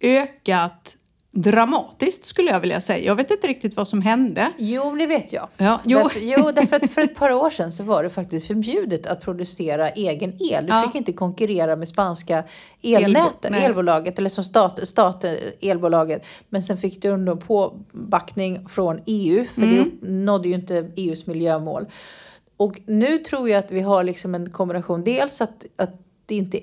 ökat 0.00 0.96
dramatiskt 1.32 2.24
skulle 2.24 2.50
jag 2.50 2.60
vilja 2.60 2.80
säga. 2.80 3.04
Jag 3.06 3.16
vet 3.16 3.30
inte 3.30 3.46
riktigt 3.46 3.76
vad 3.76 3.88
som 3.88 4.02
hände. 4.02 4.48
Jo, 4.58 4.94
det 4.96 5.06
vet 5.06 5.32
jag. 5.32 5.48
Ja, 5.56 5.80
jo. 5.84 5.98
Därför, 5.98 6.20
jo, 6.22 6.50
därför 6.54 6.76
att 6.76 6.90
för 6.90 7.00
ett 7.00 7.14
par 7.14 7.32
år 7.44 7.50
sedan 7.50 7.72
så 7.72 7.84
var 7.84 8.02
det 8.02 8.10
faktiskt 8.10 8.46
förbjudet 8.46 9.06
att 9.06 9.20
producera 9.20 9.88
egen 9.88 10.30
el. 10.32 10.66
Du 10.66 10.72
Ja. 10.72 10.82
fick 10.86 10.94
inte 10.94 11.12
konkurrera 11.12 11.76
med 11.76 11.88
spanska 11.88 12.44
elnäten, 12.82 13.52
nej. 13.52 13.64
elbolaget, 13.64 14.18
eller 14.18 14.30
som 14.30 14.44
stat, 14.44 14.88
stat, 14.88 15.24
elbolaget. 15.60 16.24
Men 16.48 16.62
sen 16.62 16.78
fick 16.78 17.02
du 17.02 17.08
ändå 17.08 17.36
påbackning 17.36 18.68
från 18.68 19.00
EU, 19.06 19.44
för 19.44 19.62
Mm. 19.62 19.90
det 20.00 20.08
nådde 20.08 20.48
ju 20.48 20.54
inte 20.54 20.90
EUs 20.96 21.26
miljömål. 21.26 21.86
Och 22.56 22.80
nu 22.86 23.18
tror 23.18 23.48
jag 23.48 23.58
att 23.58 23.72
vi 23.72 23.80
har 23.80 24.04
liksom 24.04 24.34
en 24.34 24.50
kombination, 24.50 25.04
dels 25.04 25.40
att, 25.40 25.64
att 25.76 26.00
det 26.26 26.34
inte 26.34 26.60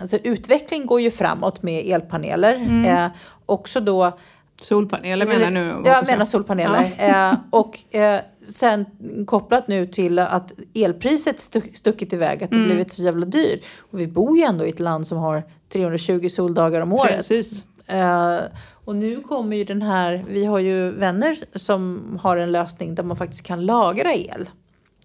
Alltså 0.00 0.16
utveckling 0.16 0.86
går 0.86 1.00
ju 1.00 1.10
framåt 1.10 1.62
med 1.62 1.86
elpaneler. 1.86 2.54
Mm. 2.54 2.84
Eh, 2.84 3.10
också 3.46 3.80
då 3.80 4.18
Solpaneler 4.60 5.26
menar 5.26 5.50
nu. 5.50 5.74
Ja, 5.84 5.92
jag 5.92 6.06
menar 6.06 6.24
solpaneler. 6.24 6.92
Eh, 6.98 7.34
och 7.50 7.94
eh, 7.94 8.20
sen 8.46 8.86
kopplat 9.26 9.68
nu 9.68 9.86
till 9.86 10.18
att 10.18 10.52
elpriset 10.74 11.40
stuck, 11.40 11.76
stuckit 11.76 12.12
iväg, 12.12 12.44
att 12.44 12.50
det 12.50 12.56
Mm. 12.56 12.68
blivit 12.68 12.90
så 12.90 13.02
jävla 13.02 13.26
dyrt. 13.26 13.64
Och 13.90 14.00
vi 14.00 14.06
bor 14.06 14.36
ju 14.38 14.42
ändå 14.42 14.66
i 14.66 14.70
ett 14.70 14.80
land 14.80 15.06
som 15.06 15.18
har 15.18 15.42
320 15.72 16.28
soldagar 16.28 16.80
om 16.80 16.92
året. 16.92 17.16
Precis. 17.16 17.64
Eh, 17.86 18.38
och 18.84 18.96
nu 18.96 19.20
kommer 19.20 19.56
ju 19.56 19.64
den 19.64 19.82
här, 19.82 20.24
vi 20.28 20.44
har 20.44 20.58
ju 20.58 20.90
vänner 20.90 21.36
som 21.58 22.02
har 22.22 22.36
en 22.36 22.52
lösning 22.52 22.94
där 22.94 23.02
man 23.02 23.16
faktiskt 23.16 23.46
kan 23.46 23.66
lagra 23.66 24.12
el. 24.14 24.48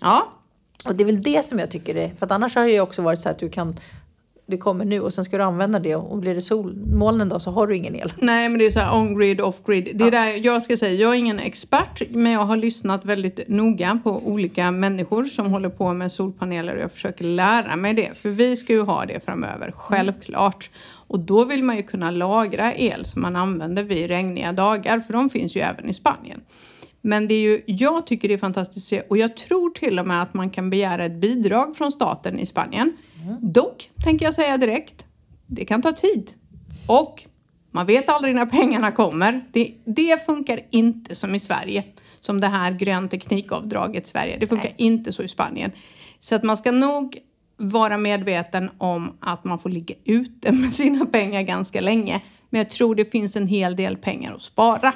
Ja, 0.02 0.32
Och 0.86 0.96
det 0.96 1.04
är 1.04 1.06
väl 1.06 1.22
det 1.22 1.46
som 1.46 1.60
jag 1.60 1.72
tycker 1.72 1.96
är, 1.96 2.10
för 2.10 2.26
att 2.26 2.32
annars 2.32 2.56
har 2.56 2.64
det 2.64 2.72
ju 2.72 2.82
också 2.82 3.02
varit 3.02 3.22
så 3.22 3.30
att 3.30 3.40
du 3.40 3.50
kan, 3.50 3.76
det 4.46 4.58
kommer 4.58 4.86
nu 4.86 5.00
och 5.00 5.14
sen 5.14 5.26
ska 5.26 5.38
du 5.38 5.44
använda 5.44 5.80
det 5.80 5.96
och 5.96 6.18
blir 6.18 6.36
det 6.36 6.42
solmolnen 6.42 7.30
då 7.30 7.40
så 7.40 7.52
har 7.52 7.68
du 7.68 7.78
ingen 7.78 7.96
el. 7.96 8.14
Nej, 8.18 8.50
men 8.50 8.60
det 8.60 8.66
är 8.66 8.72
så 8.72 8.80
här 8.80 8.96
on-grid, 8.96 9.42
off-grid. 9.42 9.90
Det 9.94 10.04
är 10.04 10.12
där 10.12 10.46
jag 10.46 10.64
ska 10.64 10.78
säga, 10.78 10.94
jag 10.94 11.14
är 11.14 11.18
ingen 11.18 11.40
expert, 11.40 12.02
men 12.10 12.32
jag 12.32 12.46
har 12.46 12.58
lyssnat 12.58 13.06
väldigt 13.06 13.48
noga 13.48 14.00
på 14.04 14.22
olika 14.26 14.72
människor 14.72 15.26
som 15.26 15.52
håller 15.52 15.70
på 15.70 15.94
med 15.94 16.12
solpaneler 16.12 16.76
och 16.76 16.82
jag 16.82 16.92
försöker 16.92 17.26
lära 17.26 17.76
mig 17.76 17.94
det. 17.94 18.18
För 18.18 18.30
vi 18.30 18.58
ska 18.58 18.74
ju 18.74 18.82
ha 18.82 19.06
det 19.06 19.26
framöver, 19.26 19.72
självklart. 19.76 20.70
Och 21.08 21.20
då 21.20 21.46
vill 21.46 21.64
man 21.64 21.76
ju 21.78 21.84
kunna 21.84 22.12
lagra 22.12 22.74
el 22.74 23.06
som 23.06 23.22
man 23.22 23.36
använder 23.36 23.84
vid 23.84 24.08
regniga 24.08 24.52
dagar, 24.52 25.00
för 25.00 25.14
de 25.14 25.30
finns 25.30 25.56
ju 25.56 25.62
även 25.62 25.90
i 25.90 25.94
Spanien. 25.94 26.42
Men 27.02 27.28
det 27.28 27.34
är 27.34 27.42
ju, 27.42 27.62
jag 27.66 28.08
tycker 28.08 28.28
det 28.28 28.34
är 28.34 28.38
fantastiskt 28.38 28.94
och 29.10 29.18
jag 29.18 29.38
tror 29.38 29.70
till 29.70 30.00
och 30.00 30.08
med 30.08 30.22
att 30.22 30.34
man 30.34 30.50
kan 30.50 30.70
begära 30.70 31.06
ett 31.06 31.16
bidrag 31.16 31.78
från 31.78 31.92
staten 31.92 32.40
i 32.40 32.46
Spanien. 32.46 32.98
Dock, 33.42 33.90
tänker 34.04 34.26
jag 34.26 34.34
säga 34.34 34.58
direkt, 34.58 35.06
det 35.48 35.66
kan 35.66 35.82
ta 35.82 35.92
tid. 35.92 36.32
Och 36.88 37.26
man 37.72 37.86
vet 37.86 38.10
aldrig 38.10 38.36
när 38.36 38.46
pengarna 38.46 38.92
kommer. 38.92 39.46
Det, 39.52 39.74
det 39.86 40.26
funkar 40.26 40.60
inte 40.70 41.16
som 41.16 41.36
i 41.36 41.40
Sverige. 41.40 41.84
Som 42.20 42.42
det 42.42 42.48
här 42.48 42.72
grön 42.72 43.10
teknikavdraget 43.10 44.06
i 44.06 44.10
Sverige. 44.10 44.38
Det 44.40 44.48
funkar 44.48 44.72
inte 44.78 45.12
så 45.12 45.24
i 45.24 45.28
Spanien. 45.28 45.72
Så 46.20 46.36
att 46.36 46.44
man 46.44 46.58
ska 46.58 46.72
nog 46.72 47.18
vara 47.58 47.98
medveten 47.98 48.70
om 48.78 49.18
att 49.20 49.44
man 49.44 49.60
får 49.60 49.70
ligga 49.70 49.96
ute 50.06 50.52
med 50.62 50.74
sina 50.74 51.06
pengar 51.06 51.42
ganska 51.42 51.82
länge. 51.82 52.22
Men 52.50 52.60
jag 52.60 52.70
tror 52.70 52.96
det 52.96 53.06
finns 53.06 53.36
en 53.36 53.48
hel 53.48 53.76
del 53.76 53.98
pengar 53.98 54.34
att 54.34 54.42
spara. 54.42 54.94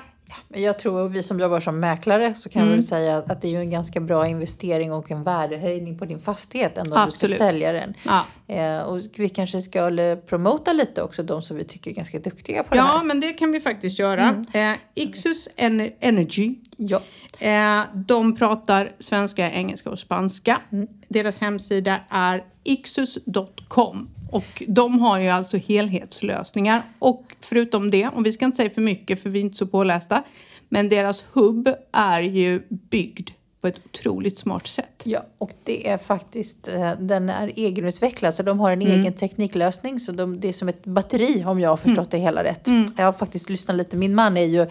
Jag 0.50 0.80
tror, 0.80 1.10
vi 1.10 1.24
som 1.24 1.40
jobbar 1.40 1.60
som 1.60 1.80
mäklare, 1.80 2.34
så 2.34 2.50
kan 2.50 2.62
Mm. 2.62 2.70
vi 2.72 2.76
väl 2.76 2.84
säga 2.88 3.18
att 3.18 3.42
det 3.42 3.56
är 3.56 3.60
en 3.60 3.72
ganska 3.72 4.00
bra 4.00 4.28
investering 4.28 4.94
och 4.94 5.12
en 5.12 5.24
värdehöjning 5.24 5.98
på 5.98 6.06
din 6.06 6.20
fastighet 6.20 6.78
ändå 6.78 6.96
om 6.96 7.06
du 7.06 7.12
ska 7.12 7.28
sälja 7.28 7.72
den. 7.72 7.94
Ja. 8.06 8.26
Eh, 8.56 8.80
och 8.82 9.00
vi 9.18 9.30
kanske 9.30 9.62
ska 9.62 9.82
promota 10.28 10.74
lite 10.74 11.02
också, 11.02 11.24
de 11.24 11.42
som 11.42 11.58
vi 11.58 11.64
tycker 11.64 11.92
är 11.92 11.96
ganska 11.96 12.20
duktiga 12.20 12.64
på 12.64 12.70
det 12.74 12.78
Ja, 12.78 12.84
här. 12.84 13.04
men 13.04 13.20
det 13.20 13.34
kan 13.34 13.52
vi 13.52 13.60
faktiskt 13.62 14.00
göra. 14.00 14.46
Eh, 14.54 14.72
Ixus 14.96 15.50
En- 15.56 15.92
Energy 16.00 16.56
Ja. 16.78 17.02
Eh, 17.40 17.82
de 17.94 18.36
pratar 18.36 18.92
svenska, 19.00 19.52
engelska 19.52 19.90
och 19.90 20.00
spanska. 20.00 20.62
Deras 21.10 21.40
hemsida 21.40 22.00
är 22.10 22.44
ixus.com 22.64 24.10
och 24.34 24.64
de 24.68 25.00
har 25.00 25.20
ju 25.20 25.30
alltså 25.30 25.58
helhetslösningar. 25.58 26.84
Och 27.00 27.36
förutom 27.42 27.92
det, 27.92 28.08
och 28.08 28.26
vi 28.26 28.32
ska 28.34 28.46
inte 28.46 28.58
säga 28.58 28.70
för 28.70 28.82
mycket 28.82 29.22
för 29.24 29.30
vi 29.30 29.40
är 29.40 29.44
inte 29.44 29.58
så 29.58 29.68
pålästa, 29.68 30.24
men 30.70 30.90
deras 30.90 31.26
hubb 31.34 31.70
är 31.92 32.22
ju 32.22 32.62
byggd 32.70 33.30
på 33.62 33.68
ett 33.68 33.80
otroligt 33.86 34.38
smart 34.38 34.68
sätt. 34.68 35.02
Ja, 35.04 35.20
och 35.38 35.52
det 35.64 35.90
är 35.90 35.98
faktiskt, 35.98 36.68
eh, 36.74 36.92
den 37.00 37.30
är 37.30 37.52
egenutvecklad 37.56 38.34
så 38.34 38.44
de 38.44 38.60
har 38.60 38.72
en 38.72 38.82
Mm. 38.82 39.00
egen 39.00 39.14
tekniklösning. 39.14 40.00
Så 40.00 40.12
de, 40.12 40.40
det 40.40 40.48
är 40.48 40.54
som 40.54 40.70
ett 40.70 40.86
batteri 40.86 41.44
om 41.46 41.60
jag 41.60 41.70
har 41.70 41.78
förstått 41.78 42.12
det 42.12 42.18
hela 42.18 42.44
rätt. 42.44 42.68
Mm. 42.68 42.86
Jag 42.98 43.06
har 43.06 43.14
faktiskt 43.14 43.50
lyssnat 43.50 43.78
lite, 43.78 43.98
min 43.98 44.16
man 44.16 44.38
är 44.38 44.46
ju, 44.46 44.68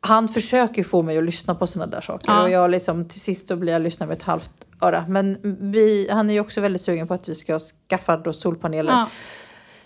han 0.00 0.28
försöker 0.28 0.84
få 0.84 1.02
mig 1.02 1.18
att 1.18 1.24
lyssna 1.24 1.54
på 1.54 1.66
sådana 1.66 1.90
där 1.90 2.00
saker. 2.00 2.30
Ja. 2.32 2.42
Och 2.42 2.50
jag 2.50 2.70
liksom, 2.70 3.08
till 3.08 3.20
sist 3.20 3.48
så 3.48 3.56
blir 3.56 3.72
jag 3.72 3.82
lyssna 3.82 4.06
med 4.06 4.16
ett 4.16 4.22
halvt 4.22 4.50
öra. 4.82 5.04
Men 5.08 5.38
vi, 5.72 6.08
han 6.10 6.30
är 6.30 6.34
ju 6.34 6.40
också 6.40 6.60
väldigt 6.60 6.82
sugen 6.82 7.08
på 7.08 7.14
att 7.14 7.28
vi 7.28 7.34
ska 7.34 7.58
skaffa 7.58 8.16
då 8.16 8.32
solpaneler. 8.32 8.92
Ja. 8.92 9.08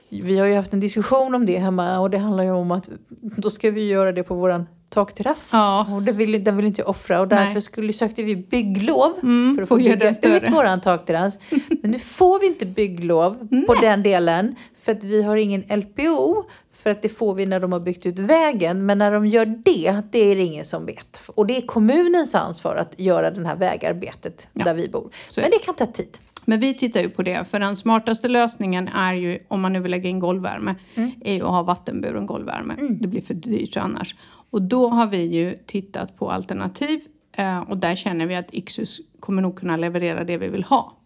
Vi 0.09 0.38
har 0.38 0.47
ju 0.47 0.55
haft 0.55 0.72
en 0.72 0.80
diskussion 0.80 1.34
om 1.34 1.47
det 1.47 1.59
hemma 1.59 2.01
och 2.01 2.11
det 2.11 2.18
handlar 2.18 2.44
ju 2.44 2.51
om 2.51 2.70
att 2.70 2.88
då 3.20 3.51
ska 3.51 3.70
vi 3.70 3.88
göra 3.88 4.12
det 4.12 4.22
på 4.22 4.34
våran 4.34 4.66
takterrass. 4.89 5.51
Ja. 5.53 5.87
Och 5.95 6.03
det 6.03 6.12
vill, 6.12 6.45
den 6.45 6.57
vill 6.57 6.66
inte 6.66 6.80
jag 6.80 6.89
offra 6.89 7.20
och 7.20 7.28
därför 7.28 7.53
Nej. 7.53 7.62
skulle, 7.62 7.93
sökte 7.93 8.22
vi 8.22 8.37
bygglov 8.37 9.12
för 9.57 9.62
att 9.62 9.68
få 9.68 9.76
bygga 9.76 10.11
ut 10.11 10.51
våran 10.51 10.80
takterrass. 10.80 11.39
Men 11.82 11.91
nu 11.91 11.99
får 11.99 12.41
vi 12.41 12.47
inte 12.47 12.66
bygglov 12.66 13.49
på 13.66 13.74
den 13.74 14.03
delen 14.03 14.55
för 14.76 14.93
att 14.93 15.05
vi 15.05 15.22
har 15.22 15.37
ingen 15.37 15.61
LPO. 15.80 16.45
För 16.72 16.91
att 16.91 17.03
det 17.03 17.09
får 17.09 17.34
vi 17.34 17.47
när 17.47 17.61
de 17.61 17.72
har 17.72 17.80
byggt 17.80 18.07
ut 18.07 18.18
vägen. 18.18 18.87
Men 18.87 18.99
när 18.99 19.12
de 19.12 19.26
gör 19.26 19.47
det, 19.47 20.03
det 20.12 20.18
är 20.18 20.37
det 20.37 20.43
ingen 20.43 20.64
som 20.64 20.87
vet. 20.87 21.22
Och 21.34 21.47
det 21.47 21.57
är 21.57 21.61
kommunens 21.66 22.34
ansvar 22.34 22.76
att 22.76 22.95
göra 23.01 23.30
det 23.30 23.47
här 23.49 23.57
vägarbetet 23.57 24.49
Ja. 24.53 24.64
där 24.64 24.74
vi 24.74 24.89
bor. 24.89 25.11
Så- 25.30 25.41
Men 25.41 25.51
det 25.51 25.59
kan 25.59 25.74
ta 25.74 25.87
tid. 25.87 26.18
Men 26.49 26.61
vi 26.61 26.74
tittar 26.74 27.01
ju 27.01 27.09
på 27.09 27.22
det, 27.22 27.44
för 27.49 27.61
den 27.61 27.76
smartaste 27.76 28.28
lösningen 28.28 28.88
är 28.88 29.14
ju, 29.14 29.38
om 29.49 29.61
man 29.61 29.72
nu 29.72 29.80
vill 29.80 29.90
lägga 29.90 30.09
in 30.09 30.18
golvvärme, 30.18 30.74
är 31.20 31.34
ju 31.34 31.42
att 31.42 31.51
ha 31.51 31.62
vattenburen 31.62 32.26
golvvärme. 32.26 32.74
Det 32.90 33.09
blir 33.09 33.20
för 33.20 33.34
dyrt 33.34 33.76
annars. 33.76 34.16
Och 34.51 34.62
då 34.62 34.88
har 34.88 35.07
vi 35.07 35.22
ju 35.22 35.59
tittat 35.66 36.18
på 36.18 36.30
alternativ 36.30 37.01
eh, 37.32 37.61
och 37.61 37.76
där 37.76 37.94
känner 37.94 38.26
vi 38.26 38.34
att 38.34 38.55
Ixus 38.55 39.01
kommer 39.20 39.42
nog 39.42 39.59
kunna 39.59 39.76
leverera 39.76 40.24
det 40.24 40.36
vi 40.38 40.49
vill 40.49 40.64
ha. 40.64 40.97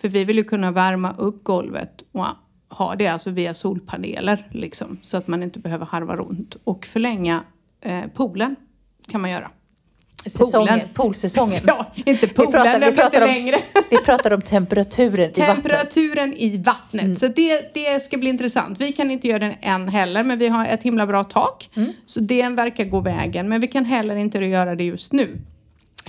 För 0.00 0.08
vi 0.08 0.24
vill 0.24 0.36
ju 0.36 0.44
kunna 0.44 0.70
värma 0.70 1.14
upp 1.18 1.44
golvet 1.44 2.04
och 2.12 2.26
ha 2.68 2.94
det 2.96 3.06
alltså 3.06 3.30
via 3.30 3.54
solpaneler 3.54 4.48
liksom, 4.52 4.98
så 5.02 5.16
att 5.16 5.28
man 5.28 5.42
inte 5.42 5.58
behöver 5.58 5.86
harva 5.86 6.16
runt. 6.16 6.56
Och 6.64 6.86
förlänga 6.86 7.42
eh, 7.80 8.06
poolen 8.14 8.56
kan 9.08 9.20
man 9.20 9.30
göra. 9.30 9.50
Säsongen, 10.26 10.80
poolsäsongen. 10.94 11.60
Ja, 11.66 11.86
inte 11.94 12.26
Vi 12.26 12.32
poolen, 12.32 12.52
pratar, 12.52 12.72
vi, 12.72 12.78
blir 12.78 12.88
inte 12.88 13.00
pratar 13.02 13.22
om, 13.22 13.28
längre. 13.28 13.56
vi 13.90 13.96
pratar 13.96 14.32
om 14.32 14.42
temperaturen 14.42 15.30
i 15.30 15.40
vattnet. 15.40 15.56
Temperaturen 15.56 16.34
i 16.36 16.56
vattnet. 16.56 17.18
Så 17.18 17.28
det, 17.28 17.74
det 17.74 18.02
ska 18.02 18.16
bli 18.16 18.30
intressant. 18.30 18.80
Vi 18.80 18.92
kan 18.92 19.10
inte 19.10 19.28
göra 19.28 19.38
den 19.38 19.54
än 19.60 19.88
heller, 19.88 20.24
men 20.24 20.38
vi 20.38 20.48
har 20.48 20.66
ett 20.66 20.82
himla 20.82 21.06
bra 21.06 21.24
tak. 21.24 21.70
Så 22.06 22.20
det 22.20 22.48
verkar 22.48 22.84
gå 22.84 23.00
vägen. 23.00 23.48
Men 23.48 23.60
vi 23.60 23.68
kan 23.68 23.84
heller 23.84 24.16
inte 24.16 24.38
göra 24.38 24.74
det 24.74 24.84
just 24.84 25.12
nu. 25.12 25.38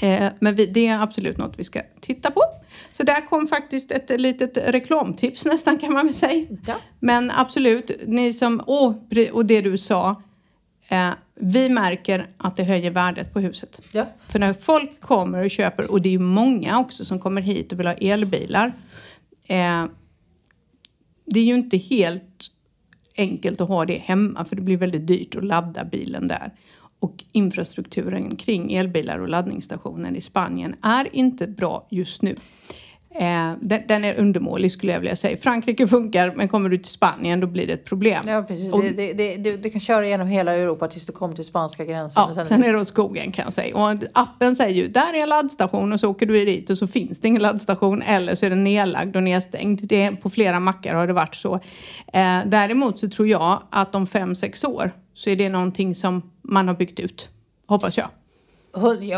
Eh, 0.01 0.29
men 0.39 0.55
vi, 0.55 0.65
det 0.65 0.87
är 0.87 0.99
absolut 0.99 1.37
något 1.37 1.53
vi 1.57 1.63
ska 1.63 1.81
titta 2.01 2.31
på. 2.31 2.41
Så 2.91 3.03
där 3.03 3.29
kom 3.29 3.47
faktiskt 3.47 3.91
ett 3.91 4.19
litet 4.19 4.57
reklamtips 4.57 5.45
nästan 5.45 5.77
kan 5.77 5.93
man 5.93 6.05
väl 6.05 6.15
säga. 6.15 6.45
Ja. 6.67 6.75
Men 6.99 7.31
absolut, 7.31 7.91
ni 8.07 8.33
som, 8.33 8.61
åh, 8.67 8.95
och 9.31 9.45
det 9.45 9.61
du 9.61 9.77
sa. 9.77 10.21
Eh, 10.89 11.11
vi 11.35 11.69
märker 11.69 12.27
att 12.37 12.57
det 12.57 12.63
höjer 12.63 12.91
värdet 12.91 13.33
på 13.33 13.39
huset. 13.39 13.81
Ja. 13.93 14.05
För 14.27 14.39
när 14.39 14.53
folk 14.53 15.01
kommer 15.01 15.43
och 15.43 15.51
köper, 15.51 15.91
och 15.91 16.01
det 16.01 16.13
är 16.13 16.19
många 16.19 16.79
också 16.79 17.05
som 17.05 17.19
kommer 17.19 17.41
hit 17.41 17.71
och 17.71 17.79
vill 17.79 17.87
ha 17.87 17.93
elbilar. 17.93 18.73
Eh, 19.47 19.85
det 21.25 21.39
är 21.39 21.43
ju 21.43 21.55
inte 21.55 21.77
helt 21.77 22.51
enkelt 23.17 23.61
att 23.61 23.67
ha 23.67 23.85
det 23.85 23.97
hemma 23.97 24.45
för 24.45 24.55
det 24.55 24.61
blir 24.61 24.77
väldigt 24.77 25.07
dyrt 25.07 25.35
att 25.35 25.43
ladda 25.43 25.85
bilen 25.85 26.27
där. 26.27 26.51
Och 26.99 27.23
infrastrukturen 27.31 28.35
kring 28.35 28.73
elbilar 28.73 29.19
och 29.19 29.29
laddningsstationer 29.29 30.15
i 30.15 30.21
Spanien 30.21 30.75
är 30.81 31.15
inte 31.15 31.47
bra 31.47 31.87
just 31.89 32.21
nu. 32.21 32.33
Eh, 33.15 33.53
den, 33.61 33.81
den 33.87 34.03
är 34.03 34.15
undermålig 34.15 34.71
skulle 34.71 34.91
jag 34.91 34.99
vilja 34.99 35.15
säga. 35.15 35.37
Frankrike 35.37 35.87
funkar 35.87 36.33
men 36.35 36.47
kommer 36.47 36.69
du 36.69 36.77
till 36.77 36.91
Spanien 36.91 37.39
då 37.39 37.47
blir 37.47 37.67
det 37.67 37.73
ett 37.73 37.85
problem. 37.85 38.23
Ja, 38.27 38.43
precis. 38.47 38.73
Och- 38.73 38.81
Det, 38.83 39.13
det, 39.13 39.35
det, 39.35 39.57
du, 39.57 39.69
kan 39.69 39.79
köra 39.81 40.07
genom 40.07 40.27
hela 40.27 40.53
Europa 40.55 40.87
tills 40.87 41.05
du 41.05 41.11
kommer 41.13 41.35
till 41.35 41.45
spanska 41.45 41.85
gränsen. 41.85 42.23
Ja, 42.37 42.45
sen 42.45 42.63
är 42.63 42.73
det 42.73 42.79
åt 42.79 42.87
skogen 42.87 43.31
kan 43.31 43.45
jag 43.45 43.53
säga. 43.53 43.75
Och 43.77 43.97
appen 44.13 44.55
säger 44.55 44.75
ju, 44.75 44.87
där 44.87 45.13
är 45.13 45.21
en 45.21 45.29
laddstation 45.29 45.93
och 45.93 45.99
så 45.99 46.09
åker 46.09 46.25
du 46.25 46.45
dit 46.45 46.69
och 46.69 46.77
så 46.77 46.87
finns 46.87 47.19
det 47.19 47.27
ingen 47.27 47.41
laddstation 47.41 48.01
eller 48.01 48.35
så 48.35 48.45
är 48.45 48.49
den 48.49 48.63
nedlagd 48.63 49.15
och 49.15 49.23
nedstängd. 49.23 49.79
Det 49.83 50.11
på 50.11 50.29
flera 50.29 50.59
mackar 50.59 50.95
har 50.95 51.07
det 51.07 51.13
varit 51.13 51.35
så. 51.35 51.53
Eh, 52.13 52.39
däremot 52.45 52.99
så 52.99 53.09
tror 53.09 53.27
jag 53.27 53.63
att 53.69 53.95
om 53.95 54.07
fem, 54.07 54.35
sex 54.35 54.63
år 54.63 54.91
så 55.13 55.29
är 55.29 55.35
det 55.35 55.49
någonting 55.49 55.95
som 55.95 56.21
man 56.41 56.67
har 56.67 56.75
byggt 56.75 56.99
ut. 56.99 57.29
Hoppas 57.67 57.97
jag. 57.97 58.07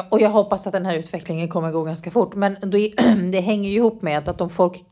Och 0.10 0.22
jag 0.22 0.30
hoppas 0.30 0.68
att 0.68 0.74
den 0.74 0.86
här 0.86 0.96
utvecklingen 0.96 1.50
kommer 1.50 1.72
gå 1.72 1.84
ganska 1.84 2.12
fort. 2.12 2.36
Men 2.36 2.58
det, 2.62 2.94
det 3.32 3.40
hänger 3.40 3.70
ju 3.70 3.76
ihop 3.76 4.02
med 4.02 4.30
att 4.30 4.42
om 4.42 4.50
folk 4.50 4.84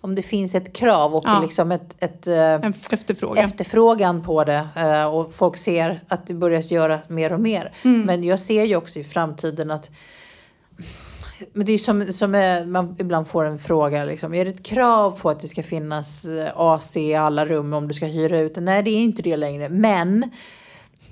om 0.00 0.14
det 0.14 0.22
finns 0.22 0.54
ett 0.54 0.72
krav 0.72 1.14
och 1.14 1.24
Ja. 1.26 1.40
liksom 1.40 1.72
ett, 1.72 1.96
ett 1.98 2.26
eh, 2.26 2.54
efterfrågan. 2.90 3.44
efterfrågan 3.44 4.22
på 4.22 4.44
det 4.44 4.68
eh, 4.76 5.14
och 5.14 5.34
folk 5.34 5.56
ser 5.56 6.04
att 6.08 6.26
det 6.26 6.34
börjar 6.34 6.72
göra 6.72 6.98
mer 7.08 7.32
och 7.32 7.40
mer. 7.40 7.72
Mm. 7.84 8.02
Men 8.02 8.24
jag 8.24 8.38
ser 8.38 8.64
ju 8.64 8.76
också 8.76 9.00
i 9.00 9.04
framtiden 9.04 9.70
att 9.70 9.90
men 11.52 11.66
det 11.66 11.72
är 11.72 11.78
som, 11.78 12.12
som 12.12 12.34
är, 12.34 12.64
man 12.64 12.96
ibland 12.98 13.28
får 13.28 13.44
en 13.44 13.58
fråga, 13.58 14.04
liksom, 14.04 14.34
är 14.34 14.44
det 14.44 14.50
ett 14.50 14.62
krav 14.62 15.10
på 15.10 15.30
att 15.30 15.40
det 15.40 15.48
ska 15.48 15.62
finnas 15.62 16.24
eh, 16.24 16.52
AC 16.56 16.96
i 16.96 17.14
alla 17.14 17.46
rum 17.46 17.72
om 17.72 17.88
du 17.88 17.94
ska 17.94 18.06
hyra 18.06 18.40
ut? 18.40 18.56
Nej, 18.56 18.82
det 18.82 18.90
är 18.90 19.00
inte 19.00 19.22
det 19.22 19.36
längre. 19.36 19.68
Men 19.68 20.30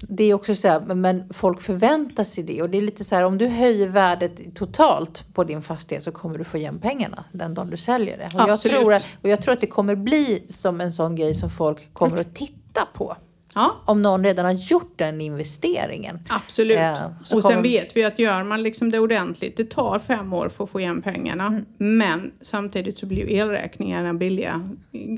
det 0.09 0.24
är 0.24 0.34
också 0.34 0.55
så 0.55 0.68
här, 0.68 0.80
men- 0.80 1.32
folk 1.32 1.61
förväntar 1.61 2.24
sig 2.24 2.44
det. 2.44 2.62
Och 2.62 2.70
det 2.70 2.78
är 2.78 2.82
lite 2.82 3.05
så 3.05 3.14
här, 3.14 3.22
om 3.22 3.38
du 3.38 3.46
höjer 3.48 3.88
värdet 3.88 4.55
totalt 4.55 5.24
på 5.34 5.44
din 5.44 5.62
fastighet 5.62 6.05
så 6.05 6.12
kommer 6.12 6.38
du 6.38 6.44
få 6.44 6.57
igen 6.59 6.78
pengarna 6.78 7.24
den 7.32 7.55
dagen 7.55 7.70
du 7.70 7.76
säljer 7.76 8.18
det. 8.18 8.24
Och 8.24 8.51
jag, 8.51 8.59
tror 8.61 8.92
att, 8.94 9.07
och 9.22 9.28
jag 9.28 9.42
tror 9.42 9.53
att 9.53 9.61
det 9.61 9.66
kommer 9.66 9.94
bli 9.94 10.44
som 10.48 10.80
en 10.80 10.92
sån 10.92 11.16
grej 11.16 11.34
som 11.34 11.51
folk 11.51 11.94
kommer 11.94 12.16
att 12.20 12.34
titta 12.34 12.86
på. 12.94 13.16
Ja, 13.55 13.76
Om 13.84 14.03
någon 14.03 14.24
redan 14.24 14.44
har 14.44 14.53
gjort 14.53 14.92
den 14.96 15.20
investeringen. 15.20 16.18
absolut. 16.28 16.78
Så 17.24 17.36
och 17.36 17.42
sen 17.42 17.62
vet 17.62 17.96
vi 17.96 18.05
att 18.05 18.18
gör 18.18 18.44
man 18.44 18.62
liksom 18.62 18.90
det 18.90 18.98
ordentligt, 18.98 19.57
det 19.57 19.70
tar 19.70 19.98
fem 19.98 20.32
år 20.32 20.48
för 20.48 20.64
att 20.64 20.70
få 20.70 20.80
igen 20.80 21.03
pengarna. 21.03 21.46
Mm. 21.46 21.64
Men 21.78 22.32
samtidigt 22.40 22.98
så 22.98 23.07
blir 23.07 23.30
elräkningarna 23.30 24.14
billiga 24.14 24.70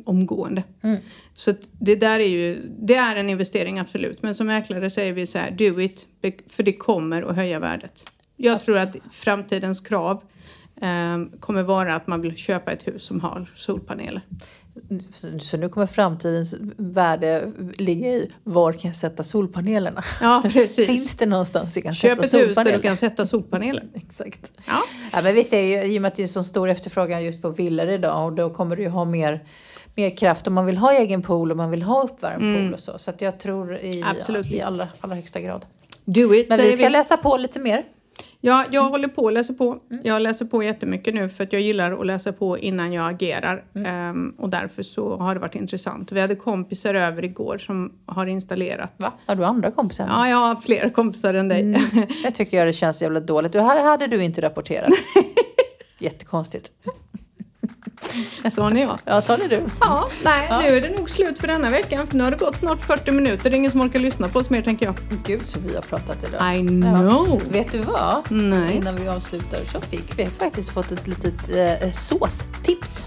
omgående. 0.05 0.62
Mm. 0.83 0.97
Så 1.35 1.55
det 1.72 1.97
där 1.97 2.18
är 2.18 2.28
ju, 2.28 2.62
det 2.78 2.95
är 2.95 3.16
en 3.16 3.30
investering 3.30 3.78
absolut. 3.78 4.22
Men 4.22 4.35
som 4.35 4.47
mäklare 4.47 4.91
säger 4.91 5.12
vi 5.12 5.26
så 5.26 5.39
här, 5.39 5.51
do 5.51 5.80
it, 5.80 6.07
för 6.49 6.62
det 6.62 6.72
kommer 6.72 7.22
att 7.22 7.37
höja 7.37 7.59
värdet. 7.59 8.05
Jag 8.37 8.64
tror 8.64 8.78
att 8.78 8.97
framtidens 9.11 9.80
krav 9.80 10.22
eh, 10.83 11.39
kommer 11.41 11.62
vara 11.62 11.95
att 11.95 12.07
man 12.07 12.20
vill 12.20 12.37
köpa 12.37 12.72
ett 12.72 12.87
hus 12.87 13.03
som 13.03 13.20
har 13.20 13.47
solpaneler. 13.55 14.22
Så- 15.41 15.57
nu 15.57 15.68
kommer 15.68 15.87
framtidens 15.87 16.55
värde 16.77 17.53
ligga 17.79 18.09
i 18.09 18.31
var 18.45 18.73
kan 18.73 18.81
jag 18.89 18.97
sätta 18.97 19.23
solpanelerna? 19.23 20.03
Ja, 20.20 20.43
precis. 20.53 20.87
Finns 20.87 21.14
det 21.14 21.27
någonstans 21.27 21.77
jag 21.77 21.85
kan 21.85 21.95
Köp 21.95 22.11
sätta 22.18 22.27
ett 22.27 22.35
hus 22.35 22.41
där 22.41 22.47
solpaneler? 22.49 22.77
du 22.77 22.83
kan 22.83 22.97
sätta 22.97 23.27
solpaneler. 23.27 23.85
Exakt. 23.95 24.53
Ja. 24.66 24.79
Ja, 25.12 25.23
men 25.23 25.35
vi 25.35 25.45
ser 25.45 25.61
ju, 25.61 25.83
i 25.95 25.99
och 25.99 26.03
med 26.03 26.09
att 26.09 26.14
det 26.14 26.23
är 26.23 26.27
så 26.27 26.45
stor 26.45 26.68
efterfrågan 26.68 27.25
just 27.25 27.43
på 27.43 27.51
villor 27.51 27.89
idag 27.89 28.27
och 28.27 28.33
då 28.33 28.51
kommer 28.51 28.77
du 28.77 28.83
ju 28.83 28.89
ha 28.89 29.05
mer, 29.05 29.45
mer 29.95 30.16
kraft 30.16 30.47
om 30.47 30.55
man 30.55 30.66
vill 30.66 30.77
ha 30.77 30.93
egen 30.93 31.23
pool 31.23 31.51
och 31.51 31.57
man 31.57 31.70
vill 31.70 31.83
ha 31.83 32.03
uppvärmd 32.03 32.57
pool 32.57 32.75
och 32.75 32.81
så. 32.81 32.99
Så 32.99 33.12
jag 33.18 33.39
tror 33.41 33.77
i, 33.77 33.97
Mm. 34.03 34.16
Absolut. 34.18 34.53
i 34.53 34.61
allra, 34.62 34.89
allra 35.01 35.16
högsta 35.16 35.41
grad. 35.41 35.66
Do 36.05 36.35
it, 36.35 36.49
Men 36.49 36.59
vi 36.59 36.73
ska 36.73 36.89
läsa 36.89 37.16
på 37.16 37.37
lite 37.37 37.59
mer. 37.61 37.83
Ja, 38.45 38.64
jag 38.70 38.82
håller 38.82 39.09
på 39.09 39.28
att 39.28 39.34
läsa 39.34 39.55
på. 39.55 39.78
Mm. 39.90 40.03
Jag 40.05 40.22
läser 40.22 40.45
på 40.45 40.62
jättemycket 40.62 41.14
nu 41.14 41.28
för 41.28 41.45
att 41.45 41.53
jag 41.53 41.62
gillar 41.62 41.93
att 41.93 42.07
läsa 42.07 42.32
på 42.32 42.59
innan 42.59 42.93
jag 42.93 43.11
agerar. 43.11 43.64
Mm. 43.74 43.86
Ehm, 43.86 44.34
och 44.38 44.49
därför 44.49 44.82
så 44.82 45.16
har 45.16 45.34
det 45.34 45.40
varit 45.40 45.55
intressant. 45.55 46.12
Vi 46.12 46.20
hade 46.20 46.34
kompisar 46.34 46.95
över 46.95 47.24
igår 47.24 47.59
som 47.59 47.93
har 48.07 48.26
installerat. 48.26 48.93
Va? 48.97 49.12
Har 49.26 49.36
du 49.36 49.45
andra 49.45 49.70
kompisar? 49.70 50.07
Ja, 50.09 50.28
jag 50.28 50.36
har 50.36 50.57
fler 50.57 50.90
kompisar 50.90 51.34
än 51.34 51.49
dig. 51.49 51.76
Jag 52.24 52.34
tycker 52.34 52.57
jag 52.57 52.66
det 52.66 52.72
känns 52.72 53.03
jävla 53.03 53.20
dåligt. 53.20 53.53
Det 53.53 53.62
här 53.62 53.82
hade 53.82 54.07
du 54.07 54.22
inte 54.22 54.40
rapporterat. 54.40 54.90
Jättekonstigt. 55.99 56.72
Sån 58.53 58.77
är 58.77 58.81
jag. 58.83 58.99
Ja, 59.05 59.21
ta 59.21 59.37
det 59.37 59.49
du. 59.49 59.63
Ja, 59.81 60.09
nej, 60.25 60.49
nu 60.63 60.77
är 60.77 60.81
det 60.81 60.97
nog 60.99 61.11
slut 61.11 61.39
för 61.39 61.47
denna 61.47 61.71
veckan. 61.71 62.07
För 62.07 62.17
nu 62.17 62.25
har 62.25 62.31
det 62.31 62.37
gått 62.37 62.57
snart 62.57 62.81
40 62.81 63.11
minuter. 63.11 63.51
Det 63.51 63.57
är 63.57 63.59
ingen 63.59 63.71
som 63.71 63.81
orkar 63.81 63.99
lyssna 63.99 64.29
på 64.29 64.39
oss 64.39 64.51
mer 64.51 64.63
tänker 64.63 64.87
jag. 64.87 64.95
Gud 65.27 65.41
så 65.47 65.59
vi 65.67 65.75
har 65.75 65.83
pratat 65.83 66.25
idag. 66.25 66.57
I 66.57 66.61
know. 66.69 67.43
Vet 67.51 67.73
du 67.73 67.79
vad? 67.79 68.23
Nej. 68.31 68.77
Innan 68.77 68.97
vi 68.97 69.09
avslutar 69.09 69.59
så 69.73 69.81
fick 69.81 70.19
vi 70.19 70.27
faktiskt 70.27 70.71
fått 70.71 70.93
ett 70.93 71.07
litet 71.07 71.51
eh, 71.83 71.91
såstips. 71.91 73.07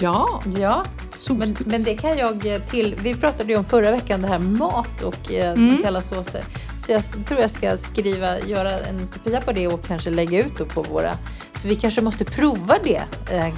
Ja, 0.00 0.42
Ja, 0.58 0.84
men, 1.28 1.56
men 1.66 1.82
det 1.84 1.94
kan 1.94 2.16
jag 2.18 2.54
eh, 2.54 2.60
till... 2.60 2.94
Vi 3.02 3.14
pratade 3.14 3.52
ju 3.52 3.58
om 3.58 3.64
förra 3.64 3.90
veckan 3.90 4.22
det 4.22 4.28
här 4.28 4.38
mat 4.38 5.02
och 5.02 5.32
eh, 5.32 5.52
Mm. 5.52 5.82
kalla 5.82 6.02
såser. 6.02 6.42
Så 6.78 6.92
jag 6.92 7.26
tror 7.26 7.40
jag 7.40 7.50
ska 7.50 7.76
skriva, 7.78 8.40
göra 8.40 8.70
en 8.80 9.08
kopia 9.12 9.40
på 9.40 9.52
det 9.52 9.66
och 9.68 9.84
kanske 9.86 10.10
lägga 10.10 10.44
ut 10.46 10.58
då 10.58 10.64
på 10.64 10.82
våra... 10.82 11.18
Så 11.56 11.68
vi 11.68 11.76
kanske 11.76 12.00
måste 12.00 12.24
prova 12.24 12.74
det. 12.84 13.02
eh, 13.32 13.48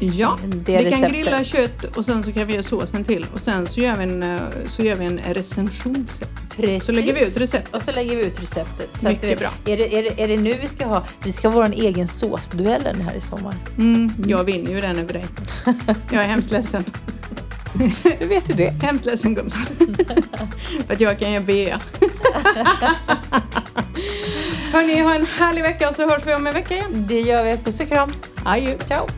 Ja, 0.00 0.38
det 0.44 0.56
vi 0.56 0.82
kan 0.82 0.84
receptet. 0.84 1.12
grilla 1.12 1.44
kött 1.44 1.84
och 1.96 2.04
sen 2.04 2.24
så 2.24 2.32
kan 2.32 2.46
vi 2.46 2.52
göra 2.52 2.62
såsen 2.62 3.04
till 3.04 3.26
och 3.34 3.40
sen 3.40 3.66
så 3.66 3.80
gör 3.80 3.96
vi 3.96 4.02
en, 4.04 4.22
eh, 4.22 4.40
så 4.68 4.82
gör 4.82 4.94
vi 4.96 5.04
en 5.04 5.18
recension 5.18 6.06
sen. 6.08 6.28
Precis. 6.56 6.84
Så 6.84 6.92
lägger 6.92 7.14
vi 7.14 7.26
ut 7.26 7.36
recept. 7.36 7.74
Och 7.76 7.82
så 7.82 7.92
lägger 7.92 8.16
vi 8.16 8.26
ut 8.26 8.40
receptet. 8.42 8.90
Så 9.00 9.08
Mycket 9.08 9.24
vi, 9.24 9.36
bra. 9.36 9.48
Är 9.66 9.76
det, 9.76 9.94
är, 9.98 10.02
det, 10.02 10.22
är 10.22 10.28
det 10.28 10.36
nu 10.36 10.54
vi 10.62 10.68
ska 10.68 10.86
ha? 10.86 11.04
Vi 11.24 11.32
ska 11.32 11.48
ha 11.48 11.54
vår 11.54 11.72
egen 11.72 12.08
såsduellen 12.08 13.00
här 13.00 13.14
i 13.14 13.20
sommar. 13.20 13.54
Mm, 13.78 14.12
jag 14.26 14.44
vinner 14.44 14.70
ju 14.70 14.80
den 14.80 14.98
över 14.98 15.12
dig. 15.12 15.26
Jag 16.12 16.24
är 16.24 16.28
hemskt 16.28 16.50
ledsen. 16.50 16.84
Hur 18.18 18.26
vet 18.26 18.46
du 18.46 18.52
det? 18.52 18.70
Hemskt 18.82 19.04
ledsen 19.04 19.34
gumsan. 19.34 19.62
För 20.86 20.94
att 20.94 21.00
jag 21.00 21.18
kan 21.18 21.32
göra 21.32 21.44
bea. 21.44 21.80
Hörni, 24.72 25.00
ha 25.00 25.14
en 25.14 25.26
härlig 25.26 25.62
vecka 25.62 25.88
och 25.88 25.94
så 25.94 26.08
hörs 26.08 26.26
vi 26.26 26.34
om 26.34 26.46
en 26.46 26.54
vecka 26.54 26.74
igen. 26.74 27.06
Det 27.08 27.20
gör 27.20 27.44
vi. 27.44 27.58
Puss 27.64 27.80
och 27.80 27.88
kram. 27.88 28.12
Adjö. 28.44 28.76
Ciao! 28.86 29.08